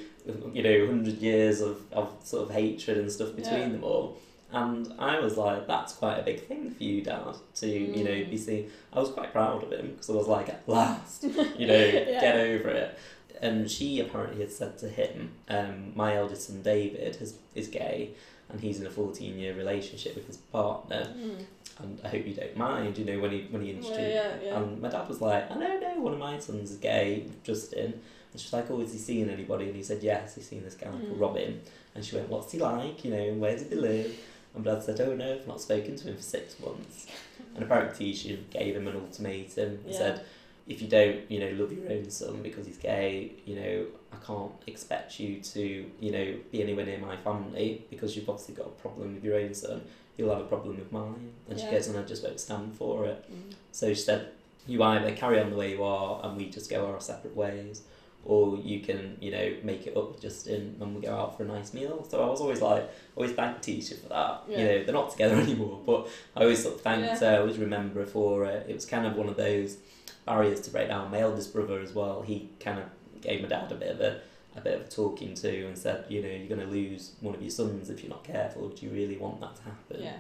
you 0.54 0.62
know, 0.63 0.86
hundred 0.88 1.15
years 1.17 1.62
of, 1.62 1.82
of 1.91 2.13
sort 2.23 2.47
of 2.50 2.56
hatred 2.56 2.97
and 2.97 3.12
stuff 3.12 3.36
between 3.36 3.60
Yeah. 3.62 3.69
them 3.69 3.84
all. 3.84 4.17
And 4.52 4.94
I 4.98 5.20
was 5.20 5.36
like, 5.38 5.68
that's 5.68 5.94
quite 5.94 6.18
a 6.20 6.24
big 6.24 6.46
thing 6.48 6.72
for 6.72 6.82
you, 6.82 7.02
Dad, 7.02 7.36
to, 7.56 7.68
you 7.68 8.04
know, 8.04 8.12
Mm. 8.12 8.30
be 8.32 8.38
seen. 8.38 8.72
I 8.94 9.00
was 9.00 9.10
quite 9.10 9.32
proud 9.34 9.64
of 9.64 9.72
him 9.72 9.88
because 9.92 10.10
I 10.10 10.14
was 10.14 10.28
like, 10.28 10.48
at 10.50 10.64
last, 10.68 11.24
you 11.24 11.68
know, 11.68 11.86
Yeah. 11.86 12.22
get 12.22 12.36
over 12.38 12.70
it. 12.70 12.98
And 13.42 13.70
she 13.70 14.00
apparently 14.00 14.40
had 14.42 14.52
said 14.52 14.78
to 14.80 14.88
him, 14.90 15.32
um, 15.50 15.92
my 15.96 16.16
eldest 16.16 16.48
son 16.48 16.62
David 16.62 17.18
is, 17.22 17.36
is 17.56 17.68
gay 17.68 18.12
and 18.50 18.62
he's 18.62 18.80
in 18.80 18.88
a 18.88 18.90
14 18.90 19.38
year 19.38 19.54
relationship 19.54 20.16
with 20.16 20.28
his 20.28 20.38
partner. 20.38 21.14
Mm. 21.18 21.44
And 21.80 22.00
I 22.04 22.08
hope 22.08 22.26
you 22.26 22.34
don't 22.34 22.56
mind, 22.58 22.98
you 22.98 23.06
know, 23.06 23.20
when 23.20 23.32
he, 23.32 23.42
when 23.52 23.62
he 23.62 23.72
introduced 23.72 24.00
yeah, 24.00 24.32
yeah. 24.42 24.58
And 24.60 24.82
my 24.82 24.90
dad 24.90 25.08
was 25.10 25.20
like, 25.22 25.52
I 25.52 25.56
don't 25.60 25.82
know, 25.82 26.00
one 26.02 26.14
of 26.14 26.20
my 26.20 26.40
sons 26.40 26.72
is 26.72 26.78
gay, 26.78 27.28
Justin. 27.44 28.00
And 28.32 28.42
she's 28.42 28.52
like, 28.54 28.72
oh, 28.72 28.80
has 28.80 28.94
he 28.94 28.98
seen 28.98 29.30
anybody? 29.30 29.66
And 29.66 29.76
he 29.76 29.84
said, 29.84 30.02
yes, 30.02 30.36
he's 30.36 30.48
seen 30.48 30.64
this 30.64 30.74
guy 30.76 30.88
called 30.88 31.02
Mm. 31.04 31.20
Robin. 31.20 31.62
And 31.94 32.04
she 32.06 32.16
went, 32.16 32.30
what's 32.30 32.52
he 32.52 32.60
like? 32.60 33.04
You 33.06 33.12
know, 33.12 33.34
where 33.34 33.56
does 33.58 33.68
he 33.70 33.76
live? 33.76 34.18
And 34.58 34.65
Dad 34.65 34.82
said, 34.84 35.00
oh 35.02 35.13
no, 35.15 35.36
I've 35.36 35.48
not 35.48 35.62
spoken 35.62 35.96
to 35.96 36.08
him 36.08 36.15
for 36.15 36.22
six 36.24 36.60
months. 36.60 37.06
And 37.54 37.63
apparently 37.63 38.12
she 38.13 38.43
gave 38.50 38.76
him 38.76 38.88
an 38.88 38.96
ultimatum 38.96 39.70
and 39.84 39.86
Yeah. 39.86 39.98
said, 39.98 40.26
if 40.67 40.82
you 40.82 40.88
don't, 40.88 41.30
you 41.32 41.39
know, 41.39 41.52
love 41.63 41.72
your 41.72 41.89
own 41.91 42.10
son 42.10 42.41
because 42.41 42.65
he's 42.65 42.78
gay, 42.78 43.34
you 43.46 43.56
know, 43.56 43.86
I 44.12 44.17
can't 44.26 44.52
expect 44.65 45.20
you 45.20 45.39
to, 45.39 45.86
you 46.02 46.12
know, 46.12 46.36
be 46.52 46.62
anywhere 46.63 46.86
near 46.88 46.98
my 46.98 47.15
family 47.17 47.86
because 47.91 48.15
you've 48.15 48.28
obviously 48.28 48.56
got 48.56 48.65
a 48.65 48.70
problem 48.72 49.13
with 49.13 49.24
your 49.24 49.36
own 49.36 49.54
son. 49.54 49.82
You'll 50.17 50.32
have 50.32 50.41
a 50.41 50.48
problem 50.48 50.78
with 50.78 50.91
mine. 50.91 51.34
And 51.48 51.60
she 51.60 51.65
Yeah. 51.65 51.74
goes, 51.74 51.88
and 51.88 51.98
I 51.98 52.02
just 52.02 52.24
won't 52.24 52.39
stand 52.39 52.76
for 52.76 53.06
it. 53.06 53.24
Mm. 53.32 53.54
So 53.72 53.89
she 53.93 54.02
said, 54.02 54.30
you 54.65 54.82
either 54.82 55.12
carry 55.12 55.39
on 55.39 55.52
the 55.52 55.56
way 55.56 55.70
you 55.72 55.84
are 55.84 56.20
and 56.26 56.36
we 56.36 56.50
just 56.50 56.70
go 56.70 56.88
our 56.88 57.00
separate 57.00 57.36
ways, 57.36 57.84
or 58.28 58.58
you 58.58 58.82
can, 58.82 59.18
you 59.22 59.32
know, 59.32 59.54
make 59.63 59.88
it 59.88 59.96
up 59.98 60.12
with 60.12 60.22
Justin 60.22 60.76
and 60.82 60.96
we 60.96 61.02
go 61.02 61.16
out 61.16 61.38
for 61.38 61.44
a 61.44 61.48
nice 61.48 61.74
meal. 61.74 62.06
So 62.10 62.22
I 62.24 62.28
was 62.30 62.42
always 62.42 62.62
like, 62.62 62.90
always 63.16 63.32
thanked 63.32 63.66
Tisha 63.66 64.02
for 64.02 64.10
that. 64.10 64.44
Yeah. 64.48 64.58
You 64.58 64.66
know, 64.66 64.84
they're 64.84 64.94
not 64.94 65.12
together 65.12 65.36
anymore, 65.48 65.80
but 65.86 66.08
I 66.36 66.42
always 66.42 66.62
sort 66.62 66.76
of 66.76 66.82
thanked 66.82 67.06
Yeah. 67.08 67.18
her, 67.20 67.36
I 67.38 67.40
always 67.40 67.58
remember 67.58 68.06
for 68.06 68.46
it. 68.46 68.66
It 68.70 68.76
was 68.76 68.86
kind 68.86 69.06
of 69.08 69.16
one 69.16 69.28
of 69.30 69.38
those 69.38 69.78
barriers 70.26 70.60
to 70.62 70.70
break 70.72 70.90
down. 70.90 71.10
My 71.10 71.20
eldest 71.22 71.54
brother 71.54 71.80
as 71.80 71.94
well, 71.94 72.22
he 72.22 72.50
kind 72.60 72.80
of 72.80 72.86
gave 73.22 73.42
my 73.42 73.48
dad 73.48 73.72
a 73.72 73.76
bit 73.76 73.92
of 73.92 74.02
a, 74.02 74.20
a 74.58 74.62
bit 74.62 74.80
of 74.82 74.90
talking 74.90 75.34
to 75.36 75.66
and 75.66 75.78
said, 75.78 76.06
you 76.10 76.22
know, 76.22 76.28
you're 76.30 76.48
going 76.48 76.60
to 76.60 76.68
lose 76.68 77.13
one 77.22 77.34
of 77.34 77.42
your 77.42 77.52
sons 77.52 77.90
if 77.90 78.04
you're 78.04 78.10
not 78.12 78.24
careful. 78.24 78.70
Do 78.70 78.86
you 78.86 78.92
really 78.92 79.18
want 79.18 79.40
that 79.42 79.56
to 79.56 79.62
happen? 79.63 80.04
Yeah. 80.04 80.18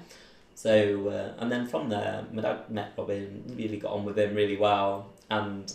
So, 0.55 1.09
uh, 1.09 1.41
and 1.41 1.51
then 1.51 1.67
from 1.67 1.89
there, 1.89 2.25
my 2.31 2.41
dad 2.41 2.69
met 2.69 2.93
Robin, 2.97 3.43
really 3.55 3.77
got 3.77 3.91
on 3.91 4.05
with 4.05 4.17
him 4.17 4.33
really 4.33 4.57
well. 4.57 5.09
And 5.29 5.71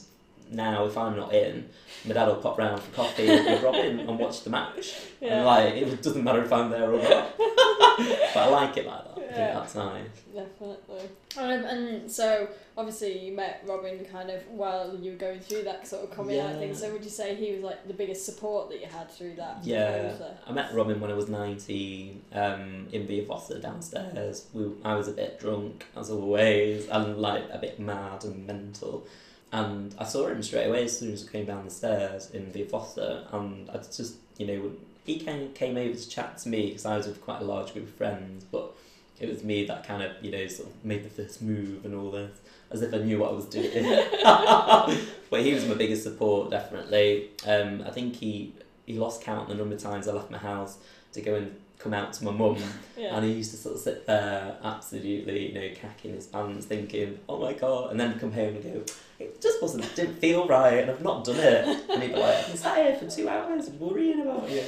now, 0.53 0.87
if 0.87 0.97
I'm 0.97 1.17
not 1.17 1.33
in, 1.35 1.69
my 2.05 2.15
dad 2.15 2.29
will 2.29 2.37
pop 2.37 2.59
round 2.59 2.81
for 2.83 2.91
coffee 2.95 3.27
with 3.29 3.63
Robin 3.63 4.01
and 4.01 4.19
watch 4.19 4.43
the 4.45 4.51
match. 4.51 4.95
Yeah. 5.21 5.37
And 5.39 5.47
like, 5.47 5.75
it 5.75 6.03
doesn't 6.03 6.23
matter 6.25 6.43
if 6.43 6.53
I'm 6.53 6.71
there 6.71 6.93
or 6.93 7.03
not. 7.03 7.37
but 7.39 8.37
I 8.37 8.49
like 8.49 8.77
it 8.77 8.87
like 8.87 9.05
that. 9.05 9.13
I 9.17 9.21
Yeah. 9.25 9.37
think 9.47 9.55
that's 9.61 9.75
nice. 9.75 10.07
Definitely. 10.35 11.09
Um, 11.39 11.65
and 11.65 12.11
so, 12.11 12.49
obviously, 12.77 13.19
you 13.19 13.33
met 13.35 13.63
Robin 13.67 14.05
kind 14.05 14.31
of 14.31 14.47
while 14.49 14.95
you 15.01 15.13
were 15.13 15.17
going 15.17 15.41
through 15.41 15.63
that 15.63 15.87
sort 15.87 16.05
of 16.05 16.11
coming 16.15 16.39
out 16.39 16.59
thing. 16.59 16.75
So, 16.75 16.93
would 16.93 17.03
you 17.05 17.09
say 17.11 17.35
he 17.35 17.53
was 17.53 17.63
like 17.63 17.87
the 17.87 17.95
biggest 17.95 18.27
support 18.27 18.69
that 18.71 18.81
you 18.81 18.87
had 18.89 19.11
through 19.11 19.37
that? 19.37 19.59
Yeah, 19.63 20.09
process? 20.11 20.39
I 20.47 20.53
met 20.53 20.75
Robin 20.75 21.01
when 21.01 21.11
I 21.11 21.15
was 21.15 21.29
19 21.29 22.21
um, 22.35 22.89
in 22.93 23.07
Via 23.07 23.25
Fossa 23.25 23.59
downstairs. 23.59 24.47
We, 24.53 24.71
I 24.85 24.95
was 24.97 25.09
a 25.09 25.13
bit 25.13 25.39
drunk, 25.41 25.87
as 25.97 26.11
always, 26.11 26.89
and 26.89 27.17
like 27.19 27.45
a 27.53 27.59
bit 27.59 27.79
mad 27.81 28.25
and 28.25 28.47
mental. 28.47 29.07
And 29.53 29.95
I 29.99 30.05
saw 30.05 30.29
him 30.29 30.43
straight 30.43 30.67
away 30.67 30.85
as 30.85 30.99
soon 30.99 31.13
as 31.13 31.29
I 31.29 31.31
came 31.31 31.45
down 31.45 31.65
the 31.65 31.71
stairs 31.71 32.31
in 32.31 32.51
the 32.53 32.65
Fossa. 32.65 33.29
And 33.33 33.69
I 33.71 33.77
just, 33.77 34.15
you 34.39 34.47
know, 34.47 34.71
he 35.05 35.19
came, 35.19 35.53
came 35.53 35.77
over 35.77 35.95
to 35.95 36.09
chat 36.09 36.39
to 36.39 36.49
me 36.49 36.69
because 36.69 36.87
I 36.87 36.97
was 36.97 37.07
with 37.07 37.21
quite 37.21 37.43
a 37.43 37.45
large 37.45 37.75
group 37.75 37.85
of 37.85 37.95
friends, 37.95 38.45
but 38.51 38.73
it 39.21 39.29
was 39.29 39.45
me 39.45 39.67
that 39.67 39.87
kind 39.87 40.03
of, 40.03 40.13
you 40.23 40.31
know, 40.31 40.47
sort 40.47 40.71
of 40.71 40.85
made 40.85 41.05
the 41.05 41.11
first 41.11 41.43
move 41.43 41.85
and 41.85 41.95
all 41.95 42.11
this, 42.11 42.39
as 42.71 42.81
if 42.81 42.95
I 42.95 42.99
knew 42.99 43.19
what 43.19 43.31
I 43.31 43.35
was 43.35 43.45
doing. 43.45 43.85
but 45.31 45.43
he 45.43 45.53
was 45.53 45.67
my 45.67 45.75
biggest 45.75 46.03
support, 46.03 46.51
definitely. 46.51 47.29
Um, 47.47 47.85
I 47.87 47.91
think 47.91 48.17
he 48.17 48.55
he 48.87 48.95
lost 48.95 49.23
count 49.23 49.49
the 49.49 49.55
number 49.55 49.77
of 49.77 49.83
times 49.83 50.09
I 50.09 50.13
left 50.13 50.31
my 50.31 50.39
house 50.39 50.77
to 51.13 51.21
go 51.21 51.35
and 51.37 51.61
come 51.83 51.95
out 51.95 52.13
to 52.15 52.25
my 52.25 52.31
mum, 52.31 52.57
Yeah. 52.97 53.17
and 53.17 53.25
he 53.25 53.33
used 53.33 53.51
to 53.53 53.57
sort 53.57 53.75
of 53.75 53.81
sit 53.81 54.07
there, 54.07 54.57
absolutely, 54.63 55.49
you 55.49 55.55
know, 55.55 55.75
cacking 55.75 56.15
his 56.15 56.27
pants, 56.27 56.67
thinking, 56.67 57.19
"Oh 57.29 57.39
my 57.41 57.53
god!" 57.55 57.91
and 57.91 57.99
then 58.01 58.19
come 58.19 58.33
home 58.33 58.55
and 58.57 58.63
go, 58.63 58.83
"It 59.19 59.41
just 59.41 59.61
wasn't, 59.61 59.95
didn't 59.97 60.19
feel 60.19 60.47
right, 60.47 60.79
and 60.79 60.91
I've 60.91 61.03
not 61.03 61.25
done 61.25 61.37
it." 61.37 61.67
And 61.91 62.03
he'd 62.03 62.15
be 62.15 62.21
like, 62.21 62.37
"I've 62.37 62.47
been 62.49 62.57
sat 62.57 62.77
here 62.79 62.97
for 62.97 63.09
two 63.09 63.29
hours 63.29 63.69
worrying 63.71 64.21
about 64.23 64.49
you." 64.51 64.63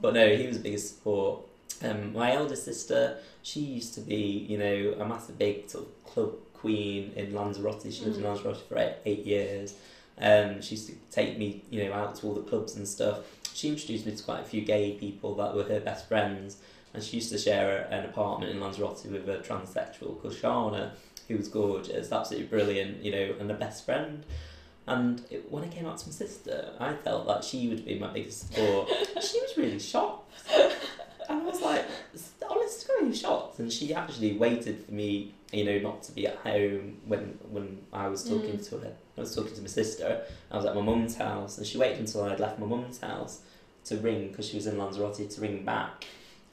But 0.00 0.14
no, 0.14 0.28
he 0.36 0.46
was 0.46 0.58
the 0.58 0.62
biggest 0.62 0.96
support. 0.96 1.40
Um, 1.82 2.12
my 2.12 2.32
eldest 2.32 2.64
sister, 2.64 3.18
she 3.42 3.60
used 3.60 3.94
to 3.94 4.00
be, 4.00 4.46
you 4.48 4.56
know, 4.58 4.94
a 4.98 5.06
massive 5.06 5.38
big 5.38 5.68
sort 5.68 5.84
of 5.84 6.04
club 6.12 6.32
queen 6.54 7.12
in 7.16 7.34
Lanzarote. 7.34 7.82
She 7.92 8.04
lived 8.04 8.16
in 8.16 8.22
Mm. 8.22 8.26
Lanzarote 8.34 8.62
for 8.68 8.78
eight, 8.78 8.94
eight 9.04 9.26
years. 9.26 9.74
Um, 10.18 10.62
she 10.62 10.76
used 10.76 10.86
to 10.88 10.94
take 11.10 11.36
me, 11.36 11.62
you 11.70 11.84
know, 11.84 11.92
out 11.92 12.14
to 12.16 12.26
all 12.26 12.34
the 12.34 12.40
clubs 12.40 12.76
and 12.76 12.88
stuff. 12.88 13.18
She 13.56 13.70
introduced 13.70 14.04
me 14.04 14.14
to 14.14 14.22
quite 14.22 14.40
a 14.40 14.44
few 14.44 14.60
gay 14.60 14.92
people 14.92 15.34
that 15.36 15.54
were 15.54 15.64
her 15.64 15.80
best 15.80 16.08
friends, 16.08 16.58
and 16.92 17.02
she 17.02 17.16
used 17.16 17.32
to 17.32 17.38
share 17.38 17.88
an 17.90 18.04
apartment 18.04 18.52
in 18.52 18.60
Lanzarote 18.60 19.06
with 19.06 19.26
a 19.30 19.38
transsexual 19.38 20.20
called 20.20 20.34
Shana, 20.34 20.90
who 21.26 21.38
was 21.38 21.48
gorgeous, 21.48 22.12
absolutely 22.12 22.48
brilliant, 22.48 23.02
you 23.02 23.12
know, 23.12 23.34
and 23.40 23.50
a 23.50 23.54
best 23.54 23.86
friend. 23.86 24.26
And 24.86 25.22
it, 25.30 25.50
when 25.50 25.64
I 25.64 25.68
came 25.68 25.86
out 25.86 25.96
to 25.98 26.06
my 26.06 26.12
sister, 26.12 26.74
I 26.78 26.92
felt 26.92 27.26
that 27.28 27.44
she 27.44 27.68
would 27.68 27.86
be 27.86 27.98
my 27.98 28.12
biggest 28.12 28.48
support. 28.48 28.88
she 29.22 29.40
was 29.40 29.54
really 29.56 29.78
shocked. 29.78 30.30
And 31.28 31.40
I 31.40 31.44
was 31.44 31.62
like, 31.62 31.86
honest 32.48 32.82
to 32.82 32.88
God, 33.00 33.16
shocked. 33.16 33.45
And 33.58 33.72
she 33.72 33.94
actually 33.94 34.36
waited 34.36 34.84
for 34.84 34.92
me, 34.92 35.32
you 35.52 35.64
know, 35.64 35.78
not 35.78 36.02
to 36.04 36.12
be 36.12 36.26
at 36.26 36.36
home 36.36 36.98
when 37.06 37.38
when 37.50 37.78
I 37.92 38.08
was 38.08 38.22
talking 38.28 38.58
Mm. 38.58 38.68
to 38.70 38.78
her. 38.78 38.92
I 39.16 39.20
was 39.20 39.34
talking 39.34 39.54
to 39.54 39.60
my 39.62 39.66
sister. 39.68 40.22
I 40.50 40.56
was 40.56 40.66
at 40.66 40.74
my 40.74 40.82
mum's 40.82 41.16
house, 41.16 41.56
and 41.58 41.66
she 41.66 41.78
waited 41.78 42.00
until 42.00 42.24
I'd 42.24 42.40
left 42.40 42.58
my 42.58 42.66
mum's 42.66 43.00
house 43.00 43.40
to 43.86 43.96
ring 43.96 44.28
because 44.28 44.46
she 44.48 44.56
was 44.56 44.66
in 44.66 44.76
Lanzarote 44.78 45.30
to 45.30 45.40
ring 45.40 45.64
back 45.64 46.04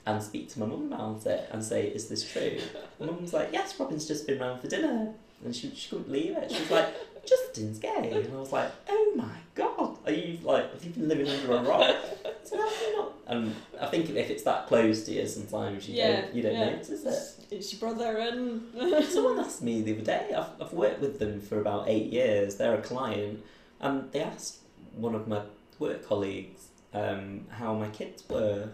and 0.06 0.22
speak 0.24 0.50
to 0.54 0.60
my 0.60 0.66
mum 0.66 0.92
about 0.94 1.26
it 1.26 1.50
and 1.52 1.64
say, 1.64 1.88
"Is 1.88 2.08
this 2.08 2.30
true?" 2.32 2.58
Mum's 3.00 3.34
like, 3.34 3.50
"Yes, 3.52 3.78
Robin's 3.80 4.08
just 4.08 4.26
been 4.28 4.40
round 4.40 4.62
for 4.62 4.68
dinner," 4.68 5.14
and 5.44 5.56
she 5.56 5.72
she 5.76 5.90
couldn't 5.90 6.06
believe 6.08 6.38
it. 6.38 6.52
She 6.52 6.60
was 6.62 6.72
like, 6.72 6.94
"Justin's 7.26 7.80
gay," 7.80 8.12
and 8.26 8.34
I 8.34 8.40
was 8.40 8.52
like, 8.52 8.72
"Oh 8.90 9.14
my 9.16 9.36
god, 9.56 9.98
are 10.06 10.12
you 10.12 10.38
like 10.44 10.72
have 10.74 10.84
you 10.84 10.92
been 10.92 11.08
living 11.08 11.28
under 11.28 11.54
a 11.54 11.62
rock?" 11.64 11.82
I 12.26 12.32
said, 12.44 12.60
not?" 12.96 13.14
And 13.28 13.56
I 13.80 13.86
think 13.88 14.10
if 14.10 14.30
it's 14.30 14.44
that 14.44 14.68
close 14.68 15.06
to 15.06 15.12
you, 15.14 15.26
sometimes 15.28 15.88
you 15.88 15.96
Yeah, 15.96 16.22
don't 16.22 16.34
you 16.36 16.42
don't 16.44 16.54
yeah. 16.54 16.70
notice 16.72 16.90
it. 16.90 17.08
It's, 17.08 17.38
it's 17.52 17.74
your 17.74 17.80
brother 17.80 18.18
and. 18.18 19.04
Someone 19.06 19.40
asked 19.40 19.62
me 19.62 19.82
the 19.82 19.94
other 19.94 20.02
day, 20.02 20.34
I've, 20.36 20.62
I've 20.62 20.74
worked 20.74 21.00
with 21.02 21.20
them 21.20 21.40
for 21.40 21.60
about 21.60 21.88
eight 21.88 22.12
years, 22.12 22.56
they're 22.56 22.76
a 22.76 22.82
client, 22.82 23.44
and 23.80 24.12
they 24.12 24.22
asked 24.22 24.58
one 24.96 25.16
of 25.16 25.28
my 25.28 25.42
work 25.80 26.06
colleagues 26.08 26.68
um, 26.94 27.46
how 27.50 27.74
my 27.74 27.88
kids 27.90 28.24
were, 28.30 28.70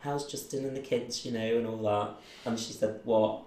how's 0.00 0.26
Justin 0.30 0.64
and 0.64 0.76
the 0.76 0.80
kids, 0.80 1.24
you 1.24 1.32
know, 1.32 1.58
and 1.58 1.66
all 1.66 1.82
that. 1.82 2.14
And 2.44 2.58
she 2.58 2.72
said, 2.72 3.00
what? 3.04 3.42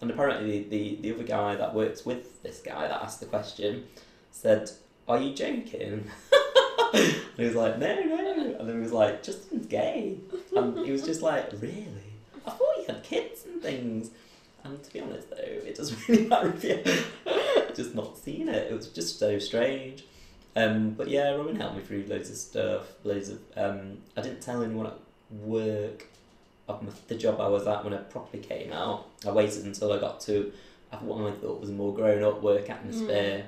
And 0.00 0.10
apparently 0.10 0.64
the, 0.64 0.98
the 1.00 1.14
other 1.14 1.24
guy 1.24 1.56
that 1.56 1.74
works 1.74 2.04
with 2.04 2.42
this 2.42 2.60
guy 2.60 2.88
that 2.88 3.02
asked 3.02 3.20
the 3.20 3.26
question 3.26 3.86
said, 4.30 4.70
are 5.08 5.18
you 5.18 5.34
joking? 5.34 6.10
and 6.94 7.14
he 7.36 7.44
was 7.44 7.54
like, 7.54 7.78
no, 7.78 7.94
no. 8.02 8.56
And 8.58 8.68
then 8.68 8.76
he 8.76 8.82
was 8.82 8.92
like, 8.92 9.22
Justin's 9.22 9.66
gay. 9.66 10.18
And 10.56 10.78
he 10.84 10.92
was 10.92 11.02
just 11.02 11.22
like, 11.22 11.50
really? 11.60 12.12
I 12.46 12.50
thought 12.50 12.76
he 12.78 12.84
had 12.86 13.02
kids 13.02 13.44
and 13.44 13.62
things. 13.62 14.10
And 14.64 14.82
to 14.82 14.92
be 14.92 15.00
honest, 15.00 15.30
though, 15.30 15.36
it 15.36 15.76
doesn't 15.76 16.08
really 16.08 16.26
matter 16.26 16.54
if 16.56 16.64
you've 16.64 17.74
just 17.76 17.94
not 17.94 18.16
seen 18.16 18.48
it. 18.48 18.70
It 18.70 18.74
was 18.74 18.88
just 18.88 19.18
so 19.18 19.38
strange. 19.38 20.04
Um, 20.56 20.90
but 20.90 21.08
yeah, 21.08 21.30
Robin 21.34 21.56
helped 21.56 21.76
me 21.76 21.82
through 21.82 22.04
loads 22.08 22.30
of 22.30 22.36
stuff. 22.36 22.92
Loads 23.02 23.28
of. 23.28 23.40
Um, 23.56 23.98
I 24.16 24.22
didn't 24.22 24.40
tell 24.40 24.62
anyone 24.62 24.86
at 24.86 24.98
work 25.30 26.06
of 26.68 26.82
my, 26.82 26.90
the 27.08 27.14
job 27.14 27.40
I 27.40 27.48
was 27.48 27.66
at 27.66 27.84
when 27.84 27.94
I 27.94 27.98
properly 27.98 28.42
came 28.42 28.72
out. 28.72 29.06
I 29.26 29.30
waited 29.30 29.64
until 29.64 29.92
I 29.92 29.98
got 29.98 30.20
to 30.22 30.52
what 31.00 31.26
I 31.32 31.34
thought 31.34 31.60
was 31.60 31.70
a 31.70 31.72
more 31.72 31.92
grown 31.94 32.22
up 32.22 32.40
work 32.42 32.70
atmosphere. 32.70 33.44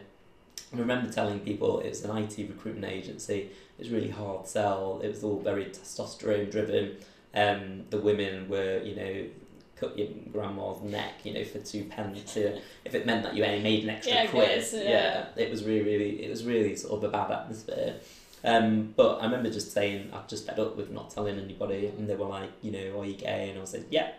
And 0.73 0.81
I 0.81 0.83
remember 0.83 1.13
telling 1.13 1.41
people 1.41 1.79
it 1.81 1.91
was 1.91 2.05
an 2.05 2.17
IT 2.17 2.37
recruitment 2.39 2.91
agency. 2.93 3.51
It 3.79 3.79
was 3.79 3.91
really 3.91 4.11
hard 4.11 4.47
sell. 4.49 5.01
It 5.03 5.09
was 5.09 5.23
all 5.23 5.39
very 5.39 5.67
testosterone 5.67 6.51
driven. 6.51 6.97
Um, 7.35 7.85
the 7.91 7.99
women 7.99 8.49
were, 8.49 8.83
you 8.83 8.97
know, 8.97 9.25
cut 9.77 9.97
your 9.99 10.09
grandma's 10.33 10.83
neck, 10.83 11.15
you 11.25 11.35
know, 11.35 11.45
for 11.45 11.59
two 11.59 11.85
pence. 11.85 12.35
to- 12.35 12.59
If 12.85 12.95
it 12.95 13.07
meant 13.07 13.23
that 13.25 13.35
you 13.37 13.45
only 13.45 13.63
made 13.63 13.85
an 13.85 13.91
extra 13.91 14.15
Yeah, 14.15 14.27
quid, 14.27 14.49
yes, 14.49 14.73
yeah. 14.75 15.27
it 15.37 15.51
was 15.51 15.63
really, 15.65 15.85
really, 15.85 16.25
it 16.25 16.31
was 16.31 16.45
really 16.45 16.75
sort 16.75 16.95
of 17.05 17.05
a 17.05 17.13
bad 17.13 17.31
atmosphere. 17.31 17.95
Um, 18.47 18.95
but 18.97 19.19
I 19.21 19.25
remember 19.25 19.51
just 19.51 19.73
saying 19.73 20.11
I've 20.15 20.29
just 20.29 20.47
fed 20.47 20.59
up 20.59 20.77
with 20.77 20.91
not 20.91 21.11
telling 21.11 21.39
anybody, 21.39 21.89
and 21.89 22.09
they 22.09 22.17
were 22.17 22.27
like, 22.27 22.51
you 22.63 22.71
know, 22.71 23.01
are 23.01 23.05
you 23.05 23.17
gay? 23.17 23.51
And 23.51 23.61
I 23.61 23.65
said, 23.65 23.87
yeah, 23.91 24.13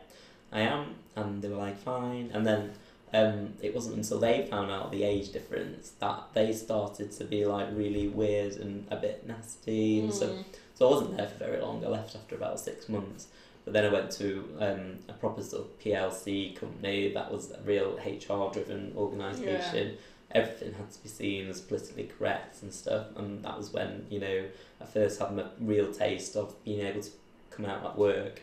I 0.52 0.62
am, 0.62 0.96
and 1.16 1.42
they 1.42 1.50
were 1.50 1.56
like, 1.56 1.80
fine. 1.80 2.30
And 2.34 2.46
then 2.46 2.74
um, 3.14 3.54
it 3.62 3.74
wasn't 3.74 3.96
until 3.96 4.20
they 4.20 4.46
found 4.52 4.70
out 4.70 4.92
the 4.92 5.04
age 5.04 5.32
difference 5.32 5.92
that 6.00 6.24
they 6.34 6.54
started 6.54 7.12
to 7.14 7.24
be 7.24 7.46
like 7.46 7.68
really 7.72 8.08
weird 8.08 8.58
and 8.58 8.86
a 8.92 8.98
bit 8.98 9.26
nasty 9.26 10.02
and. 10.02 10.12
Mm. 10.12 10.44
So 10.78 10.88
I 10.88 10.92
wasn't 10.92 11.18
there 11.18 11.28
for 11.28 11.40
very 11.40 11.60
long. 11.60 11.84
I 11.84 11.88
left 11.88 12.16
after 12.16 12.36
about 12.36 12.60
six 12.60 12.88
months. 12.88 13.28
But 13.66 13.74
then 13.74 13.86
I 13.86 13.90
went 13.90 14.12
to 14.12 14.48
um, 14.60 15.00
a 15.10 15.14
proper 15.14 15.42
sort 15.42 15.64
of 15.64 15.80
PLC 15.80 16.56
company 16.56 17.12
that 17.14 17.32
was 17.32 17.52
a 17.52 17.60
real 17.64 17.98
HR 17.98 18.54
driven 18.54 18.94
organisation. 18.96 19.98
Everything 20.32 20.74
had 20.74 20.92
to 20.92 21.02
be 21.02 21.08
seen 21.10 21.48
as 21.50 21.62
politically 21.62 22.10
correct 22.18 22.62
and 22.62 22.74
stuff. 22.74 23.08
And 23.16 23.44
that 23.46 23.58
was 23.58 23.72
when, 23.72 24.06
you 24.10 24.20
know, 24.20 24.44
I 24.82 24.86
first 24.86 25.20
had 25.20 25.36
my 25.36 25.46
real 25.60 25.92
taste 25.94 26.36
of 26.36 26.54
being 26.64 26.86
able 26.86 27.02
to 27.02 27.10
come 27.50 27.66
out 27.66 27.84
at 27.86 27.98
work 27.98 28.42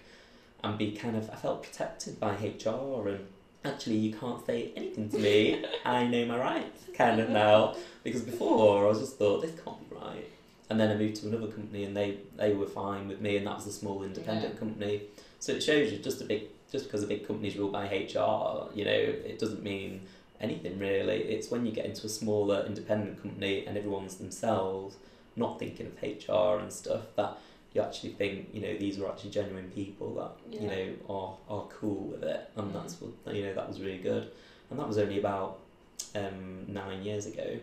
and 0.63 0.79
be 0.79 0.93
kind 0.93 1.17
of, 1.17 1.29
I 1.31 1.37
felt 1.37 1.63
protected 1.63 2.19
by 2.19 2.33
HR 2.35 3.09
and 3.09 3.27
actually 3.65 3.97
you 3.97 4.15
can't 4.15 4.45
say 4.47 4.73
anything 4.75 5.11
to 5.11 5.19
me. 5.19 5.65
I 5.85 6.07
know 6.07 6.25
my 6.27 6.39
rights 6.39 6.85
kind 6.95 7.21
of 7.21 7.29
now. 7.29 7.77
Because 8.03 8.23
before 8.23 8.87
I 8.87 8.89
was 8.89 9.01
just 9.01 9.19
thought, 9.19 9.43
this 9.43 9.53
can't 9.63 9.89
be 9.91 9.95
right. 9.97 10.25
And 10.71 10.81
then 10.81 10.91
I 10.91 10.97
moved 10.97 11.17
to 11.17 11.29
another 11.29 11.49
company 11.53 11.85
and 11.85 11.95
they, 11.95 12.19
they 12.37 12.55
were 12.55 12.67
fine 12.67 13.09
with 13.09 13.21
me 13.21 13.37
and 13.37 13.47
that 13.47 13.57
was 13.57 13.67
a 13.67 13.73
small 13.73 14.03
independent 14.03 14.55
Yeah. 14.55 14.59
company. 14.59 15.03
So 15.39 15.53
it 15.53 15.63
shows 15.63 15.93
you 15.93 15.99
just 15.99 16.23
a 16.23 16.25
big 16.25 16.45
just 16.73 16.87
because 16.87 17.05
a 17.05 17.07
big 17.07 17.25
company 17.27 17.49
is 17.49 17.57
ruled 17.57 17.73
by 17.73 17.85
HR, 17.87 18.69
you 18.75 18.85
know, 18.85 18.91
it 18.91 19.39
doesn't 19.39 19.63
mean 19.63 20.01
anything 20.41 20.79
really. 20.79 21.17
It's 21.23 21.51
when 21.51 21.65
you 21.67 21.73
get 21.73 21.87
into 21.87 22.07
a 22.07 22.09
smaller 22.11 22.65
independent 22.67 23.21
company 23.23 23.65
and 23.67 23.77
everyone's 23.79 24.17
themselves, 24.17 24.97
not 25.37 25.59
thinking 25.59 25.87
of 25.87 26.03
HR 26.03 26.61
and 26.61 26.73
stuff, 26.73 27.03
that 27.17 27.39
you 27.73 27.81
actually 27.83 28.11
think, 28.13 28.49
you 28.53 28.61
know, 28.61 28.77
these 28.77 28.99
are 29.01 29.09
actually 29.09 29.31
genuine 29.31 29.71
people 29.71 30.15
that, 30.15 30.61
you 30.61 30.69
know, 30.69 30.89
are, 31.09 31.37
are 31.49 31.65
cool 31.69 32.05
with 32.13 32.23
it. 32.23 32.51
And 32.57 32.71
Mm. 32.71 32.75
that's 32.75 33.01
what, 33.01 33.35
you 33.35 33.43
know, 33.45 33.55
that 33.55 33.67
was 33.69 33.81
really 33.81 33.99
good. 33.99 34.31
And 34.71 34.79
that 34.79 34.87
was 34.87 34.99
only 34.99 35.19
about 35.19 35.59
um, 36.15 36.65
nine 36.69 37.03
years 37.03 37.27
ago. 37.27 37.59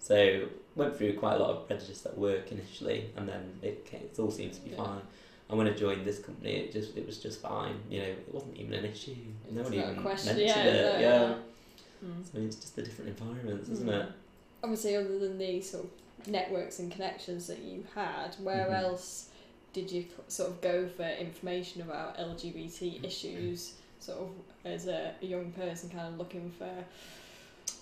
So 0.00 0.48
went 0.76 0.96
through 0.96 1.14
quite 1.18 1.34
a 1.34 1.38
lot 1.38 1.50
of 1.50 1.66
prejudice 1.66 2.04
at 2.04 2.16
work 2.18 2.52
initially, 2.52 3.10
and 3.16 3.26
then 3.28 3.58
it 3.62 3.86
it 3.92 4.18
all 4.18 4.30
seems 4.30 4.58
to 4.58 4.64
be 4.64 4.70
Yeah. 4.70 4.76
fine. 4.84 5.00
And 5.48 5.58
when 5.58 5.66
I 5.66 5.72
joined 5.72 6.04
this 6.06 6.18
company, 6.18 6.52
it 6.56 6.72
just 6.72 6.96
it 6.96 7.06
was 7.06 7.18
just 7.18 7.40
fine. 7.40 7.76
You 7.90 8.00
know, 8.00 8.06
it 8.06 8.28
wasn't 8.34 8.56
even 8.58 8.74
an 8.74 8.84
issue. 8.84 9.16
No 9.50 9.62
one 9.62 9.72
even 9.74 9.96
question. 9.96 10.36
mentioned 10.36 10.64
Yeah, 10.66 10.72
it. 10.72 10.94
no, 10.94 11.00
yeah. 11.00 11.34
Mm. 12.04 12.24
So 12.32 12.38
it's 12.38 12.56
just 12.56 12.76
the 12.76 12.82
different 12.82 13.10
environments, 13.18 13.68
isn't 13.70 13.88
Mm. 13.88 14.02
it? 14.04 14.08
Obviously, 14.62 14.96
other 14.96 15.18
than 15.18 15.38
the 15.38 15.60
sort 15.60 15.84
of 15.84 16.28
networks 16.28 16.78
and 16.78 16.90
connections 16.90 17.46
that 17.46 17.58
you 17.60 17.84
had, 17.94 18.34
where 18.42 18.66
Mhm. 18.66 18.82
else 18.82 19.28
did 19.72 19.90
you 19.90 20.06
sort 20.28 20.50
of 20.50 20.60
go 20.60 20.86
for 20.88 21.04
information 21.04 21.82
about 21.82 22.16
LGBT 22.18 23.00
issues? 23.04 23.74
Sort 24.00 24.18
of 24.18 24.30
as 24.64 24.86
a, 24.86 25.14
a 25.22 25.26
young 25.26 25.50
person, 25.52 25.88
kind 25.90 26.08
of 26.08 26.18
looking 26.18 26.50
for 26.58 26.70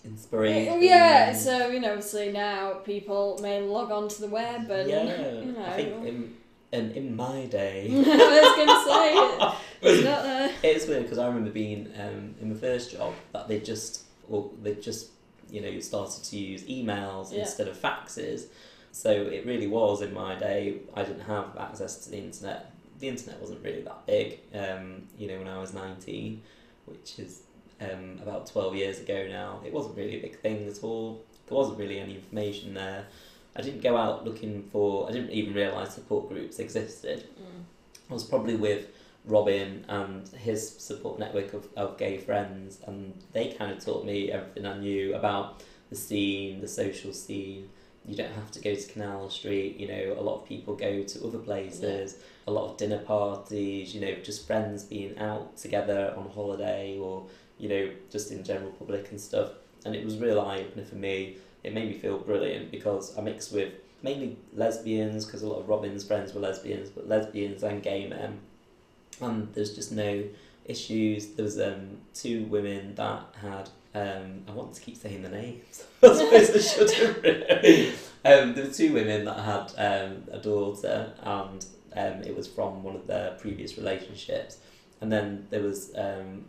Inspiration. 0.05 0.83
Yeah, 0.83 1.33
so 1.33 1.69
you 1.69 1.79
know, 1.81 1.91
obviously 1.93 2.33
now 2.33 2.75
people 2.85 3.39
may 3.41 3.61
log 3.63 3.93
on 3.93 4.09
to 4.09 4.21
the 4.21 4.27
web 4.27 4.69
and 4.69 4.89
yeah. 4.91 5.41
you 5.41 5.53
know. 5.53 5.65
I 5.65 5.73
think 5.77 6.05
in, 6.07 6.35
in 6.73 6.91
in 6.93 7.17
my 7.17 7.45
day. 7.47 7.89
I 7.93 7.97
was 7.97 8.57
gonna 8.57 8.85
say 8.85 9.57
it's 9.83 10.05
not 10.05 10.23
there. 10.25 10.51
It's 10.65 10.87
weird 10.89 11.03
because 11.05 11.19
I 11.19 11.27
remember 11.29 11.51
being 11.51 11.89
um, 12.01 12.35
in 12.41 12.49
my 12.53 12.57
first 12.57 12.91
job 12.93 13.15
that 13.33 13.47
they 13.47 13.61
just 13.61 14.03
or 14.29 14.51
they 14.63 14.75
just 14.75 15.11
you 15.51 15.61
know 15.61 15.81
started 15.81 16.25
to 16.25 16.37
use 16.37 16.63
emails 16.65 17.33
Yeah. 17.33 17.41
instead 17.41 17.69
of 17.69 17.77
faxes. 17.77 18.47
So 18.93 19.11
it 19.11 19.47
really 19.47 19.67
was 19.67 20.03
in 20.03 20.13
my 20.13 20.35
day. 20.35 20.81
I 20.95 21.03
didn't 21.03 21.23
have 21.23 21.57
access 21.59 22.05
to 22.05 22.11
the 22.11 22.19
internet. 22.19 22.73
The 22.99 23.09
internet 23.09 23.41
wasn't 23.41 23.65
really 23.65 23.81
that 23.83 24.07
big. 24.07 24.39
Um, 24.55 25.05
you 25.19 25.27
know, 25.29 25.39
when 25.39 25.49
I 25.49 25.59
was 25.59 25.73
nineteen, 25.73 26.43
which 26.87 27.19
is 27.19 27.43
um, 27.81 28.19
about 28.23 28.47
twelve 28.47 28.75
years 28.77 29.01
ago 29.01 29.27
now, 29.29 29.61
it 29.65 29.73
wasn't 29.73 29.97
really 29.97 30.19
a 30.19 30.21
big 30.21 30.39
thing 30.41 30.69
at 30.69 30.83
all. 30.85 31.25
There 31.47 31.57
wasn't 31.57 31.79
really 31.79 31.99
any 31.99 32.15
information 32.17 32.75
there. 32.75 33.07
I 33.57 33.61
didn't 33.63 33.83
go 33.83 33.97
out 33.97 34.25
looking 34.25 34.63
for. 34.73 35.09
I 35.09 35.13
didn't 35.13 35.31
even 35.31 35.53
realise 35.55 35.95
support 35.95 36.29
groups 36.29 36.59
existed. 36.59 37.27
Mm. 37.41 37.65
I 38.11 38.15
was 38.15 38.25
probably 38.25 38.57
with 38.57 38.87
Robin 39.25 39.85
and 39.89 40.27
his 40.29 40.69
support 40.69 41.19
network 41.19 41.55
of, 41.55 41.69
of 41.77 41.97
gay 41.97 42.19
friends, 42.19 42.81
and 42.87 43.15
they 43.33 43.53
kind 43.53 43.71
of 43.71 43.85
taught 43.85 44.05
me 44.05 44.33
everything 44.33 44.67
I 44.67 44.79
knew 44.79 45.15
about 45.15 45.63
the 45.91 45.97
scene, 45.97 46.61
the 46.61 46.69
social 46.69 47.13
scene. 47.13 47.69
You 48.05 48.17
don't 48.17 48.33
have 48.33 48.51
to 48.53 48.61
go 48.61 48.75
to 48.75 48.93
Canal 48.93 49.31
Street, 49.31 49.77
you 49.79 49.87
know, 49.87 50.17
a 50.19 50.23
lot 50.23 50.43
of 50.43 50.49
people 50.49 50.75
go 50.75 51.05
to 51.05 51.25
other 51.25 51.39
places, 51.39 52.17
a 52.49 52.51
lot 52.51 52.69
of 52.69 52.77
dinner 52.77 52.99
parties, 52.99 53.95
you 53.95 54.01
know, 54.01 54.15
just 54.25 54.45
friends 54.47 54.83
being 54.83 55.17
out 55.19 55.57
together 55.57 56.13
on 56.17 56.29
holiday 56.31 56.99
or, 56.99 57.27
you 57.59 57.69
know, 57.69 57.91
just 58.11 58.33
in 58.33 58.43
general 58.43 58.73
public 58.73 59.09
and 59.13 59.21
stuff. 59.21 59.53
And 59.85 59.95
it 59.95 60.05
was 60.05 60.19
real 60.19 60.41
eye 60.41 60.59
opener 60.59 60.85
for 60.85 60.97
me. 60.97 61.37
It 61.63 61.73
made 61.75 61.89
me 61.89 61.99
feel 61.99 62.19
brilliant 62.19 62.73
because 62.73 63.17
I 63.17 63.21
mixed 63.21 63.53
with 63.53 63.73
mainly 64.03 64.37
lesbians 64.53 65.25
because 65.25 65.43
a 65.43 65.49
lot 65.49 65.61
of 65.61 65.69
Robin's 65.69 66.05
friends 66.05 66.35
were 66.35 66.41
lesbians, 66.41 66.91
but 66.91 67.09
lesbians 67.09 67.63
and 67.63 67.85
gay 67.85 68.09
men. 68.09 68.41
And 69.23 69.53
there's 69.55 69.75
just 69.75 69.93
no 69.93 70.25
issues. 70.65 71.29
There 71.29 71.45
was 71.45 71.59
um, 71.61 71.99
two 72.15 72.45
women 72.45 72.95
that 72.97 73.23
had. 73.41 73.71
Um, 73.95 74.45
I 74.49 74.53
want 74.53 74.73
to 74.75 74.81
keep 74.81 74.97
saying 74.97 75.23
the 75.23 75.29
names. 75.29 75.85
I 76.03 76.43
suppose 76.43 76.97
I 76.97 77.15
really. 77.23 77.89
um, 78.25 78.55
there 78.55 78.65
were 78.65 78.73
two 78.73 78.93
women 78.95 79.25
that 79.27 79.39
had 79.39 79.73
um, 79.77 80.25
a 80.31 80.39
daughter, 80.39 81.13
and 81.23 81.65
um, 81.95 82.23
it 82.23 82.35
was 82.35 82.49
from 82.49 82.83
one 82.83 82.97
of 82.97 83.07
their 83.07 83.33
previous 83.33 83.77
relationships. 83.77 84.59
And 85.01 85.13
then 85.13 85.47
there 85.51 85.63
was 85.63 85.93
um, 85.97 86.45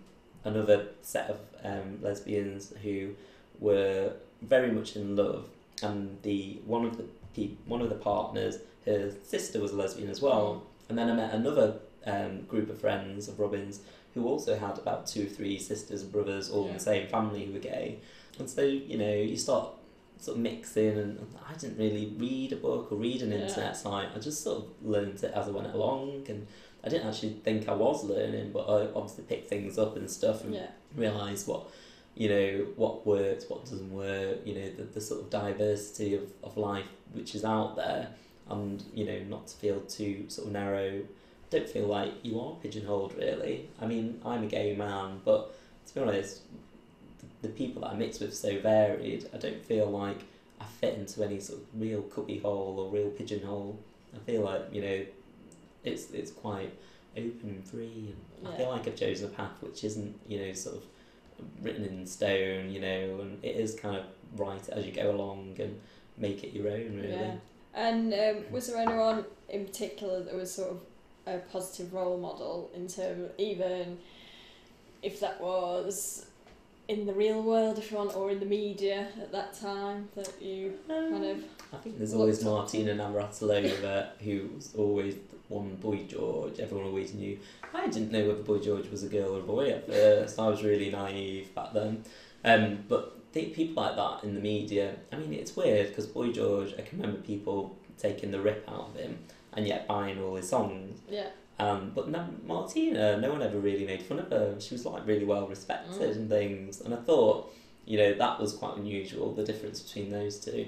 another 0.45 0.88
set 1.01 1.29
of 1.29 1.39
um, 1.63 1.99
lesbians 2.01 2.73
who 2.81 3.13
were 3.59 4.13
very 4.41 4.71
much 4.71 4.95
in 4.95 5.15
love, 5.15 5.45
and 5.81 6.17
the 6.23 6.59
one 6.65 6.86
of 6.86 6.97
the 6.97 7.05
pe- 7.36 7.55
one 7.65 7.81
of 7.81 7.89
the 7.89 7.95
partners, 7.95 8.59
her 8.86 9.12
sister 9.25 9.59
was 9.59 9.71
a 9.71 9.75
lesbian 9.75 10.09
as 10.09 10.21
well. 10.21 10.63
And 10.89 10.97
then 10.97 11.09
I 11.09 11.13
met 11.13 11.33
another 11.33 11.75
um, 12.05 12.41
group 12.43 12.69
of 12.69 12.79
friends 12.79 13.27
of 13.27 13.39
Robin's 13.39 13.79
who 14.13 14.27
also 14.27 14.55
had 14.57 14.77
about 14.77 15.07
two 15.07 15.23
or 15.23 15.29
three 15.29 15.57
sisters 15.57 16.03
and 16.03 16.11
brothers, 16.11 16.49
all 16.49 16.67
in 16.67 16.73
the 16.75 16.79
same 16.79 17.07
family 17.07 17.45
who 17.45 17.53
were 17.53 17.59
gay. 17.59 17.99
And 18.39 18.49
so 18.49 18.61
you 18.61 18.97
know 18.97 19.13
you 19.13 19.37
start 19.37 19.69
sort 20.19 20.37
of 20.37 20.43
mixing, 20.43 20.97
and 20.97 21.35
I 21.49 21.53
didn't 21.55 21.77
really 21.77 22.13
read 22.17 22.53
a 22.53 22.55
book 22.57 22.91
or 22.91 22.95
read 22.95 23.21
an 23.23 23.31
Yeah. 23.31 23.39
internet 23.47 23.75
site. 23.75 24.09
I 24.15 24.19
just 24.19 24.41
sort 24.43 24.59
of 24.59 24.65
learned 24.83 25.23
it 25.23 25.31
as 25.33 25.47
I 25.47 25.51
went 25.51 25.73
along, 25.73 26.25
and 26.29 26.45
I 26.83 26.89
didn't 26.89 27.07
actually 27.07 27.33
think 27.43 27.67
I 27.67 27.73
was 27.73 28.03
learning, 28.03 28.51
but 28.51 28.65
I 28.69 28.87
obviously 28.93 29.23
picked 29.25 29.47
things 29.47 29.77
up 29.77 29.95
and 29.97 30.09
stuff 30.09 30.43
and 30.43 30.53
Yeah. 30.53 30.67
realise 30.95 31.47
what 31.47 31.65
you 32.15 32.29
know 32.29 32.67
what 32.75 33.07
works 33.07 33.45
what 33.49 33.65
doesn't 33.65 33.91
work 33.91 34.37
you 34.45 34.53
know 34.53 34.69
the, 34.77 34.83
the 34.83 35.01
sort 35.01 35.19
of 35.21 35.31
diversity 35.31 36.13
of, 36.13 36.31
of 36.43 36.55
life 36.57 36.85
which 37.13 37.33
is 37.33 37.43
out 37.43 37.75
there 37.75 38.09
and 38.51 38.83
you 38.93 39.03
know 39.03 39.17
not 39.27 39.47
to 39.47 39.55
feel 39.57 39.79
too 39.81 40.25
sort 40.27 40.45
of 40.45 40.53
narrow 40.53 41.01
don't 41.53 41.69
feel 41.69 41.87
like 41.87 42.11
you 42.23 42.39
are 42.39 42.53
pigeonholed 42.61 43.13
really 43.17 43.69
i 43.81 43.85
mean 43.85 44.19
i'm 44.25 44.43
a 44.43 44.47
gay 44.47 44.75
man 44.75 45.19
but 45.25 45.55
to 45.87 45.93
be 45.95 46.01
honest 46.01 46.41
the, 47.19 47.47
the 47.47 47.53
people 47.53 47.81
that 47.81 47.89
i 47.89 47.93
mix 47.93 48.19
with 48.19 48.31
are 48.31 48.35
so 48.35 48.59
varied 48.59 49.27
i 49.33 49.37
don't 49.37 49.63
feel 49.65 49.89
like 49.89 50.21
i 50.59 50.65
fit 50.65 50.97
into 50.97 51.23
any 51.23 51.39
sort 51.39 51.59
of 51.59 51.65
real 51.79 52.01
cubby 52.03 52.39
hole 52.39 52.79
or 52.79 52.91
real 52.91 53.09
pigeonhole 53.09 53.77
i 54.15 54.19
feel 54.19 54.41
like 54.41 54.61
you 54.71 54.81
know 54.81 55.05
it's 55.83 56.11
it's 56.11 56.31
quite 56.31 56.73
open 57.15 57.39
and 57.43 57.65
free 57.65 58.13
and 58.39 58.47
i 58.47 58.57
feel 58.57 58.69
like 58.69 58.87
i've 58.87 58.95
chosen 58.95 59.27
a 59.27 59.29
path 59.29 59.61
which 59.61 59.83
isn't 59.83 60.19
you 60.27 60.39
know 60.39 60.53
sort 60.53 60.77
of 60.77 60.83
written 61.61 61.85
in 61.85 62.05
stone, 62.05 62.69
you 62.69 62.79
know, 62.79 63.19
and 63.21 63.43
it 63.43 63.55
is 63.55 63.75
kind 63.75 63.97
of 63.97 64.05
it 64.39 64.69
as 64.69 64.85
you 64.85 64.91
go 64.91 65.11
along 65.11 65.55
and 65.59 65.79
make 66.17 66.43
it 66.43 66.53
your 66.53 66.67
own, 66.67 66.95
really. 66.95 67.11
Yeah. 67.11 67.35
And 67.73 68.13
um, 68.13 68.51
was 68.51 68.67
there 68.67 68.77
anyone 68.77 69.25
in 69.49 69.65
particular 69.65 70.23
that 70.23 70.33
was 70.33 70.53
sort 70.53 70.71
of 70.71 70.79
a 71.25 71.38
positive 71.38 71.93
role 71.93 72.17
model 72.17 72.69
in 72.75 72.88
terms 72.88 73.25
of 73.25 73.31
even 73.38 73.97
if 75.01 75.19
that 75.19 75.39
was 75.41 76.25
in 76.88 77.05
the 77.05 77.13
real 77.13 77.41
world, 77.41 77.77
if 77.77 77.91
you 77.91 77.97
want, 77.97 78.15
or 78.15 78.29
in 78.29 78.39
the 78.39 78.45
media 78.45 79.07
at 79.21 79.31
that 79.31 79.53
time 79.53 80.09
that 80.15 80.41
you 80.41 80.73
kind 80.88 81.23
of 81.23 81.43
I 81.71 81.77
think 81.77 81.97
there's 81.97 82.13
always 82.13 82.43
looked 82.43 82.75
up 82.75 82.81
Martina 82.81 82.93
Navratilova, 82.95 84.09
who 84.19 84.49
was 84.55 84.73
always 84.75 85.15
one 85.47 85.75
Boy 85.75 86.03
George. 86.07 86.59
Everyone 86.59 86.88
always 86.88 87.13
knew. 87.13 87.39
I 87.73 87.88
didn't 87.88 88.12
know 88.12 88.27
whether 88.27 88.43
Boy 88.43 88.59
George 88.59 88.89
was 88.89 89.03
a 89.03 89.07
girl 89.07 89.36
or 89.36 89.39
a 89.39 89.43
boy 89.43 89.69
at 89.69 89.88
first. 89.88 90.39
I 90.39 90.47
was 90.47 90.63
really 90.63 90.91
naive 90.91 91.53
back 91.55 91.73
then. 91.73 92.03
Um, 92.43 92.83
but 92.88 93.33
the 93.33 93.45
people 93.45 93.81
like 93.81 93.95
that 93.95 94.27
in 94.27 94.36
the 94.36 94.41
media, 94.41 94.95
I 95.12 95.15
mean, 95.15 95.33
it's 95.33 95.55
weird 95.55 95.88
because 95.88 96.05
Boy 96.05 96.31
George, 96.31 96.73
I 96.77 96.81
can 96.81 96.99
remember 96.99 97.21
people 97.21 97.75
taking 97.97 98.31
the 98.31 98.41
rip 98.41 98.67
out 98.69 98.89
of 98.89 98.95
him 98.95 99.17
and 99.55 99.67
yet 99.67 99.87
buying 99.87 100.21
all 100.21 100.35
his 100.35 100.49
songs. 100.49 100.99
yeah 101.09 101.27
Um, 101.59 101.91
but 101.95 102.09
no, 102.09 102.27
Martina, 102.45 103.17
no 103.17 103.31
one 103.31 103.41
ever 103.41 103.59
really 103.59 103.85
made 103.85 104.01
fun 104.01 104.19
of 104.19 104.29
her. 104.29 104.55
She 104.59 104.73
was 104.75 104.85
like 104.85 105.05
really 105.05 105.25
well 105.25 105.47
respected 105.47 106.09
Mm. 106.11 106.15
and 106.15 106.29
things. 106.29 106.81
And 106.81 106.93
I 106.93 106.97
thought, 106.97 107.53
you 107.85 107.97
know, 107.97 108.13
that 108.13 108.39
was 108.39 108.53
quite 108.53 108.75
unusual, 108.77 109.33
the 109.33 109.43
difference 109.43 109.81
between 109.81 110.09
those 110.11 110.39
two. 110.39 110.65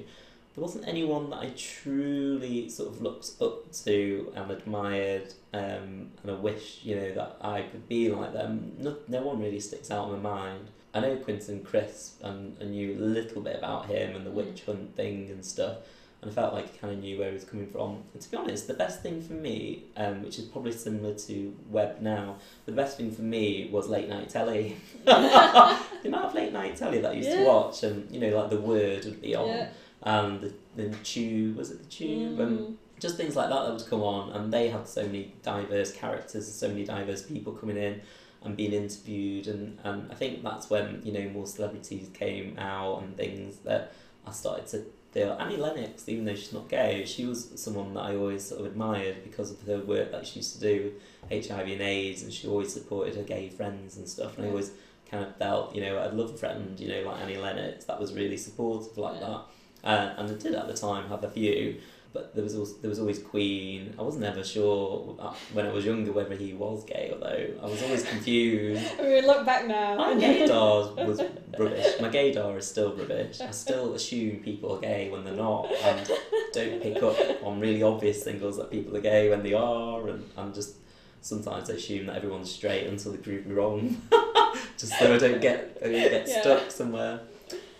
There 0.55 0.61
wasn't 0.61 0.87
anyone 0.87 1.29
that 1.31 1.39
I 1.39 1.49
truly 1.57 2.69
sort 2.69 2.89
of 2.89 3.01
looked 3.01 3.31
up 3.41 3.71
to 3.85 4.31
and 4.35 4.51
admired, 4.51 5.33
um, 5.53 6.11
and 6.21 6.31
I 6.31 6.33
wish, 6.33 6.79
you 6.83 6.95
know, 6.95 7.11
that 7.13 7.37
I 7.41 7.63
could 7.63 7.87
be 7.89 8.09
like 8.09 8.33
them. 8.33 8.73
No, 8.79 8.95
no 9.07 9.21
one 9.21 9.39
really 9.39 9.59
sticks 9.59 9.91
out 9.91 10.07
in 10.13 10.21
my 10.21 10.29
mind. 10.29 10.67
I 10.93 11.01
know 11.01 11.17
Quentin 11.17 11.61
Crisp 11.63 12.23
and 12.23 12.55
I 12.61 12.65
knew 12.65 12.93
a 12.97 13.01
little 13.01 13.41
bit 13.41 13.57
about 13.57 13.87
him 13.87 14.15
and 14.15 14.25
the 14.25 14.29
Mm. 14.31 14.35
witch 14.35 14.63
hunt 14.65 14.95
thing 14.95 15.29
and 15.29 15.43
stuff 15.43 15.77
and 16.21 16.31
I 16.31 16.33
felt 16.33 16.53
like 16.53 16.65
I 16.65 16.77
kind 16.77 16.93
of 16.93 16.99
knew 16.99 17.19
where 17.19 17.27
he 17.29 17.33
was 17.35 17.43
coming 17.43 17.67
from. 17.67 18.03
And 18.13 18.21
to 18.21 18.31
be 18.31 18.37
honest, 18.37 18.67
the 18.67 18.73
best 18.73 19.01
thing 19.03 19.21
for 19.21 19.33
me, 19.33 19.83
um, 19.97 20.23
which 20.23 20.39
is 20.39 20.45
probably 20.45 20.71
similar 20.71 21.13
to 21.13 21.55
web 21.69 22.01
now, 22.01 22.37
the 22.65 22.71
best 22.71 22.97
thing 22.97 23.11
for 23.11 23.21
me 23.21 23.69
was 23.71 23.87
late 23.87 24.09
night 24.09 24.29
telly. 24.29 24.75
the 25.05 25.79
amount 26.05 26.25
of 26.25 26.33
late 26.33 26.53
night 26.53 26.75
telly 26.77 26.99
that 26.99 27.11
I 27.11 27.15
used 27.15 27.29
Yeah. 27.29 27.37
to 27.37 27.43
watch, 27.43 27.83
and 27.83 28.09
you 28.11 28.19
know, 28.19 28.37
like 28.39 28.49
the 28.49 28.59
word 28.59 29.05
would 29.05 29.21
be 29.21 29.35
on, 29.35 29.47
Yeah. 29.49 29.69
and 30.03 30.41
the 30.41 30.53
the 30.75 30.89
tube 31.03 31.55
was 31.57 31.71
it 31.71 31.79
the 31.79 31.89
tube, 31.89 32.39
and 32.39 32.59
Mm. 32.59 32.75
just 32.99 33.15
things 33.17 33.35
like 33.35 33.49
that 33.49 33.63
that 33.63 33.71
would 33.73 33.85
come 33.87 34.01
on, 34.01 34.31
and 34.31 34.51
they 34.51 34.69
had 34.69 34.87
so 34.87 35.03
many 35.05 35.33
diverse 35.43 35.91
characters 35.93 36.45
and 36.47 36.55
so 36.55 36.67
many 36.67 36.83
diverse 36.83 37.21
people 37.23 37.53
coming 37.53 37.77
in 37.77 38.01
and 38.43 38.55
being 38.57 38.73
interviewed, 38.73 39.47
and, 39.47 39.79
and 39.83 40.11
I 40.11 40.15
think 40.15 40.43
that's 40.43 40.69
when 40.69 41.01
you 41.03 41.11
know 41.13 41.29
more 41.29 41.47
celebrities 41.47 42.09
came 42.13 42.57
out 42.59 43.01
and 43.03 43.15
things 43.17 43.57
that 43.59 43.91
I 44.27 44.31
started 44.31 44.67
to 44.67 44.83
deal. 45.15 45.35
Annie 45.39 45.57
Lennox, 45.57 46.07
even 46.07 46.25
though 46.25 46.35
she's 46.35 46.53
not 46.53 46.69
gay, 46.69 47.03
she 47.05 47.25
was 47.25 47.49
someone 47.55 47.93
that 47.95 48.01
I 48.01 48.15
always 48.15 48.43
sort 48.45 48.59
of 48.61 48.67
admired 48.67 49.23
because 49.23 49.49
of 49.51 49.61
her 49.63 49.79
work 49.79 50.11
that 50.11 50.27
she 50.27 50.39
used 50.39 50.53
to 50.55 50.59
do 50.59 50.91
with 51.29 51.47
HIV 51.49 51.67
and 51.67 51.81
AIDS, 51.81 52.21
and 52.21 52.31
she 52.31 52.47
always 52.47 52.71
supported 52.73 53.15
her 53.15 53.23
gay 53.23 53.49
friends 53.49 53.97
and 53.97 54.07
stuff. 54.07 54.37
And 54.37 54.45
I 54.45 54.49
always 54.49 54.71
kind 55.09 55.23
of 55.23 55.35
felt, 55.37 55.73
you 55.73 55.81
know, 55.81 55.99
I'd 56.03 56.13
love 56.13 56.31
a 56.31 56.37
friend, 56.37 56.79
you 56.79 56.89
know, 56.89 57.01
like 57.09 57.21
Annie 57.21 57.37
Lennox, 57.37 57.85
that 57.85 57.99
was 57.99 58.13
really 58.13 58.37
supportive 58.37 58.97
like 58.97 59.19
Yeah. 59.19 59.27
that. 59.27 59.41
Uh, 59.83 60.13
and 60.17 60.31
I 60.31 60.33
did 60.33 60.55
at 60.55 60.67
the 60.67 60.73
time 60.73 61.07
have 61.09 61.23
a 61.23 61.29
few, 61.29 61.75
but 62.15 62.33
there 62.33 62.43
was 62.45 62.55
also, 62.55 62.75
there 62.81 62.89
was 62.89 62.97
always 62.99 63.19
Queen. 63.19 63.93
I 63.99 64.01
was 64.01 64.15
never 64.15 64.41
sure 64.43 65.15
uh, 65.19 65.33
when 65.53 65.67
I 65.67 65.71
was 65.77 65.85
younger 65.85 66.13
whether 66.13 66.33
he 66.35 66.53
was 66.53 66.85
gay 66.85 67.09
although. 67.13 67.45
I 67.61 67.65
was 67.73 67.83
always 67.83 68.03
confused. 68.07 68.85
I 68.99 69.01
mean, 69.03 69.25
look 69.27 69.45
back 69.45 69.67
now. 69.67 69.97
My 69.97 70.13
gaydar 70.13 71.05
was 71.05 71.21
rubbish. 71.59 71.87
My 71.99 72.09
gaydar 72.09 72.57
is 72.57 72.67
still 72.67 72.95
rubbish. 72.95 73.41
I 73.41 73.51
still 73.51 73.93
assume 73.93 74.37
people 74.49 74.77
are 74.77 74.79
gay 74.79 75.09
when 75.11 75.25
they're 75.25 75.35
not, 75.35 75.69
and 75.83 76.09
don't 76.53 76.81
pick 76.81 77.03
up 77.03 77.17
on 77.43 77.59
really 77.59 77.83
obvious 77.83 78.23
singles 78.23 78.55
that 78.57 78.71
people 78.71 78.95
are 78.95 79.01
gay 79.01 79.29
when 79.29 79.43
they 79.43 79.53
are, 79.53 80.07
and 80.07 80.23
I'm 80.37 80.53
just 80.53 80.77
sometimes 81.21 81.69
I 81.69 81.73
assume 81.73 82.05
that 82.07 82.15
everyone's 82.15 82.49
straight 82.51 82.87
until 82.87 83.11
they 83.11 83.17
prove 83.17 83.45
me 83.45 83.53
wrong, 83.55 84.01
just 84.77 84.97
so 84.97 85.13
I 85.13 85.17
don't 85.17 85.41
get 85.41 85.77
I 85.83 85.85
don't 85.91 86.09
get 86.17 86.27
Yeah. 86.29 86.41
stuck 86.41 86.71
somewhere. 86.71 87.19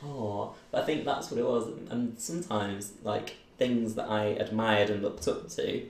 Oh, 0.04 0.54
but 0.72 0.84
I 0.84 0.86
think 0.86 1.06
that's 1.06 1.32
what 1.32 1.40
it 1.40 1.46
was, 1.46 1.70
and 1.90 2.20
sometimes 2.20 2.94
like 3.04 3.38
things 3.58 3.96
that 3.96 4.10
I 4.10 4.26
admired 4.26 4.90
and 4.90 5.02
looked 5.02 5.28
up 5.28 5.50
to, 5.52 5.84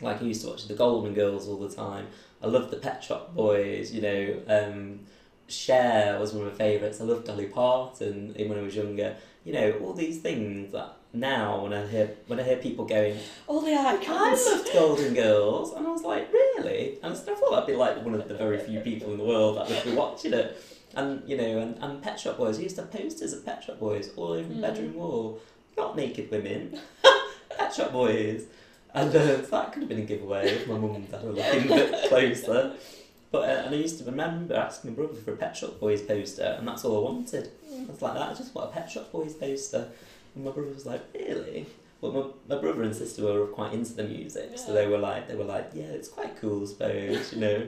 like 0.00 0.20
I 0.22 0.24
used 0.24 0.42
to 0.42 0.48
watch 0.48 0.66
the 0.68 0.74
Golden 0.74 1.14
Girls 1.14 1.48
all 1.48 1.56
the 1.58 1.74
time. 1.74 2.06
I 2.42 2.46
loved 2.46 2.70
the 2.70 2.76
Pet 2.76 3.02
Shop 3.02 3.34
Boys, 3.34 3.92
you 3.92 4.02
know. 4.02 4.40
Um, 4.48 5.00
Cher 5.46 6.18
was 6.18 6.32
one 6.32 6.46
of 6.46 6.52
my 6.52 6.58
favourites. 6.58 7.00
I 7.00 7.04
loved 7.04 7.26
Dolly 7.26 7.46
Parton 7.46 8.34
when 8.36 8.58
I 8.58 8.62
was 8.62 8.74
younger. 8.74 9.16
You 9.44 9.52
know, 9.52 9.72
all 9.82 9.92
these 9.92 10.20
things 10.20 10.72
that 10.72 10.96
now 11.12 11.62
when 11.62 11.72
I 11.74 11.86
hear 11.86 12.10
when 12.28 12.40
I 12.40 12.42
hear 12.42 12.56
people 12.56 12.86
going, 12.86 13.18
All 13.46 13.60
the 13.60 13.72
I 13.74 13.94
icons. 13.96 14.46
loved 14.46 14.72
Golden 14.72 15.12
Girls, 15.14 15.72
and 15.74 15.86
I 15.86 15.90
was 15.90 16.02
like, 16.02 16.32
really? 16.32 16.98
And 17.02 17.12
I 17.12 17.16
thought 17.16 17.52
I'd 17.62 17.66
be 17.66 17.76
like 17.76 18.02
one 18.04 18.14
of 18.14 18.26
the 18.26 18.34
very 18.34 18.58
few 18.58 18.80
people 18.80 19.12
in 19.12 19.18
the 19.18 19.24
world 19.24 19.58
that 19.58 19.68
would 19.68 19.84
be 19.84 19.92
watching 19.92 20.32
it. 20.32 20.56
And 20.94 21.28
you 21.28 21.36
know, 21.36 21.58
and, 21.58 21.76
and 21.82 22.02
Pet 22.02 22.18
Shop 22.18 22.38
Boys. 22.38 22.58
I 22.58 22.62
used 22.62 22.76
to 22.76 22.82
have 22.82 22.90
posters 22.92 23.32
of 23.34 23.44
Pet 23.44 23.62
Shop 23.64 23.78
Boys 23.78 24.10
all 24.16 24.32
over 24.32 24.48
my 24.48 24.54
Mm. 24.54 24.60
bedroom 24.62 24.94
wall. 24.94 25.40
Not 25.76 25.96
naked 25.96 26.30
women, 26.30 26.78
Pet 27.56 27.74
Shop 27.74 27.92
Boys. 27.92 28.44
And 28.94 29.10
uh, 29.14 29.36
that 29.36 29.72
could 29.72 29.82
have 29.82 29.88
been 29.88 30.00
a 30.00 30.02
giveaway 30.02 30.48
if 30.48 30.68
my 30.68 30.78
mum 30.78 30.94
and 30.94 31.10
dad 31.10 31.24
were 31.24 31.32
looking 31.32 31.64
a 31.64 31.74
bit 31.74 32.04
closer. 32.08 32.74
But 33.32 33.48
uh, 33.48 33.62
and 33.66 33.74
I 33.74 33.78
used 33.78 33.98
to 33.98 34.04
remember 34.04 34.54
asking 34.54 34.92
my 34.92 34.96
brother 34.96 35.14
for 35.14 35.32
a 35.32 35.36
Pet 35.36 35.56
Shop 35.56 35.80
Boys 35.80 36.02
poster, 36.02 36.54
and 36.56 36.68
that's 36.68 36.84
all 36.84 37.04
I 37.04 37.10
wanted. 37.10 37.50
I 37.72 37.90
was 37.90 38.00
like, 38.00 38.14
that. 38.14 38.30
I 38.30 38.34
just 38.34 38.54
want 38.54 38.70
a 38.70 38.72
Pet 38.72 38.88
Shop 38.88 39.10
Boys 39.10 39.34
poster. 39.34 39.88
And 40.34 40.44
my 40.44 40.52
brother 40.52 40.70
was 40.72 40.86
like, 40.86 41.02
really? 41.12 41.66
Well, 42.00 42.34
my, 42.48 42.54
my 42.54 42.60
brother 42.60 42.82
and 42.82 42.94
sister 42.94 43.24
were 43.24 43.46
quite 43.46 43.72
into 43.72 43.94
the 43.94 44.04
music, 44.04 44.58
so 44.58 44.72
they 44.72 44.86
were 44.86 44.98
like, 44.98 45.26
they 45.26 45.34
were 45.34 45.44
like, 45.44 45.70
yeah, 45.74 45.84
it's 45.84 46.08
quite 46.08 46.40
cool, 46.40 46.62
I 46.62 46.66
suppose, 46.66 47.32
you 47.32 47.40
know. 47.40 47.66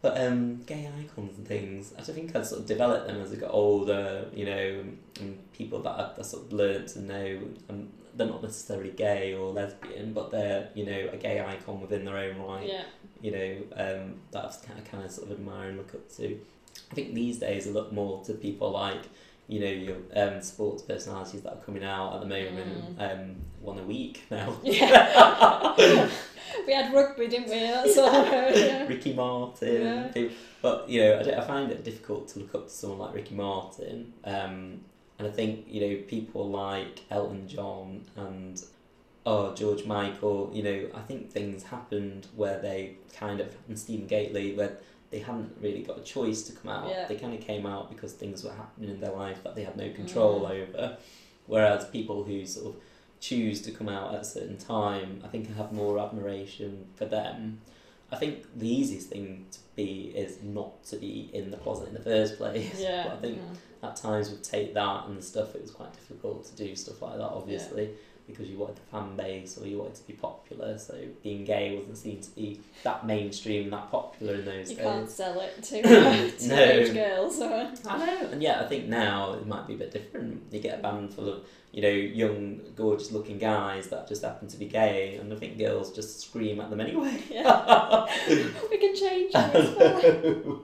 But 0.00 0.20
um, 0.20 0.62
gay 0.62 0.88
icons 1.00 1.38
and 1.38 1.46
things, 1.46 1.92
I 1.98 2.02
think 2.02 2.36
I 2.36 2.42
sort 2.42 2.60
of 2.60 2.66
developed 2.66 3.08
them 3.08 3.20
as 3.20 3.32
I 3.32 3.36
got 3.36 3.50
older, 3.50 4.26
you 4.32 4.44
know, 4.44 4.84
and 5.20 5.52
people 5.52 5.80
that 5.82 5.90
I, 5.90 6.10
I 6.18 6.22
sort 6.22 6.44
of 6.44 6.52
learnt 6.52 6.88
to 6.90 7.00
know, 7.00 7.40
and 7.68 7.92
they're 8.14 8.28
not 8.28 8.42
necessarily 8.42 8.90
gay 8.90 9.34
or 9.34 9.52
lesbian, 9.52 10.12
but 10.12 10.30
they're, 10.30 10.68
you 10.74 10.86
know, 10.86 11.08
a 11.12 11.16
gay 11.16 11.40
icon 11.40 11.80
within 11.80 12.04
their 12.04 12.16
own 12.16 12.38
right 12.38 12.66
Yeah. 12.68 12.84
you 13.20 13.32
know, 13.32 13.56
um, 13.76 14.14
that 14.30 14.44
I've 14.44 14.62
kind 14.62 14.78
of, 14.78 14.84
kind 14.84 15.04
of 15.04 15.10
sort 15.10 15.30
of 15.30 15.38
admire 15.38 15.70
and 15.70 15.78
look 15.78 15.94
up 15.94 16.08
to. 16.16 16.38
I 16.92 16.94
think 16.94 17.14
these 17.14 17.38
days 17.38 17.66
I 17.66 17.70
look 17.70 17.92
more 17.92 18.22
to 18.24 18.34
people 18.34 18.70
like, 18.70 19.02
you 19.48 19.60
know, 19.60 19.66
your 19.66 19.96
um, 20.14 20.42
sports 20.42 20.82
personalities 20.82 21.40
that 21.42 21.54
are 21.54 21.60
coming 21.64 21.82
out 21.82 22.14
at 22.14 22.20
the 22.20 22.26
moment, 22.26 22.96
um, 22.98 23.36
one 23.60 23.78
a 23.78 23.82
week 23.82 24.24
now. 24.30 24.54
Yeah. 24.62 26.08
we 26.66 26.72
had 26.72 26.92
rugby, 26.92 27.28
didn't 27.28 27.48
we? 27.48 27.60
That's 27.60 27.96
all 27.96 28.12
Yeah. 28.12 28.86
Ricky 28.86 29.14
Martin. 29.14 30.12
Yeah. 30.14 30.28
But, 30.60 30.88
you 30.88 31.00
know, 31.00 31.14
I, 31.14 31.40
I 31.40 31.46
find 31.46 31.70
it 31.70 31.82
difficult 31.82 32.28
to 32.28 32.40
look 32.40 32.54
up 32.54 32.66
to 32.66 32.72
someone 32.72 32.98
like 32.98 33.14
Ricky 33.14 33.34
Martin. 33.34 34.12
Um, 34.24 34.80
and 35.18 35.26
I 35.26 35.30
think, 35.30 35.64
you 35.66 35.80
know, 35.80 36.02
people 36.06 36.48
like 36.48 37.00
Elton 37.10 37.48
John 37.48 38.04
and 38.16 38.62
oh, 39.24 39.54
George 39.54 39.84
Michael, 39.84 40.50
you 40.52 40.62
know, 40.62 40.88
I 40.94 41.00
think 41.00 41.30
things 41.30 41.62
happened 41.62 42.26
where 42.36 42.58
they 42.60 42.96
kind 43.14 43.40
of, 43.40 43.54
and 43.68 43.78
Stephen 43.78 44.06
Gately, 44.06 44.54
where 44.54 44.78
they 45.10 45.20
hadn't 45.20 45.56
really 45.60 45.82
got 45.82 45.98
a 45.98 46.02
choice 46.02 46.42
to 46.42 46.52
come 46.52 46.70
out. 46.70 46.88
Yeah. 46.90 47.06
They 47.06 47.16
kind 47.16 47.32
of 47.34 47.40
came 47.40 47.64
out 47.66 47.88
because 47.90 48.12
things 48.12 48.44
were 48.44 48.52
happening 48.52 48.90
in 48.90 49.00
their 49.00 49.12
life 49.12 49.42
that 49.44 49.54
they 49.54 49.64
had 49.64 49.76
no 49.76 49.90
control 49.92 50.40
Mm. 50.42 50.50
over. 50.68 50.96
Whereas 51.46 51.86
people 51.86 52.24
who 52.24 52.44
sort 52.44 52.74
of 52.74 52.80
choose 53.20 53.62
to 53.62 53.70
come 53.72 53.88
out 53.88 54.14
at 54.14 54.20
a 54.20 54.24
certain 54.24 54.58
time, 54.58 55.20
I 55.24 55.28
think 55.28 55.48
I 55.50 55.54
have 55.54 55.72
more 55.72 55.98
admiration 55.98 56.86
for 56.94 57.06
them. 57.06 57.60
I 58.12 58.16
think 58.16 58.44
the 58.56 58.68
easiest 58.68 59.08
thing 59.08 59.46
to 59.52 59.58
be 59.76 60.12
is 60.14 60.42
not 60.42 60.82
to 60.84 60.96
be 60.96 61.30
in 61.32 61.50
the 61.50 61.56
closet 61.58 61.88
in 61.88 61.94
the 61.94 62.00
first 62.00 62.36
place. 62.36 62.80
Yeah. 62.80 63.04
But 63.04 63.12
I 63.14 63.16
think 63.20 63.38
Mm. 63.38 63.88
at 63.88 63.96
times 63.96 64.30
would 64.30 64.44
take 64.44 64.74
that 64.74 65.06
and 65.08 65.22
stuff, 65.24 65.54
it 65.54 65.62
was 65.62 65.70
quite 65.70 65.92
difficult 65.94 66.44
to 66.46 66.54
do 66.56 66.74
stuff 66.76 67.00
like 67.02 67.16
that, 67.16 67.30
obviously, 67.30 67.90
because 68.28 68.48
you 68.48 68.56
wanted 68.58 68.76
the 68.76 68.82
fan 68.92 69.16
base 69.16 69.58
or 69.58 69.66
you 69.66 69.78
wanted 69.78 69.96
to 69.96 70.06
be 70.06 70.12
popular. 70.12 70.78
So 70.78 70.94
being 71.22 71.44
gay 71.44 71.76
wasn't 71.76 71.98
seen 71.98 72.20
to 72.20 72.30
be 72.30 72.60
that 72.84 73.04
mainstream 73.06 73.64
and 73.64 73.72
that 73.72 73.90
popular 73.90 74.34
in 74.34 74.44
those 74.44 74.70
You 74.70 74.76
days. 74.76 74.84
You 74.84 74.90
can't 74.90 75.10
sell 75.10 75.40
it 75.40 75.62
to 75.62 75.82
teenage 76.38 76.88
No. 76.92 76.94
girls. 76.94 77.38
So. 77.38 77.52
I 77.88 78.06
know, 78.06 78.28
and 78.30 78.42
yeah, 78.42 78.60
I 78.60 78.66
think 78.66 78.86
now 78.86 79.32
it 79.32 79.46
might 79.46 79.66
be 79.66 79.74
a 79.74 79.78
bit 79.78 79.90
different. 79.92 80.42
You 80.52 80.60
get 80.60 80.78
a 80.78 80.82
band 80.82 81.12
full 81.12 81.28
of, 81.28 81.42
you 81.72 81.82
know, 81.82 81.88
young, 81.88 82.60
gorgeous 82.76 83.10
looking 83.12 83.38
guys 83.38 83.88
that 83.88 84.06
just 84.08 84.22
happen 84.22 84.48
to 84.48 84.56
be 84.56 84.66
gay, 84.66 85.16
and 85.16 85.32
I 85.32 85.36
think 85.36 85.58
girls 85.58 85.92
just 85.92 86.20
scream 86.20 86.60
at 86.60 86.70
them 86.70 86.80
anyway. 86.80 87.22
Yeah. 87.30 88.06
we 88.70 88.78
can 88.78 88.94
change 88.94 89.32
it. 89.34 90.46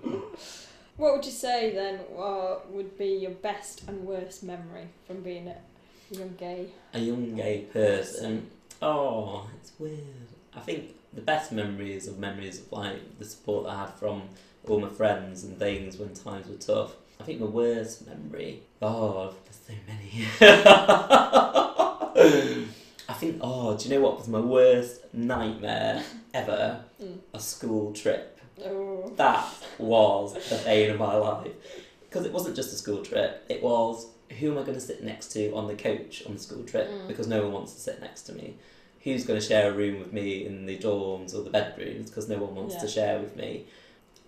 What 0.96 1.14
would 1.16 1.24
you 1.24 1.32
say 1.32 1.74
then 1.74 1.98
uh, 2.16 2.58
would 2.70 2.96
be 2.96 3.06
your 3.16 3.32
best 3.32 3.82
and 3.88 4.04
worst 4.06 4.44
memory 4.44 4.86
from 5.08 5.22
being 5.22 5.48
a 6.14 6.18
young 6.18 6.34
gay? 6.36 6.66
a 6.92 6.98
young 6.98 7.34
gay 7.34 7.66
person. 7.72 8.50
Oh, 8.80 9.48
it's 9.60 9.72
weird. 9.78 9.98
I 10.54 10.60
think 10.60 10.94
the 11.12 11.20
best 11.20 11.52
memories 11.52 12.06
of 12.06 12.18
memories 12.18 12.60
of 12.60 12.72
like 12.72 13.18
the 13.18 13.24
support 13.24 13.66
I 13.66 13.80
had 13.80 13.94
from 13.94 14.22
all 14.68 14.80
my 14.80 14.88
friends 14.88 15.44
and 15.44 15.58
things 15.58 15.96
when 15.96 16.14
times 16.14 16.48
were 16.48 16.56
tough. 16.56 16.94
I 17.20 17.24
think 17.24 17.40
my 17.40 17.46
worst 17.46 18.06
memory. 18.06 18.62
Oh, 18.82 19.34
there's 19.44 19.60
so 19.66 19.72
many. 19.86 20.26
I 23.08 23.12
think. 23.14 23.38
Oh, 23.40 23.76
do 23.76 23.88
you 23.88 23.94
know 23.94 24.00
what 24.00 24.18
was 24.18 24.28
my 24.28 24.40
worst 24.40 25.02
nightmare 25.12 26.02
ever? 26.32 26.84
Mm. 27.02 27.18
A 27.32 27.40
school 27.40 27.92
trip. 27.92 28.40
Oh. 28.64 29.12
That 29.16 29.46
was 29.78 30.34
the 30.48 30.56
bane 30.64 30.90
of 30.90 30.98
my 30.98 31.14
life. 31.14 31.52
Because 32.04 32.26
it 32.26 32.32
wasn't 32.32 32.56
just 32.56 32.72
a 32.72 32.76
school 32.76 33.02
trip, 33.02 33.44
it 33.48 33.62
was 33.62 34.06
who 34.34 34.52
am 34.52 34.58
I 34.58 34.62
going 34.62 34.74
to 34.74 34.80
sit 34.80 35.02
next 35.02 35.28
to 35.28 35.54
on 35.54 35.66
the 35.66 35.74
coach 35.74 36.24
on 36.26 36.34
the 36.34 36.40
school 36.40 36.64
trip? 36.64 36.88
Mm. 36.88 37.08
Because 37.08 37.26
no 37.26 37.42
one 37.42 37.52
wants 37.52 37.74
to 37.74 37.80
sit 37.80 38.00
next 38.00 38.22
to 38.22 38.32
me. 38.32 38.56
Who's 39.02 39.24
going 39.24 39.38
to 39.38 39.46
share 39.46 39.70
a 39.70 39.74
room 39.74 39.98
with 39.98 40.12
me 40.12 40.46
in 40.46 40.66
the 40.66 40.78
dorms 40.78 41.34
or 41.34 41.42
the 41.42 41.50
bedrooms? 41.50 42.08
Because 42.08 42.28
no 42.28 42.38
one 42.38 42.54
wants 42.54 42.76
to 42.76 42.88
share 42.88 43.18
with 43.18 43.36
me. 43.36 43.66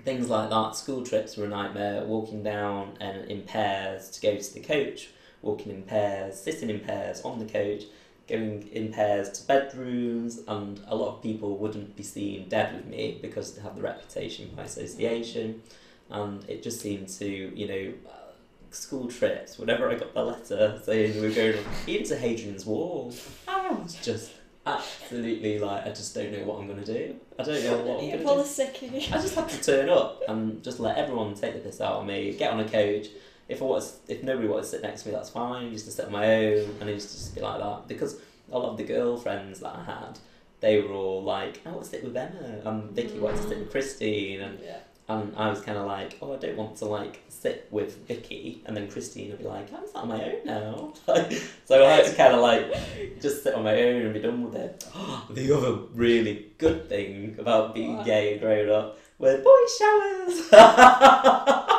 Things 0.02 0.28
like 0.28 0.50
that. 0.50 0.76
School 0.76 1.02
trips 1.02 1.36
were 1.36 1.46
a 1.46 1.48
nightmare. 1.48 2.04
Walking 2.04 2.42
down 2.42 2.96
and 3.00 3.30
in 3.30 3.42
pairs 3.42 4.11
to 4.11 4.20
go 4.20 4.36
to 4.36 4.54
the 4.54 4.61
coach, 4.61 5.09
walking 5.40 5.72
in 5.72 5.82
pairs, 5.82 6.38
sitting 6.38 6.68
in 6.68 6.80
pairs 6.80 7.22
on 7.22 7.38
the 7.38 7.46
coach, 7.46 7.84
going 8.28 8.68
in 8.68 8.92
pairs 8.92 9.30
to 9.30 9.46
bedrooms, 9.46 10.40
and 10.46 10.80
a 10.88 10.96
lot 10.96 11.14
of 11.14 11.22
people 11.22 11.57
wouldn't 11.57 11.96
be 11.96 12.02
seen 12.02 12.48
dead 12.48 12.74
with 12.74 12.86
me 12.86 13.18
because 13.22 13.54
they 13.54 13.62
have 13.62 13.76
the 13.76 13.82
reputation 13.82 14.50
by 14.54 14.64
association, 14.64 15.62
and 16.11 16.44
it 16.48 16.62
just 16.62 16.80
seemed 16.80 17.09
to, 17.09 17.26
you 17.26 17.68
know, 17.68 17.92
school 18.77 19.09
trips. 19.09 19.59
Whenever 19.59 19.91
I 19.91 19.95
got 19.95 20.14
the 20.14 20.22
letter 20.24 20.81
saying 20.85 21.20
we 21.20 21.29
were 21.29 21.35
going 21.35 21.64
even 21.87 22.07
to 22.07 22.16
Hadrian's 22.16 22.64
Wall, 22.66 23.12
I 23.49 23.70
was 23.70 23.95
just 24.03 24.33
absolutely 24.66 25.59
like, 25.59 25.87
I 25.87 25.91
just 25.91 26.14
don't 26.14 26.33
know 26.33 26.45
what 26.45 26.59
I'm 26.59 26.66
gonna 26.68 26.85
do. 26.85 27.16
I 27.39 27.43
don't 27.43 27.62
know 27.64 27.77
what 27.79 27.99
I'm 27.99 28.05
You 28.05 28.11
gonna 28.12 28.24
do. 28.24 28.29
I 29.14 29.18
just 29.18 29.35
had 29.35 29.49
to 29.49 29.62
turn 29.62 29.89
up 29.89 30.22
and 30.29 30.62
just 30.62 30.81
let 30.81 30.97
everyone 30.99 31.35
take 31.35 31.55
the 31.55 31.61
piss 31.61 31.81
out 31.81 32.01
of 32.01 32.07
me, 32.07 32.33
get 32.37 32.53
on 32.53 32.61
a 32.61 32.68
coach. 32.68 33.07
If 33.49 33.62
I 33.62 33.64
was, 33.64 34.01
if 34.09 34.24
nobody 34.24 34.49
wanted 34.49 34.62
to 34.62 34.68
sit 34.68 34.83
next 34.83 35.03
to 35.03 35.09
me, 35.09 35.14
that's 35.14 35.31
fine. 35.31 35.66
I 35.66 35.68
used 35.68 35.85
to 35.85 35.93
sit 35.93 36.07
on 36.07 36.12
my 36.12 36.27
own, 36.27 36.77
and 36.81 36.91
it 36.91 36.95
used 36.95 37.11
to 37.11 37.14
just 37.16 37.35
be 37.35 37.41
like 37.41 37.61
that. 37.61 37.87
Because 37.87 38.20
a 38.51 38.59
lot 38.59 38.70
of 38.70 38.77
the 38.77 38.83
girlfriends 38.83 39.61
that 39.61 39.77
I 39.77 39.85
had, 39.85 40.18
they 40.59 40.81
were 40.81 40.93
all 40.93 41.22
like, 41.22 41.61
"I 41.64 41.70
want 41.70 41.85
to 41.85 41.89
sit 41.89 42.03
with 42.03 42.16
Emma," 42.16 42.61
and 42.64 42.91
Vicky 42.91 43.20
wanted 43.20 43.43
to 43.43 43.49
sit 43.49 43.59
with 43.59 43.70
Christine, 43.70 44.41
and 44.41 44.59
Yeah. 44.59 44.79
And 45.09 45.34
I 45.36 45.48
was 45.50 45.61
kind 45.61 45.78
of 45.78 45.86
like, 45.86 46.18
"Oh, 46.20 46.34
I 46.34 46.36
don't 46.36 46.57
want 46.57 46.76
to 46.78 46.84
like 46.86 47.22
sit 47.28 47.68
with 47.70 48.07
Vicky," 48.09 48.62
and 48.66 48.76
then 48.76 48.90
Christine 48.90 49.30
would 49.30 49.38
be 49.38 49.44
like, 49.44 49.72
"I'm 49.72 49.86
sat 49.86 49.96
on 49.96 50.09
my 50.09 50.22
own 50.24 50.44
now." 50.44 50.92
so 51.64 51.84
I 51.84 51.90
had 51.90 52.07
to 52.07 52.14
kind 52.14 52.34
of 52.34 52.40
like 52.40 52.72
just 53.20 53.42
sit 53.42 53.54
on 53.54 53.64
my 53.64 53.80
own 53.82 54.02
and 54.02 54.14
be 54.14 54.20
done 54.20 54.42
with 54.44 54.54
it. 54.57 54.84
the 55.30 55.57
other 55.57 55.72
really 55.94 56.46
good 56.59 56.88
thing 56.88 57.36
about 57.38 57.74
being 57.74 57.96
What? 57.96 58.07
gay 58.07 58.32
and 58.32 58.40
grown 58.40 58.68
up 58.70 58.98
were 59.18 59.38
boy 59.38 59.66
showers. 59.78 60.52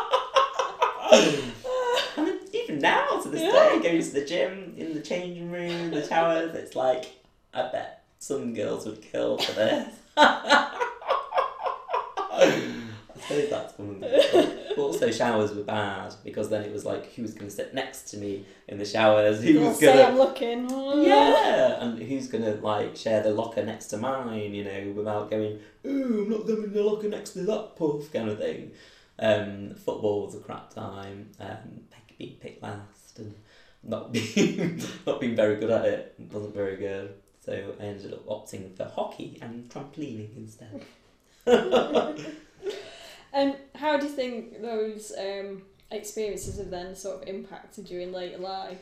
and 2.17 2.39
even 2.53 2.79
now, 2.79 3.19
to 3.21 3.29
this 3.29 3.41
Yeah. 3.41 3.51
day, 3.51 3.79
going 3.81 4.01
to 4.01 4.09
the 4.11 4.25
gym, 4.25 4.73
in 4.77 4.93
the 4.93 5.01
changing 5.01 5.51
room, 5.51 5.91
the 5.91 6.05
showers. 6.07 6.55
It's 6.55 6.75
like 6.75 7.11
I 7.53 7.63
bet 7.71 8.03
some 8.19 8.53
girls 8.53 8.85
would 8.85 9.01
kill 9.01 9.37
for 9.37 9.51
this. 9.53 9.93
I 13.29 13.33
suppose 13.35 13.49
that's 13.49 13.77
one. 13.77 13.99
But 13.99 14.77
also, 14.77 15.11
showers 15.11 15.53
were 15.53 15.63
bad 15.63 16.13
because 16.23 16.49
then 16.49 16.63
it 16.63 16.71
was 16.71 16.85
like 16.85 17.13
who 17.13 17.23
was 17.23 17.33
going 17.33 17.47
to 17.49 17.53
sit 17.55 17.73
next 17.73 18.03
to 18.11 18.17
me 18.17 18.45
in 18.67 18.77
the 18.77 18.85
showers, 18.85 19.41
who 19.43 19.49
You'll 19.51 19.69
was 19.69 19.79
say 19.79 19.85
going 19.87 19.97
to 19.97 20.05
I'm 20.07 20.17
looking. 20.17 20.69
yeah, 21.05 21.83
and 21.83 21.99
who's 22.01 22.27
gonna 22.27 22.55
like 22.55 22.95
share 22.95 23.21
the 23.23 23.31
locker 23.31 23.63
next 23.65 23.87
to 23.87 23.97
mine? 23.97 24.53
You 24.53 24.63
know, 24.63 24.93
without 24.95 25.29
going, 25.29 25.59
"Ooh, 25.85 26.23
I'm 26.23 26.29
not 26.29 26.47
going 26.47 26.63
in 26.63 26.73
the 26.73 26.83
locker 26.83 27.09
next 27.09 27.31
to 27.31 27.39
that 27.39 27.75
puff," 27.75 28.11
kind 28.13 28.29
of 28.29 28.37
thing. 28.39 28.71
Um, 29.19 29.73
football 29.75 30.25
was 30.25 30.35
a 30.35 30.39
crap 30.39 30.69
time. 30.73 31.31
Um, 31.39 31.81
being 32.17 32.35
picked 32.37 32.63
last 32.63 33.19
and 33.19 33.35
not 33.83 34.11
being 34.11 34.81
not 35.05 35.19
being 35.21 35.35
very 35.35 35.55
good 35.57 35.69
at 35.69 35.85
it. 35.85 36.15
wasn't 36.31 36.53
very 36.55 36.75
good. 36.77 37.13
So 37.45 37.73
I 37.79 37.83
ended 37.83 38.13
up 38.13 38.25
opting 38.27 38.75
for 38.75 38.85
hockey 38.85 39.37
and 39.41 39.69
trampolining 39.69 40.35
instead. 40.35 40.81
And 43.37 43.55
how 43.75 43.97
do 43.97 44.07
you 44.07 44.11
think 44.11 44.63
those 44.63 45.13
um, 45.15 45.61
experiences 45.91 46.57
have 46.57 46.71
then 46.71 46.95
sort 46.95 47.21
of 47.21 47.27
impacted 47.27 47.87
you 47.87 47.99
in 47.99 48.11
later 48.11 48.39
life? 48.39 48.81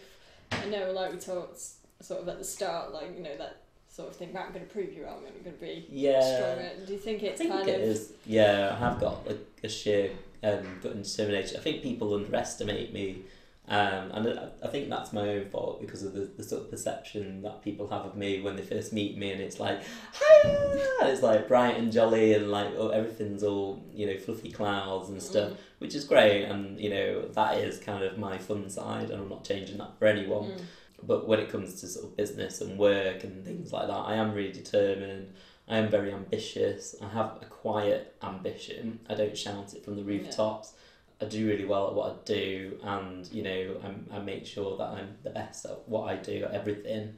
I 0.51 0.65
know, 0.67 0.93
like 0.93 1.11
we 1.11 1.19
talked 1.19 1.59
sort 1.99 2.21
of 2.21 2.29
at 2.29 2.37
the 2.37 2.45
start, 2.45 2.93
like 2.93 3.13
you 3.17 3.21
know 3.21 3.35
that 3.37 3.63
sort 3.89 4.07
of 4.09 4.15
thing. 4.15 4.31
Right, 4.31 4.45
I'm 4.45 4.53
going 4.53 4.65
to 4.65 4.71
prove 4.71 4.93
you 4.93 5.03
wrong. 5.03 5.23
I'm 5.27 5.43
going 5.43 5.57
to 5.57 5.61
be 5.61 5.85
Yeah. 5.89 6.21
stronger. 6.21 6.69
Do 6.85 6.93
you 6.93 6.99
think 6.99 7.21
it's 7.23 7.39
think 7.41 7.51
kind 7.51 7.67
it 7.67 7.75
of 7.75 7.81
is. 7.81 8.13
Yeah, 8.25 8.73
I 8.73 8.79
have 8.79 8.97
got 9.01 9.27
like 9.27 9.45
a 9.61 9.67
sheer 9.67 10.11
um, 10.41 10.79
gut 10.81 10.93
and. 10.93 11.53
I 11.53 11.59
think 11.59 11.83
people 11.83 12.13
underestimate 12.13 12.93
me, 12.93 13.23
um, 13.67 14.11
and 14.11 14.39
I, 14.39 14.49
I 14.63 14.67
think 14.67 14.89
that's 14.89 15.11
my 15.11 15.27
own 15.29 15.49
fault 15.49 15.81
because 15.81 16.03
of 16.03 16.13
the, 16.13 16.29
the 16.37 16.43
sort 16.43 16.63
of 16.63 16.69
perception 16.69 17.41
that 17.41 17.63
people 17.63 17.87
have 17.87 18.05
of 18.05 18.15
me 18.15 18.41
when 18.41 18.55
they 18.55 18.61
first 18.61 18.93
meet 18.93 19.17
me, 19.17 19.31
and 19.31 19.41
it's 19.41 19.59
like, 19.59 19.81
"Hiya!" 20.13 21.11
it's 21.11 21.21
like 21.23 21.47
bright 21.47 21.77
and 21.77 21.91
jolly, 21.91 22.33
and 22.33 22.51
like 22.51 22.71
oh, 22.77 22.89
everything's 22.89 23.43
all 23.43 23.83
you 23.93 24.05
know 24.07 24.17
fluffy 24.17 24.51
clouds 24.51 25.09
and 25.09 25.21
stuff, 25.21 25.51
Mm. 25.51 25.57
which 25.79 25.95
is 25.95 26.05
great, 26.05 26.43
and 26.45 26.79
you 26.79 26.89
know 26.89 27.27
that 27.29 27.57
is 27.57 27.79
kind 27.79 28.03
of 28.03 28.17
my 28.17 28.37
fun 28.37 28.69
side, 28.69 29.09
and 29.09 29.21
I'm 29.21 29.29
not 29.29 29.43
changing 29.43 29.77
that 29.79 29.97
for 29.97 30.05
anyone. 30.05 30.51
Mm. 30.51 30.61
But 31.03 31.27
when 31.27 31.39
it 31.39 31.49
comes 31.49 31.79
to 31.81 31.87
sort 31.87 32.05
of 32.05 32.17
business 32.17 32.61
and 32.61 32.79
work 32.79 33.23
and 33.23 33.45
things 33.45 33.71
like 33.73 33.87
that, 33.87 33.93
I 33.93 34.15
am 34.15 34.33
really 34.33 34.51
determined. 34.51 35.33
I 35.67 35.77
am 35.77 35.89
very 35.89 36.11
ambitious. 36.13 36.95
I 37.01 37.07
have 37.09 37.37
a 37.41 37.45
quiet 37.45 38.15
ambition. 38.23 38.99
I 39.09 39.15
don't 39.15 39.37
shout 39.37 39.73
it 39.73 39.83
from 39.83 39.95
the 39.95 40.03
rooftops. 40.03 40.73
I 41.21 41.25
do 41.25 41.47
really 41.47 41.65
well 41.65 41.87
at 41.87 41.93
what 41.93 42.11
I 42.11 42.15
do, 42.25 42.77
and 42.83 43.27
you 43.31 43.43
know, 43.43 43.77
I'm, 43.83 44.07
I 44.11 44.19
make 44.19 44.45
sure 44.45 44.77
that 44.77 44.89
I'm 44.89 45.15
the 45.23 45.29
best 45.29 45.65
at 45.65 45.87
what 45.87 46.09
I 46.09 46.17
do 46.17 46.43
at 46.43 46.51
everything. 46.51 47.15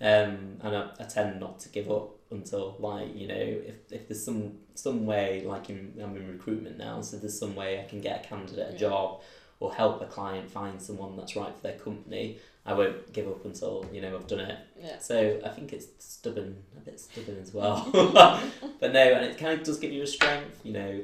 Um, 0.00 0.56
and 0.62 0.76
I, 0.76 0.90
I 0.98 1.04
tend 1.04 1.40
not 1.40 1.60
to 1.60 1.68
give 1.68 1.90
up 1.90 2.16
until 2.30 2.76
like 2.78 3.14
you 3.14 3.26
know 3.26 3.34
if, 3.34 3.74
if 3.90 4.08
there's 4.08 4.24
some 4.24 4.52
some 4.74 5.04
way 5.04 5.42
like 5.44 5.68
in 5.68 5.92
I'm 6.02 6.16
in 6.16 6.28
recruitment 6.28 6.78
now, 6.78 7.00
so 7.00 7.16
there's 7.16 7.38
some 7.38 7.54
way 7.54 7.80
I 7.80 7.84
can 7.84 8.00
get 8.00 8.24
a 8.24 8.28
candidate 8.28 8.74
a 8.74 8.78
job 8.78 9.20
or 9.58 9.74
help 9.74 10.00
a 10.00 10.06
client 10.06 10.50
find 10.50 10.80
someone 10.80 11.16
that's 11.16 11.36
right 11.36 11.54
for 11.54 11.62
their 11.62 11.78
company. 11.78 12.38
I 12.64 12.72
won't 12.72 13.12
give 13.12 13.26
up 13.26 13.44
until 13.44 13.86
you 13.92 14.00
know 14.00 14.16
I've 14.16 14.26
done 14.26 14.40
it. 14.40 14.58
Yeah. 14.80 14.98
So 14.98 15.40
I 15.44 15.48
think 15.50 15.72
it's 15.72 15.86
stubborn, 15.98 16.56
a 16.76 16.80
bit 16.80 16.98
stubborn 17.00 17.38
as 17.40 17.52
well. 17.52 17.88
but 18.80 18.92
no, 18.92 19.00
and 19.00 19.24
it 19.26 19.38
kind 19.38 19.58
of 19.58 19.66
does 19.66 19.78
give 19.78 19.92
you 19.92 20.02
a 20.02 20.06
strength, 20.06 20.60
you 20.64 20.72
know, 20.72 21.00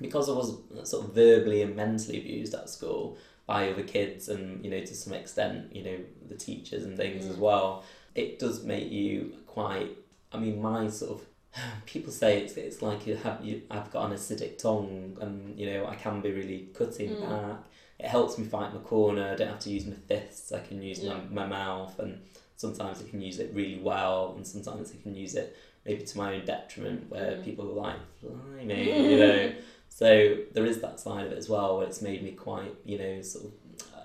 because 0.00 0.28
I 0.28 0.32
was 0.32 0.56
sort 0.84 1.04
of 1.06 1.12
verbally 1.14 1.62
and 1.62 1.74
mentally 1.76 2.18
abused 2.18 2.54
at 2.54 2.68
school 2.70 3.16
by 3.46 3.70
other 3.70 3.82
kids 3.82 4.28
and, 4.28 4.64
you 4.64 4.70
know, 4.70 4.80
to 4.80 4.94
some 4.94 5.12
extent, 5.14 5.74
you 5.74 5.82
know, 5.82 5.98
the 6.28 6.34
teachers 6.36 6.84
and 6.84 6.96
things 6.96 7.24
as 7.26 7.36
Mm. 7.36 7.40
well. 7.40 7.82
It 8.14 8.38
does 8.38 8.62
make 8.62 8.90
you 8.90 9.36
quite, 9.46 9.96
I 10.32 10.38
mean, 10.38 10.60
my 10.60 10.88
sort 10.88 11.12
of, 11.12 11.26
people 11.86 12.12
say 12.12 12.40
it's, 12.42 12.54
it's 12.56 12.82
like 12.82 13.06
you 13.06 13.16
have, 13.16 13.42
you, 13.44 13.62
I've 13.70 13.90
got 13.90 14.10
an 14.10 14.16
acidic 14.16 14.58
tongue 14.58 15.16
and, 15.20 15.58
you 15.58 15.66
know, 15.72 15.86
I 15.86 15.94
can 15.94 16.20
be 16.20 16.30
really 16.32 16.68
cutting 16.74 17.16
Mm. 17.16 17.28
back. 17.28 17.64
It 17.98 18.06
helps 18.06 18.38
me 18.38 18.44
fight 18.44 18.72
my 18.72 18.80
corner. 18.80 19.32
I 19.32 19.34
don't 19.34 19.48
have 19.48 19.58
to 19.60 19.70
use 19.70 19.86
my 19.86 19.94
fists. 19.94 20.52
I 20.52 20.60
can 20.60 20.80
use 20.82 21.00
Yeah. 21.00 21.14
my, 21.30 21.42
my 21.42 21.46
mouth 21.46 21.98
and 21.98 22.20
sometimes 22.56 23.02
I 23.02 23.08
can 23.08 23.20
use 23.20 23.38
it 23.38 23.50
really 23.54 23.80
well 23.80 24.34
and 24.36 24.46
sometimes 24.46 24.92
I 24.92 25.02
can 25.02 25.14
use 25.16 25.34
it 25.34 25.56
maybe 25.86 26.04
to 26.04 26.18
my 26.18 26.34
own 26.34 26.44
detriment 26.44 27.08
where 27.10 27.32
Mm. 27.38 27.44
people 27.44 27.70
are 27.70 27.80
like, 27.88 28.00
blimey, 28.22 28.84
you 29.10 29.16
know. 29.18 29.52
So 29.98 30.36
there 30.52 30.64
is 30.64 30.80
that 30.82 31.00
side 31.00 31.26
of 31.26 31.32
it 31.32 31.38
as 31.38 31.48
well 31.48 31.76
where 31.76 31.84
it's 31.88 32.00
made 32.00 32.22
me 32.22 32.30
quite, 32.30 32.72
you 32.84 32.98
know, 32.98 33.20
sort 33.20 33.46
of 33.46 33.52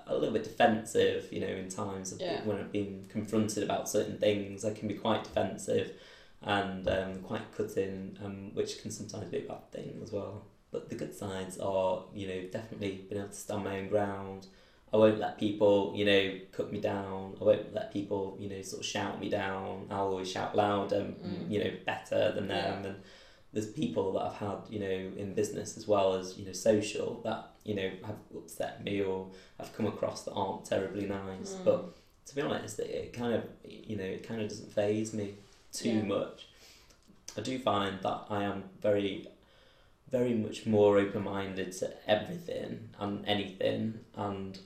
a 0.08 0.16
little 0.16 0.34
bit 0.34 0.44
defensive, 0.44 1.32
you 1.32 1.40
know, 1.40 1.46
in 1.46 1.70
times 1.70 2.12
of 2.12 2.20
Yeah. 2.20 2.44
when 2.46 2.58
I've 2.58 2.72
been 2.72 3.06
confronted 3.10 3.62
about 3.62 3.88
certain 3.88 4.18
things, 4.18 4.66
I 4.66 4.74
can 4.74 4.88
be 4.88 4.96
quite 4.96 5.24
defensive 5.24 5.92
and 6.42 6.88
um, 6.88 7.20
quite 7.22 7.44
cutting, 7.56 8.18
um, 8.26 8.56
which 8.56 8.82
can 8.82 8.90
sometimes 8.90 9.30
be 9.30 9.38
a 9.38 9.42
bad 9.42 9.72
thing 9.72 10.00
as 10.02 10.12
well. 10.12 10.46
But 10.72 10.90
the 10.90 10.96
good 10.96 11.14
sides 11.14 11.60
are, 11.60 12.06
you 12.12 12.26
know, 12.28 12.42
definitely 12.52 13.06
being 13.08 13.22
able 13.22 13.30
to 13.30 13.36
stand 13.36 13.64
my 13.64 13.78
own 13.78 13.90
ground. 13.90 14.48
I 14.92 14.98
won't 14.98 15.20
let 15.20 15.38
people, 15.38 15.94
you 15.96 16.06
know, 16.06 16.40
cut 16.52 16.72
me 16.72 16.80
down. 16.82 17.38
I 17.40 17.44
won't 17.44 17.72
let 17.72 17.94
people, 17.94 18.36
you 18.40 18.50
know, 18.50 18.64
sort 18.64 18.80
of 18.82 18.88
shout 18.88 19.20
me 19.20 19.30
down. 19.30 19.86
I'll 19.92 20.08
always 20.08 20.32
shout 20.32 20.56
louder, 20.56 21.14
Mm. 21.24 21.52
you 21.52 21.64
know, 21.64 21.72
better 21.86 22.32
than 22.32 22.48
them. 22.48 22.86
And 22.86 22.96
there's 23.54 23.68
people 23.68 24.12
that 24.14 24.22
I've 24.24 24.34
had, 24.36 24.58
you 24.70 24.80
know, 24.80 25.12
in 25.16 25.34
business 25.36 25.78
as 25.78 25.88
well 25.88 26.16
as, 26.16 26.38
you 26.38 26.46
know, 26.46 26.52
social 26.54 27.22
that, 27.24 27.52
you 27.64 27.76
know, 27.76 27.90
have 28.06 28.16
upset 28.36 28.84
me 28.84 29.02
or 29.02 29.28
have 29.60 29.76
come 29.78 29.86
across 29.86 30.24
that 30.24 30.32
aren't 30.34 30.66
terribly 30.66 31.06
nice. 31.06 31.54
Mm. 31.54 31.64
But 31.64 31.96
to 32.26 32.36
be 32.36 32.42
honest, 32.42 32.80
it, 32.80 32.90
it 32.90 33.14
kind 33.14 33.34
of, 33.36 33.44
you 33.64 33.96
know, 33.96 34.04
it 34.04 34.28
kind 34.28 34.42
of 34.42 34.50
doesn't 34.50 34.74
phase 34.74 35.14
me 35.14 35.36
too 35.72 35.90
Yeah. 35.90 36.04
much. 36.04 36.48
I 37.38 37.42
do 37.42 37.60
find 37.60 38.00
that 38.02 38.26
I 38.30 38.44
am 38.44 38.64
very, 38.82 39.28
very 40.10 40.34
much 40.34 40.66
more 40.66 40.98
open 40.98 41.24
minded 41.24 41.72
to 41.74 41.92
everything 42.10 42.90
and 43.00 43.26
anything 43.28 44.00
and 44.16 44.60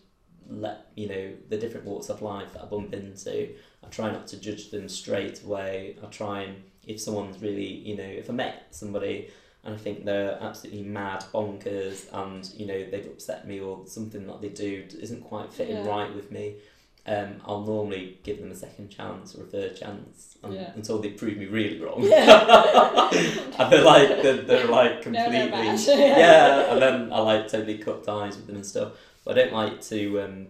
let 0.49 0.87
you 0.95 1.09
know 1.09 1.33
the 1.49 1.57
different 1.57 1.85
walks 1.85 2.07
of 2.09 2.21
life 2.21 2.53
that 2.53 2.63
I 2.63 2.65
bump 2.65 2.93
into. 2.93 3.49
I 3.83 3.87
try 3.89 4.11
not 4.11 4.27
to 4.27 4.37
judge 4.39 4.71
them 4.71 4.87
straight 4.87 5.43
away. 5.43 5.97
I 6.01 6.05
try 6.07 6.41
and 6.43 6.63
if 6.87 6.99
someone's 6.99 7.41
really 7.41 7.65
you 7.67 7.95
know 7.97 8.03
if 8.21 8.29
I 8.29 8.33
met 8.33 8.67
somebody 8.71 9.29
and 9.63 9.75
I 9.75 9.77
think 9.77 10.05
they're 10.05 10.37
absolutely 10.41 10.83
mad 10.83 11.23
bonkers 11.33 12.05
and 12.13 12.49
you 12.55 12.65
know 12.65 12.89
they've 12.89 13.05
upset 13.05 13.47
me 13.47 13.59
or 13.59 13.85
something 13.87 14.25
that 14.27 14.41
they 14.41 14.49
do 14.49 14.85
isn't 14.99 15.21
quite 15.23 15.51
fitting 15.53 15.77
Yeah. 15.77 15.87
right 15.87 16.13
with 16.15 16.31
me. 16.31 16.55
Um, 17.05 17.35
I'll 17.45 17.61
normally 17.61 18.17
give 18.23 18.39
them 18.41 18.51
a 18.51 18.55
second 18.55 18.89
chance 18.89 19.33
or 19.33 19.43
a 19.43 19.45
third 19.45 19.77
chance 19.77 20.37
um, 20.43 20.51
Yeah. 20.51 20.71
until 20.75 20.99
they 20.99 21.11
prove 21.11 21.37
me 21.37 21.45
really 21.45 21.79
wrong. 21.79 21.99
Yeah. 22.03 23.09
and 23.59 23.71
they're 23.71 23.83
like 23.83 24.09
they're, 24.21 24.41
they're 24.41 24.67
like 24.67 25.05
No, 25.07 25.23
completely 25.23 25.49
bad. 25.51 25.79
yeah, 25.87 26.71
and 26.73 26.81
then 26.81 27.13
I 27.13 27.19
like 27.19 27.47
totally 27.47 27.77
cut 27.77 28.03
ties 28.03 28.35
with 28.35 28.47
them 28.47 28.57
and 28.57 28.65
stuff. 28.65 28.91
But 29.23 29.37
I 29.37 29.41
don't 29.43 29.53
like 29.53 29.81
to 29.83 30.21
um, 30.21 30.47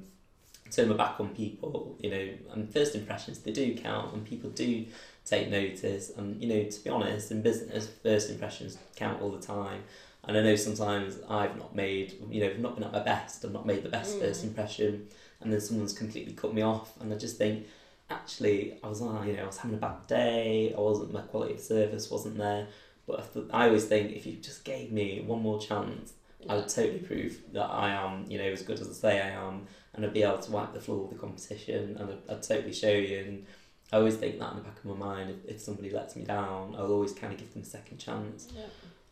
turn 0.72 0.90
my 0.90 0.96
back 0.96 1.20
on 1.20 1.30
people, 1.30 1.96
you 2.00 2.10
know. 2.10 2.28
And 2.54 2.72
first 2.74 2.96
impressions 2.96 3.40
they 3.40 3.52
do 3.52 3.76
count, 3.76 4.14
and 4.14 4.26
people 4.26 4.50
do 4.50 4.86
take 5.30 5.50
notice. 5.50 6.12
And 6.18 6.42
you 6.42 6.48
know, 6.50 6.64
to 6.70 6.84
be 6.84 6.90
honest, 6.90 7.32
in 7.32 7.42
business, 7.42 7.90
first 8.04 8.30
impressions 8.30 8.78
count 8.96 9.22
all 9.22 9.32
the 9.32 9.46
time. 9.46 9.84
And 10.24 10.38
I 10.38 10.42
know 10.42 10.56
sometimes 10.56 11.20
I've 11.30 11.58
not 11.58 11.74
made, 11.76 12.16
you 12.30 12.42
know, 12.42 12.48
I've 12.48 12.60
not 12.60 12.76
been 12.76 12.84
at 12.84 12.92
my 12.92 13.00
best. 13.00 13.46
I've 13.46 13.54
not 13.54 13.66
made 13.66 13.84
the 13.84 13.90
best 13.90 14.18
Mm. 14.18 14.22
first 14.22 14.44
impression, 14.44 15.08
and 15.42 15.54
then 15.54 15.62
someone's 15.62 15.94
completely 15.94 16.34
cut 16.34 16.54
me 16.54 16.62
off, 16.62 16.94
and 17.00 17.14
I 17.14 17.18
just 17.18 17.38
think. 17.38 17.66
Actually, 18.10 18.78
I 18.82 18.88
was, 18.88 19.02
uh, 19.02 19.22
you 19.28 19.34
know, 19.34 19.44
I 19.44 19.48
was 19.48 19.58
having 19.58 19.76
a 19.76 19.82
bad 19.82 20.08
day. 20.08 20.74
I 20.74 20.80
wasn't. 20.80 21.12
My 21.12 21.20
quality 21.24 21.56
of 21.56 21.60
service 21.60 22.10
wasn't 22.10 22.38
there. 22.38 22.68
But 23.06 23.20
I, 23.20 23.24
th- 23.34 23.46
I 23.52 23.68
always 23.68 23.84
think 23.84 24.14
if 24.16 24.26
you 24.26 24.38
just 24.38 24.64
gave 24.64 24.94
me 24.94 25.22
one 25.26 25.42
more 25.42 25.60
chance, 25.60 26.14
I 26.50 26.56
would 26.56 26.70
totally 26.70 27.00
prove 27.00 27.38
that 27.52 27.66
I 27.70 27.90
am, 27.90 28.24
you 28.32 28.38
know, 28.38 28.46
as 28.46 28.62
good 28.62 28.80
as 28.80 28.88
I 28.88 28.94
say 28.94 29.22
I 29.22 29.32
am, 29.32 29.68
and 29.94 30.06
I'd 30.06 30.14
be 30.14 30.24
able 30.24 30.38
to 30.38 30.52
wipe 30.54 30.74
the 30.74 30.80
floor 30.80 31.00
with 31.02 31.12
the 31.12 31.18
competition, 31.18 31.98
and 32.00 32.10
I'd, 32.12 32.32
I'd 32.34 32.44
totally 32.44 32.72
show 32.72 32.94
you. 32.94 33.18
And 33.20 33.46
I 33.92 33.98
always 33.98 34.16
think 34.16 34.40
that 34.40 34.52
in 34.52 34.58
the 34.58 34.64
back 34.64 34.78
of 34.80 34.86
my 34.86 34.96
mind, 34.96 35.30
if, 35.30 35.56
if 35.56 35.62
somebody 35.62 35.90
lets 35.90 36.16
me 36.16 36.24
down, 36.24 36.76
I'll 36.78 36.92
always 36.92 37.14
kind 37.14 37.32
of 37.34 37.40
give 37.40 37.54
them 37.54 37.62
a 37.62 37.66
second 37.66 37.98
chance. 37.98 38.48
Yeah. 38.56 38.64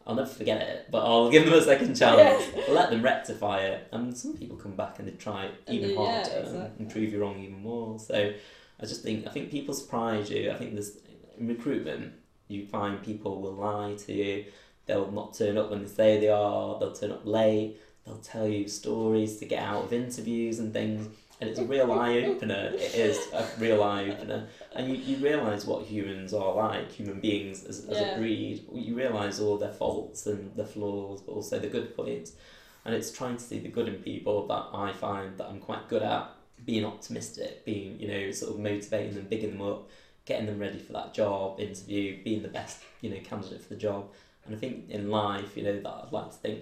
I'll 0.08 0.16
never 0.16 0.30
forget 0.30 0.62
it, 0.62 0.88
but 0.92 1.04
I'll 1.04 1.32
give 1.32 1.46
them 1.46 1.54
a 1.54 1.62
second 1.64 1.96
chance, 2.02 2.46
I'll 2.68 2.76
let 2.76 2.92
them 2.92 3.02
rectify 3.02 3.62
it, 3.62 3.88
and 3.92 4.16
some 4.16 4.38
people 4.38 4.56
come 4.56 4.76
back 4.76 5.00
and 5.00 5.08
they 5.08 5.14
try 5.14 5.50
And 5.68 5.76
even 5.76 5.90
yeah, 5.92 5.96
harder 5.96 6.40
exactly. 6.40 6.72
and 6.78 6.92
prove 6.92 7.12
you 7.12 7.22
wrong 7.22 7.40
even 7.40 7.62
more. 7.64 7.98
So 7.98 8.34
I 8.80 8.86
just 8.86 9.02
think 9.02 9.26
I 9.26 9.32
think 9.32 9.50
people 9.50 9.74
surprise 9.74 10.30
you. 10.30 10.52
I 10.52 10.56
think 10.56 10.74
there's 10.74 10.98
in 11.40 11.48
recruitment 11.48 12.14
you 12.48 12.68
find 12.68 13.02
people 13.02 13.42
will 13.42 13.56
lie 13.56 13.96
to 14.06 14.14
you. 14.14 14.46
They'll 14.86 15.12
not 15.12 15.34
turn 15.34 15.58
up 15.58 15.72
when 15.72 15.82
they 15.82 15.90
say 15.90 16.20
they 16.20 16.30
are. 16.30 16.80
They'll 16.80 16.94
turn 16.94 17.12
up 17.12 17.26
late. 17.26 17.78
They'll 18.06 18.18
tell 18.18 18.48
you 18.48 18.68
stories 18.68 19.38
to 19.38 19.46
get 19.46 19.64
out 19.64 19.86
of 19.86 19.94
interviews 19.94 20.60
and 20.60 20.72
things. 20.72 21.08
And 21.42 21.50
it's 21.50 21.60
a 21.60 21.66
real 21.66 21.92
eye 21.92 22.20
opener. 22.24 22.72
It 22.74 22.96
is 22.96 23.18
a 23.34 23.46
real 23.60 23.84
eye 23.84 24.10
opener. 24.10 24.48
And 24.74 24.88
you, 24.90 24.96
you 24.96 25.18
realise 25.24 25.66
what 25.66 25.86
humans 25.86 26.34
are 26.34 26.54
like, 26.56 26.92
human 26.92 27.20
beings 27.20 27.66
as, 27.66 27.86
as 27.86 27.98
Yeah. 28.00 28.16
a 28.16 28.18
breed. 28.18 28.66
You 28.74 28.96
realise 28.96 29.40
all 29.40 29.58
their 29.58 29.74
faults 29.74 30.26
and 30.28 30.56
their 30.56 30.66
flaws, 30.66 31.22
but 31.22 31.34
also 31.34 31.60
the 31.60 31.68
good 31.68 31.96
points. 31.96 32.34
And 32.86 32.96
it's 32.96 33.12
trying 33.12 33.36
to 33.38 33.44
see 33.44 33.60
the 33.60 33.68
good 33.68 33.90
in 33.90 33.96
people 33.96 34.48
that 34.48 34.66
I 34.74 34.94
find 34.94 35.38
that 35.38 35.48
I'm 35.48 35.60
quite 35.60 35.90
good 35.90 36.04
at. 36.04 36.30
being 36.64 36.86
optimistic, 36.86 37.66
being 37.66 38.00
you 38.00 38.08
know 38.08 38.32
sort 38.32 38.54
of 38.54 38.60
motivating 38.60 39.14
them, 39.16 39.28
bigging 39.30 39.52
them 39.58 39.62
up, 39.62 39.90
getting 40.24 40.46
them 40.46 40.58
ready 40.58 40.80
for 40.80 40.94
that 40.94 41.14
job 41.14 41.60
interview, 41.60 42.24
being 42.24 42.42
the 42.42 42.48
best 42.48 42.80
you 43.02 43.10
know 43.10 43.20
candidate 43.26 43.62
for 43.62 43.70
the 43.70 43.76
job. 43.76 44.10
And 44.46 44.56
I 44.56 44.58
think 44.58 44.90
in 44.90 45.10
life, 45.12 45.58
you 45.58 45.64
know, 45.64 45.80
that 45.82 45.90
I'd 46.06 46.12
like 46.14 46.32
to 46.32 46.38
think 46.38 46.60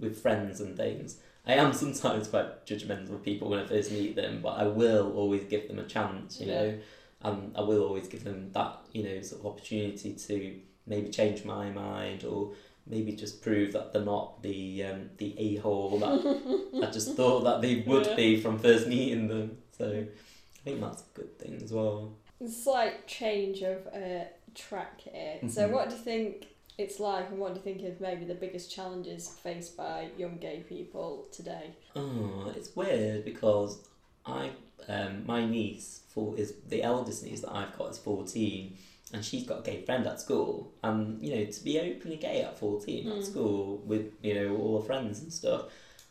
with 0.00 0.20
friends 0.20 0.60
and 0.60 0.76
things. 0.76 1.20
I 1.46 1.54
am 1.54 1.72
sometimes 1.72 2.28
quite 2.28 2.66
judgmental 2.66 3.14
of 3.14 3.22
people 3.22 3.48
when 3.48 3.60
I 3.60 3.66
first 3.66 3.92
meet 3.92 4.16
them, 4.16 4.40
but 4.42 4.58
I 4.58 4.64
will 4.64 5.12
always 5.16 5.44
give 5.44 5.68
them 5.68 5.78
a 5.78 5.84
chance, 5.84 6.40
you 6.40 6.46
Yeah. 6.46 6.62
know, 6.62 6.78
and 7.22 7.56
I 7.56 7.60
will 7.62 7.82
always 7.84 8.08
give 8.08 8.24
them 8.24 8.50
that, 8.52 8.78
you 8.92 9.04
know, 9.04 9.20
sort 9.22 9.40
of 9.40 9.46
opportunity 9.46 10.14
to 10.14 10.60
maybe 10.86 11.10
change 11.10 11.44
my 11.44 11.70
mind 11.70 12.24
or 12.24 12.52
maybe 12.86 13.12
just 13.12 13.42
prove 13.42 13.72
that 13.72 13.92
they're 13.92 14.04
not 14.04 14.42
the 14.42 14.84
um, 14.84 15.10
the 15.18 15.34
a 15.38 15.56
hole 15.56 15.98
that 15.98 16.82
I 16.82 16.90
just 16.90 17.14
thought 17.14 17.44
that 17.44 17.60
they 17.62 17.84
would 17.86 18.06
Yeah. 18.06 18.14
be 18.16 18.40
from 18.40 18.58
first 18.58 18.86
meeting 18.88 19.28
them. 19.28 19.58
So 19.72 19.88
I 19.90 20.62
think 20.64 20.80
that's 20.80 21.02
a 21.02 21.18
good 21.18 21.38
thing 21.38 21.60
as 21.62 21.72
well. 21.72 22.12
Slight 22.46 23.06
change 23.06 23.62
of 23.62 23.86
uh, 23.88 24.24
track 24.54 25.00
here. 25.00 25.38
So, 25.48 25.62
Mhm. 25.62 25.70
what 25.72 25.88
do 25.88 25.94
you 25.96 26.02
think 26.02 26.48
it's 26.78 27.00
like, 27.00 27.30
and 27.30 27.38
what 27.38 27.54
do 27.54 27.60
you 27.60 27.64
think 27.64 27.82
of 27.90 28.00
maybe 28.00 28.24
the 28.24 28.34
biggest 28.34 28.70
challenges 28.70 29.28
faced 29.28 29.76
by 29.76 30.10
young 30.18 30.36
gay 30.38 30.64
people 30.68 31.26
today? 31.32 31.70
Oh, 31.94 32.52
it's 32.56 32.74
weird 32.76 33.24
because 33.24 33.78
I 34.26 34.50
um 34.88 35.24
my 35.26 35.44
niece 35.46 36.00
for 36.08 36.36
is 36.36 36.54
the 36.68 36.82
eldest 36.82 37.24
niece 37.24 37.40
that 37.40 37.52
I've 37.54 37.76
got 37.78 37.90
is 37.90 37.98
fourteen 37.98 38.76
and 39.12 39.24
she's 39.24 39.44
got 39.44 39.60
a 39.60 39.62
gay 39.62 39.82
friend 39.82 40.06
at 40.06 40.20
school 40.20 40.72
and 40.82 41.22
you 41.22 41.34
know 41.34 41.44
to 41.44 41.64
be 41.64 41.78
openly 41.80 42.16
gay 42.16 42.42
at 42.42 42.58
fourteen 42.58 43.06
Mm. 43.06 43.18
at 43.18 43.24
school 43.24 43.78
with 43.86 44.12
you 44.22 44.34
know 44.34 44.56
all 44.56 44.80
her 44.80 44.84
friends 44.86 45.20
and 45.22 45.32
stuff 45.32 45.62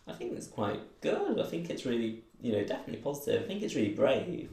I 0.07 0.13
think 0.13 0.33
it's 0.33 0.47
quite 0.47 0.79
good 1.01 1.39
I 1.39 1.43
think 1.45 1.69
it's 1.69 1.85
really 1.85 2.23
you 2.41 2.53
know 2.53 2.63
definitely 2.63 3.01
positive 3.03 3.43
I 3.43 3.47
think 3.47 3.61
it's 3.61 3.75
really 3.75 3.93
brave 3.93 4.49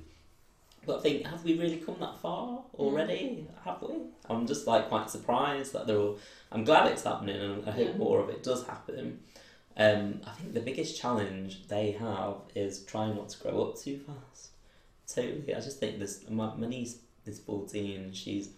but 0.87 0.99
I 0.99 1.01
think 1.03 1.27
have 1.27 1.45
we 1.45 1.59
really 1.59 1.77
come 1.79 1.97
that 2.01 2.19
far 2.21 2.63
already 2.75 3.47
have 3.65 3.81
we 3.83 3.95
I'm 4.29 4.47
just 4.47 4.67
like 4.67 4.89
quite 4.89 5.11
surprised 5.11 5.73
that 5.75 5.87
they're 5.87 5.99
all 5.99 6.19
I'm 6.51 6.65
glad 6.65 6.91
it's 6.91 7.05
happening 7.05 7.37
and 7.41 7.69
I 7.69 7.73
hope 7.73 7.89
Yeah. 7.89 7.97
more 7.97 8.21
of 8.21 8.29
it 8.29 8.43
does 8.43 8.65
happen 8.67 9.21
um, 9.77 10.21
I 10.27 10.31
think 10.33 10.53
the 10.53 10.61
biggest 10.61 11.01
challenge 11.01 11.67
they 11.69 11.93
have 11.93 12.35
is 12.55 12.85
trying 12.85 13.15
not 13.17 13.31
to 13.31 13.39
grow 13.43 13.63
up 13.63 13.79
too 13.79 13.99
fast. 14.07 14.51
Totally, 15.09 15.55
I 15.55 15.61
just 15.61 15.81
think 15.81 15.99
this. 15.99 16.29
My, 16.29 16.55
my 16.55 16.67
niece 16.67 16.99
is 17.25 17.39
fourteen. 17.39 18.01
and 18.03 18.15
She's 18.17 18.51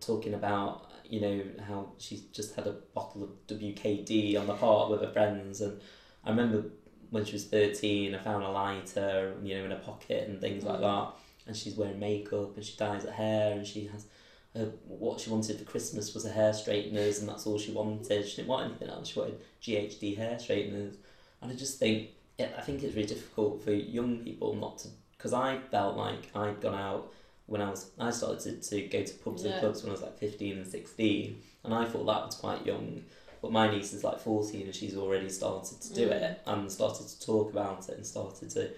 talking 0.00 0.34
about 0.34 0.90
you 1.08 1.20
know 1.20 1.42
how 1.68 1.92
she's 1.98 2.22
just 2.32 2.56
had 2.56 2.66
a 2.66 2.72
bottle 2.94 3.22
of 3.22 3.30
WKD 3.46 4.36
on 4.38 4.48
the 4.48 4.54
park 4.54 4.90
with 4.90 5.00
her 5.02 5.12
friends, 5.12 5.60
and 5.60 5.80
I 6.24 6.30
remember 6.30 6.64
when 7.10 7.24
she 7.24 7.34
was 7.34 7.44
thirteen, 7.44 8.16
I 8.16 8.18
found 8.18 8.42
a 8.42 8.48
lighter, 8.50 9.34
you 9.44 9.56
know, 9.56 9.64
in 9.66 9.70
her 9.70 9.76
pocket 9.78 10.28
and 10.28 10.40
things 10.40 10.64
like 10.64 10.80
Mm. 10.80 10.82
that. 10.82 11.12
And 11.46 11.56
she's 11.56 11.74
wearing 11.74 11.98
makeup 11.98 12.56
and 12.56 12.64
she 12.64 12.76
dyes 12.76 13.04
her 13.04 13.10
hair 13.10 13.52
and 13.52 13.66
she 13.66 13.86
has 13.86 14.06
uh, 14.54 14.66
what 14.86 15.20
she 15.20 15.30
wanted 15.30 15.58
for 15.58 15.64
Christmas 15.64 16.12
was 16.14 16.24
a 16.24 16.30
hair 16.30 16.52
straighteners 16.52 17.20
and 17.20 17.28
that's 17.28 17.46
all 17.46 17.58
she 17.58 17.72
wanted. 17.72 18.26
She 18.28 18.36
didn't 18.36 18.48
want 18.48 18.66
anything 18.68 18.88
else. 18.88 19.08
She 19.08 19.18
wanted 19.18 19.40
GHD 19.62 20.16
hair 20.16 20.38
straighteners, 20.38 20.96
and 21.40 21.50
I 21.52 21.54
just 21.54 21.78
think 21.78 22.10
yeah, 22.38 22.48
I 22.56 22.60
think 22.62 22.82
it's 22.82 22.94
really 22.94 23.06
difficult 23.08 23.62
for 23.62 23.72
young 23.72 24.18
people 24.18 24.54
not 24.56 24.78
to 24.78 24.88
because 25.16 25.32
I 25.32 25.58
felt 25.70 25.96
like 25.96 26.30
I'd 26.34 26.60
gone 26.60 26.74
out 26.74 27.12
when 27.46 27.60
I 27.62 27.70
was 27.70 27.90
I 27.98 28.10
started 28.10 28.40
to, 28.62 28.70
to 28.70 28.82
go 28.88 29.02
to 29.04 29.14
pubs 29.14 29.44
Yeah. 29.44 29.52
and 29.52 29.60
clubs 29.60 29.82
when 29.82 29.90
I 29.90 29.92
was 29.92 30.02
like 30.02 30.18
fifteen 30.18 30.58
and 30.58 30.66
sixteen, 30.66 31.40
and 31.64 31.72
I 31.72 31.84
thought 31.84 32.06
that 32.06 32.26
was 32.26 32.34
quite 32.36 32.66
young. 32.66 33.02
But 33.42 33.52
my 33.52 33.70
niece 33.70 33.92
is 33.92 34.04
like 34.04 34.18
fourteen 34.20 34.66
and 34.66 34.74
she's 34.74 34.96
already 34.96 35.28
started 35.30 35.80
to 35.80 35.94
do 35.94 36.08
Mm. 36.08 36.22
it 36.22 36.40
and 36.46 36.70
started 36.70 37.06
to 37.08 37.20
talk 37.24 37.50
about 37.52 37.88
it 37.88 37.96
and 37.96 38.06
started 38.06 38.50
to 38.50 38.70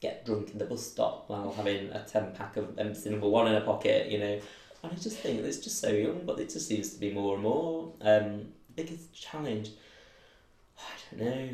get 0.00 0.24
drunk 0.24 0.50
in 0.50 0.58
the 0.58 0.64
bus 0.64 0.86
stop 0.86 1.24
while 1.28 1.52
having 1.52 1.90
a 1.90 2.04
ten 2.04 2.32
pack 2.32 2.56
of 2.56 2.78
Embassy 2.78 3.10
number 3.10 3.28
one 3.28 3.46
in 3.46 3.54
her 3.54 3.60
pocket, 3.60 4.10
you 4.10 4.18
know. 4.18 4.40
And 4.82 4.92
I 4.92 4.94
just 4.94 5.18
think 5.18 5.40
it's 5.40 5.58
just 5.58 5.80
so 5.80 5.90
young, 5.90 6.24
but 6.24 6.40
it 6.40 6.48
just 6.48 6.66
seems 6.66 6.90
to 6.94 6.98
be 6.98 7.12
more 7.12 7.34
and 7.34 7.42
more. 7.42 7.92
Um, 8.00 8.46
biggest 8.74 9.12
challenge, 9.12 9.70
I 10.78 11.16
don't 11.16 11.26
know. 11.26 11.48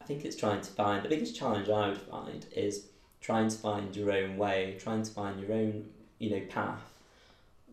I 0.00 0.04
think 0.04 0.24
it's 0.24 0.36
trying 0.36 0.60
to 0.60 0.70
find 0.70 1.04
the 1.04 1.08
biggest 1.08 1.36
challenge 1.36 1.68
I 1.68 1.88
would 1.88 1.98
find 1.98 2.46
is 2.54 2.86
trying 3.20 3.48
to 3.48 3.56
find 3.56 3.94
your 3.94 4.12
own 4.12 4.36
way, 4.36 4.76
trying 4.80 5.02
to 5.02 5.10
find 5.10 5.40
your 5.40 5.52
own, 5.52 5.86
you 6.18 6.30
know, 6.30 6.40
path. 6.48 6.92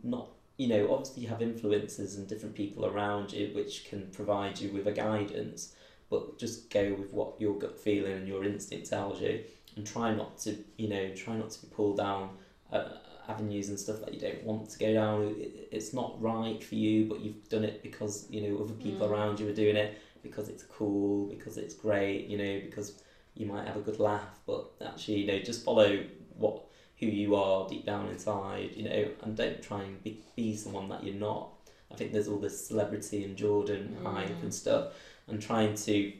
Not, 0.04 0.30
you 0.58 0.68
know, 0.68 0.92
obviously 0.92 1.24
you 1.24 1.30
have 1.30 1.42
influences 1.42 2.16
and 2.16 2.28
different 2.28 2.56
people 2.56 2.86
around 2.86 3.34
you 3.34 3.52
which 3.54 3.86
can 3.86 4.08
provide 4.12 4.60
you 4.60 4.72
with 4.72 4.88
a 4.88 4.92
guidance, 4.92 5.76
but 6.10 6.38
just 6.38 6.70
go 6.70 6.94
with 6.94 7.12
what 7.12 7.40
your 7.40 7.58
gut 7.58 7.80
feeling 7.80 8.14
and 8.14 8.28
your 8.28 8.44
instinct 8.44 8.90
tells 8.90 9.22
you, 9.22 9.44
and 9.76 9.86
try 9.86 10.14
not 10.14 10.38
to, 10.40 10.58
you 10.78 10.88
know, 10.90 11.10
try 11.16 11.36
not 11.36 11.50
to 11.52 11.62
be 11.62 11.68
pulled 11.68 11.98
down. 11.98 12.30
Uh, 12.72 12.98
avenues 13.30 13.70
and 13.70 13.80
stuff 13.80 14.00
that 14.02 14.14
you 14.14 14.20
don't 14.20 14.44
want 14.44 14.70
to 14.70 14.78
go 14.78 14.94
down 14.94 15.24
it, 15.24 15.70
it's 15.72 15.94
not 15.94 16.22
right 16.22 16.62
for 16.62 16.76
you 16.76 17.06
but 17.06 17.22
you've 17.22 17.48
done 17.48 17.64
it 17.64 17.82
because 17.82 18.26
you 18.30 18.42
know 18.42 18.62
other 18.62 18.74
people 18.74 19.08
Mm. 19.08 19.12
around 19.12 19.40
you 19.40 19.48
are 19.48 19.54
doing 19.54 19.78
it 19.78 19.98
because 20.22 20.50
it's 20.50 20.64
cool 20.64 21.26
because 21.28 21.58
it's 21.58 21.74
great 21.74 22.28
you 22.28 22.38
know 22.38 22.60
because 22.66 23.00
you 23.36 23.46
might 23.46 23.66
have 23.66 23.78
a 23.78 23.80
good 23.80 23.98
laugh 24.00 24.40
but 24.46 24.66
actually 24.86 25.20
you 25.20 25.26
know 25.28 25.40
just 25.40 25.64
follow 25.64 26.04
what 26.38 26.66
who 27.00 27.06
you 27.06 27.34
are 27.36 27.66
deep 27.68 27.86
down 27.86 28.10
inside 28.10 28.72
you 28.76 28.84
know 28.84 29.08
and 29.22 29.38
don't 29.38 29.62
try 29.62 29.84
and 29.84 30.04
be, 30.04 30.20
be 30.36 30.54
someone 30.56 30.90
that 30.90 31.02
you're 31.04 31.16
not 31.16 31.48
I 31.92 31.96
think 31.96 32.12
there's 32.12 32.28
all 32.28 32.40
this 32.40 32.68
celebrity 32.68 33.24
and 33.24 33.38
Jordan 33.38 33.96
Mm. 34.02 34.12
hype 34.12 34.42
and 34.44 34.54
stuff 34.54 34.88
and 35.28 35.42
trying 35.42 35.76
to 35.76 36.12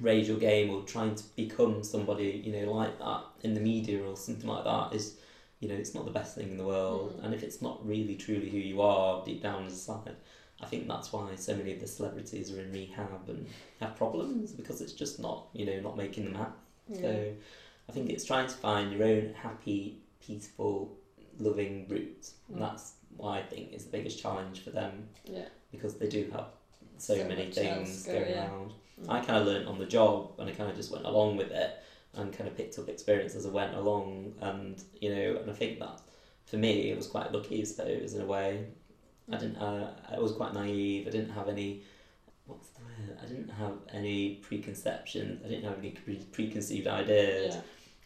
raise 0.00 0.26
your 0.28 0.38
game 0.38 0.70
or 0.70 0.82
trying 0.82 1.14
to 1.14 1.22
become 1.36 1.82
somebody 1.84 2.42
you 2.44 2.52
know 2.52 2.72
like 2.72 2.98
that 2.98 3.20
in 3.42 3.54
the 3.54 3.60
media 3.60 4.02
or 4.02 4.16
something 4.16 4.48
like 4.48 4.64
that 4.64 4.92
is 4.94 5.16
you 5.60 5.68
know 5.68 5.74
it's 5.74 5.94
not 5.94 6.04
the 6.04 6.10
best 6.10 6.34
thing 6.34 6.48
in 6.50 6.56
the 6.56 6.64
world 6.64 7.14
Mm. 7.20 7.24
and 7.24 7.34
if 7.34 7.42
it's 7.42 7.60
not 7.62 7.86
really 7.86 8.16
truly 8.16 8.48
who 8.48 8.56
you 8.58 8.80
are 8.80 9.24
deep 9.24 9.42
down 9.42 9.64
inside 9.64 10.16
I 10.62 10.66
think 10.66 10.86
that's 10.88 11.12
why 11.12 11.34
so 11.36 11.54
many 11.56 11.72
of 11.74 11.80
the 11.80 11.86
celebrities 11.88 12.52
are 12.52 12.60
in 12.60 12.72
rehab 12.72 13.28
and 13.28 13.46
have 13.80 13.96
problems 13.96 14.52
because 14.52 14.80
it's 14.80 14.92
just 14.92 15.20
not 15.20 15.46
you 15.52 15.66
know 15.66 15.78
not 15.80 15.96
making 15.96 16.24
them 16.24 16.34
happy 16.34 16.52
Yeah. 16.88 17.00
so 17.00 17.32
I 17.88 17.92
think 17.92 18.10
it's 18.10 18.24
trying 18.24 18.46
to 18.48 18.54
find 18.54 18.92
your 18.92 19.04
own 19.06 19.34
happy 19.34 19.98
peaceful 20.26 20.96
loving 21.38 21.86
route 21.88 22.30
Mm. 22.52 22.58
that's 22.60 22.94
what 23.16 23.30
I 23.38 23.42
think 23.42 23.72
is 23.74 23.84
the 23.84 23.90
biggest 23.90 24.18
challenge 24.20 24.60
for 24.64 24.70
them 24.70 25.08
yeah. 25.24 25.48
because 25.70 25.94
they 25.96 26.08
do 26.08 26.30
have 26.32 26.46
so, 26.98 27.16
So 27.16 27.28
many 27.28 27.50
things 27.50 28.04
going 28.06 28.30
yeah. 28.30 28.48
around. 28.50 28.72
I 29.08 29.20
kind 29.20 29.38
of 29.38 29.46
learned 29.46 29.68
on 29.68 29.78
the 29.78 29.86
job 29.86 30.32
and 30.38 30.48
I 30.48 30.52
kind 30.52 30.70
of 30.70 30.76
just 30.76 30.90
went 30.92 31.04
along 31.04 31.36
with 31.36 31.50
it 31.50 31.82
and 32.14 32.32
kind 32.36 32.48
of 32.48 32.56
picked 32.56 32.78
up 32.78 32.88
experience 32.88 33.34
as 33.34 33.46
I 33.46 33.50
went 33.50 33.74
along 33.74 34.34
and 34.40 34.82
you 35.00 35.14
know 35.14 35.40
and 35.40 35.50
I 35.50 35.54
think 35.54 35.78
that 35.80 36.00
for 36.46 36.56
me 36.56 36.90
it 36.90 36.96
was 36.96 37.06
quite 37.06 37.32
lucky 37.32 37.60
I 37.60 37.64
suppose 37.64 38.14
in 38.14 38.20
a 38.20 38.26
way. 38.26 38.66
I 39.32 39.36
didn't 39.36 39.56
uh, 39.56 39.94
I 40.10 40.18
was 40.18 40.32
quite 40.32 40.52
naive 40.52 41.06
I 41.06 41.10
didn't 41.10 41.30
have 41.30 41.48
any 41.48 41.82
what's 42.46 42.68
the 42.70 42.80
word? 42.82 43.18
I 43.22 43.26
didn't 43.26 43.48
have 43.50 43.74
any 43.92 44.36
preconceptions 44.36 45.42
I 45.44 45.48
didn't 45.48 45.64
have 45.64 45.78
any 45.78 45.90
pre- 45.90 46.16
preconceived 46.32 46.86
ideas. 46.86 47.54
Yeah. 47.54 47.60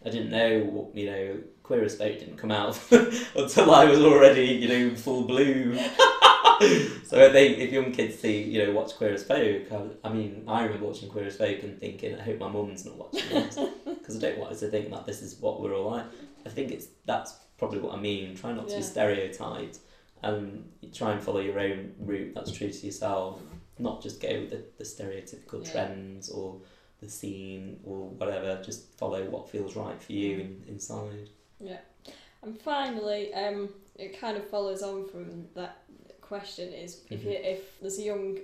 I 0.04 0.10
didn't 0.10 0.30
know 0.30 0.60
what 0.64 0.94
you 0.96 1.06
know 1.06 1.38
Queer 1.62 1.84
as 1.84 1.96
Folk 1.96 2.18
didn't 2.18 2.36
come 2.36 2.52
out 2.52 2.78
until 3.36 3.74
I 3.74 3.86
was 3.86 4.00
already 4.00 4.46
you 4.46 4.68
know 4.68 4.94
full 4.94 5.22
bloom 5.22 5.78
so 7.04 7.26
I 7.28 7.32
think 7.32 7.58
if 7.58 7.72
young 7.72 7.92
kids 7.92 8.18
see, 8.18 8.42
you 8.42 8.64
know, 8.64 8.72
watch 8.72 8.94
Queer 8.96 9.14
as 9.14 9.24
Folk, 9.24 9.70
I, 9.72 10.08
I 10.08 10.12
mean, 10.12 10.44
I 10.48 10.64
remember 10.64 10.86
watching 10.86 11.08
Queer 11.08 11.26
as 11.26 11.36
Folk 11.36 11.62
and 11.62 11.78
thinking, 11.78 12.18
I 12.18 12.22
hope 12.22 12.38
my 12.38 12.48
mum's 12.48 12.84
not 12.84 12.96
watching 12.96 13.28
this 13.30 13.58
because 13.84 14.16
I 14.16 14.20
don't 14.20 14.38
want 14.38 14.52
her 14.52 14.58
to 14.60 14.68
think 14.68 14.90
that 14.90 15.06
this 15.06 15.22
is 15.22 15.36
what 15.40 15.60
we're 15.60 15.74
all 15.74 15.90
like. 15.90 16.04
I 16.44 16.48
think 16.48 16.70
it's 16.72 16.86
that's 17.04 17.34
probably 17.58 17.80
what 17.80 17.94
I 17.94 18.00
mean. 18.00 18.34
Try 18.36 18.52
not 18.52 18.66
to 18.68 18.72
Yeah. 18.74 18.78
be 18.78 18.84
stereotyped 18.84 19.78
and 20.22 20.70
try 20.94 21.12
and 21.12 21.22
follow 21.22 21.40
your 21.40 21.58
own 21.60 21.94
route 22.00 22.34
that's 22.34 22.52
true 22.52 22.70
to 22.70 22.86
yourself, 22.86 23.40
not 23.78 24.02
just 24.02 24.20
go 24.20 24.28
with 24.40 24.50
the, 24.50 24.62
the 24.78 24.84
stereotypical 24.84 25.64
Yeah. 25.64 25.72
trends 25.72 26.28
or 26.30 26.60
the 27.00 27.08
scene 27.08 27.80
or 27.84 28.08
whatever. 28.08 28.62
Just 28.62 28.92
follow 28.98 29.24
what 29.24 29.50
feels 29.50 29.76
right 29.76 30.00
for 30.02 30.12
you 30.12 30.38
in, 30.38 30.64
inside. 30.68 31.28
Yeah. 31.60 31.78
And 32.42 32.60
finally, 32.60 33.34
um, 33.34 33.70
it 33.96 34.18
kind 34.20 34.36
of 34.36 34.48
follows 34.48 34.82
on 34.82 35.08
from 35.08 35.46
that 35.54 35.82
question 36.28 36.72
is 36.72 37.00
if 37.10 37.24
you, 37.24 37.30
if 37.30 37.80
there's 37.80 37.98
a 37.98 38.02
young 38.02 38.38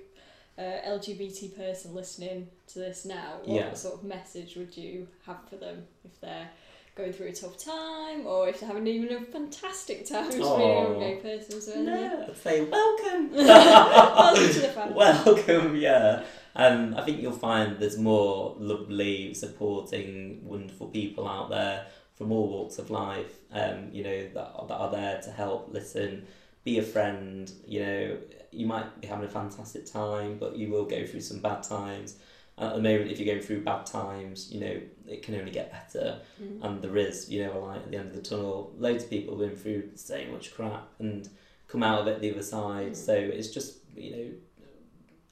uh, 0.59 0.63
LGBT 0.63 1.57
person 1.57 1.95
listening 1.95 2.49
to 2.69 2.79
this 2.79 3.05
now, 3.05 3.39
what 3.45 3.49
Yeah. 3.57 3.75
sort 3.75 3.95
of 3.95 4.05
message 4.05 4.57
would 4.57 4.77
you 4.77 5.09
have 5.27 5.39
for 5.49 5.57
them 5.57 5.85
if 6.05 6.21
they're 6.21 6.49
going 6.95 7.13
through 7.13 7.29
a 7.29 7.33
tough 7.33 7.57
time 7.57 8.27
or 8.27 8.49
if 8.49 8.61
they're 8.61 8.69
having 8.69 8.87
even 8.87 9.17
a 9.17 9.21
fantastic 9.25 10.07
time 10.07 10.27
just 10.31 10.37
being 10.39 10.71
a 10.71 10.83
young 10.83 10.99
gay 10.99 11.17
person? 11.17 11.61
So 11.61 11.73
anything? 11.73 11.87
No, 11.87 12.27
I'd 12.29 12.37
say 12.37 12.61
welcome. 12.65 13.33
Welcome 13.33 14.47
to 14.53 14.61
the 14.61 14.69
family. 14.69 14.95
Welcome, 14.95 15.77
yeah. 15.77 16.23
Um, 16.55 16.95
I 16.99 17.03
think 17.03 17.23
you'll 17.23 17.33
find 17.33 17.79
there's 17.79 17.97
more 17.99 18.55
lovely, 18.59 19.33
supporting, 19.33 20.41
wonderful 20.45 20.89
people 20.89 21.27
out 21.27 21.49
there 21.49 21.87
from 22.15 22.31
all 22.31 22.47
walks 22.49 22.79
of 22.79 22.91
life. 22.91 23.33
Um, 23.53 23.89
you 23.91 24.05
know 24.05 24.29
that 24.35 24.69
that 24.69 24.75
are 24.75 24.91
there 24.91 25.21
to 25.23 25.31
help, 25.31 25.73
listen, 25.73 26.27
be 26.65 26.79
a 26.79 26.83
friend. 26.83 27.51
You 27.67 27.81
know, 27.81 28.17
you 28.51 28.67
might 28.67 29.01
be 29.01 29.07
having 29.07 29.25
a 29.25 29.29
fantastic 29.31 29.87
time, 29.87 30.39
but 30.39 30.57
you 30.57 30.71
will 30.71 30.85
go 30.85 31.07
through 31.07 31.21
some 31.21 31.41
bad 31.41 31.63
times. 31.63 32.17
at 32.59 32.77
the 32.77 32.83
moment, 32.83 33.11
if 33.11 33.19
you're 33.19 33.35
going 33.35 33.45
through 33.45 33.63
bad 33.63 33.87
times, 33.87 34.53
you 34.53 34.61
know, 34.61 34.81
it 35.09 35.23
can 35.23 35.35
only 35.35 35.51
get 35.51 35.73
better. 35.73 36.21
Mm. 36.41 36.63
And 36.63 36.83
there 36.83 36.97
is, 36.97 37.31
you 37.31 37.45
know, 37.45 37.59
a 37.59 37.59
light 37.59 37.79
at 37.79 37.91
the 37.91 37.97
end 37.97 38.09
of 38.09 38.15
the 38.15 38.23
tunnel. 38.23 38.73
Loads 38.79 39.05
of 39.05 39.11
people 39.11 39.39
have 39.39 39.49
been 39.49 39.59
through 39.59 39.91
so 39.95 40.23
much 40.31 40.55
crap 40.55 40.89
and 40.99 41.29
come 41.69 41.83
out 41.83 42.01
of 42.01 42.07
it 42.09 42.21
the 42.21 42.31
other 42.31 42.43
side. 42.43 42.93
Mm. 42.93 42.97
So 42.97 43.15
it's 43.15 43.49
just, 43.49 43.79
you 43.97 44.11
know, 44.11 44.31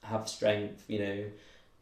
have 0.02 0.28
strength, 0.28 0.84
you 0.88 0.98
know, 0.98 1.24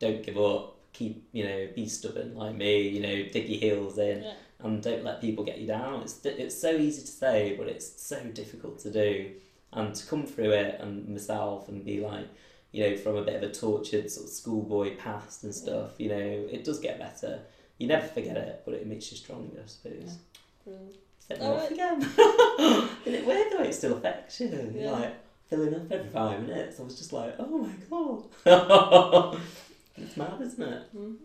don't 0.00 0.22
give 0.22 0.36
up, 0.38 0.76
keep, 0.92 1.28
you 1.32 1.44
know, 1.44 1.68
be 1.74 1.88
stubborn 1.88 2.34
like 2.34 2.56
me, 2.56 2.88
you 2.88 3.00
know, 3.00 3.30
dig 3.30 3.48
your 3.48 3.60
heels 3.60 3.98
in 3.98 4.22
Yeah. 4.22 4.34
And 4.60 4.82
don't 4.82 5.04
let 5.04 5.20
people 5.20 5.44
get 5.44 5.58
you 5.58 5.66
down. 5.66 6.02
It's 6.02 6.24
it's 6.24 6.60
so 6.60 6.70
easy 6.70 7.02
to 7.02 7.06
say, 7.06 7.54
but 7.56 7.68
it's 7.68 8.00
so 8.02 8.20
difficult 8.24 8.78
to 8.80 8.90
do. 8.90 9.32
And 9.72 9.94
to 9.94 10.06
come 10.06 10.26
through 10.26 10.52
it 10.52 10.80
and 10.80 11.08
myself 11.08 11.68
and 11.68 11.84
be 11.84 12.00
like, 12.00 12.26
you 12.72 12.88
know, 12.88 12.96
from 12.96 13.16
a 13.16 13.22
bit 13.22 13.36
of 13.36 13.42
a 13.42 13.52
tortured 13.52 14.10
sort 14.10 14.26
of 14.26 14.32
schoolboy 14.32 14.96
past 14.96 15.44
and 15.44 15.54
stuff, 15.54 15.92
you 15.98 16.08
know, 16.08 16.16
it 16.50 16.64
does 16.64 16.80
get 16.80 16.98
better. 16.98 17.40
You 17.76 17.86
never 17.86 18.06
forget 18.06 18.36
it, 18.36 18.62
but 18.64 18.74
it 18.74 18.86
makes 18.86 19.10
you 19.10 19.18
stronger, 19.18 19.60
I 19.62 19.66
suppose. 19.66 20.18
Brilliant. 20.64 20.96
Set 21.18 21.40
off 21.42 21.60
right. 21.60 21.70
again. 21.70 22.00
Isn't 23.04 23.14
it 23.20 23.26
weird 23.26 23.52
the 23.52 23.58
way 23.58 23.68
it 23.68 23.74
still 23.74 23.96
affects 23.98 24.40
you? 24.40 24.72
Yeah. 24.74 24.90
like 24.92 25.14
filling 25.48 25.74
up 25.74 25.90
every 25.90 26.08
five 26.08 26.40
minutes. 26.42 26.80
I 26.80 26.82
was 26.82 26.98
just 26.98 27.12
like, 27.12 27.34
oh 27.38 27.58
my 27.58 27.72
god. 27.90 29.40
it's 29.96 30.16
mad, 30.16 30.40
isn't 30.40 30.62
it? 30.62 30.96
Mm. 30.96 31.16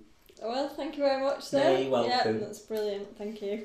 Well, 0.44 0.70
thank 0.70 0.98
you 0.98 1.04
very 1.04 1.22
much, 1.24 1.44
sir. 1.44 1.78
you're 1.78 1.90
welcome. 1.92 2.40
Yeah, 2.40 2.46
that's 2.46 2.60
brilliant. 2.60 3.18
Thank 3.18 3.42
you. 3.42 3.62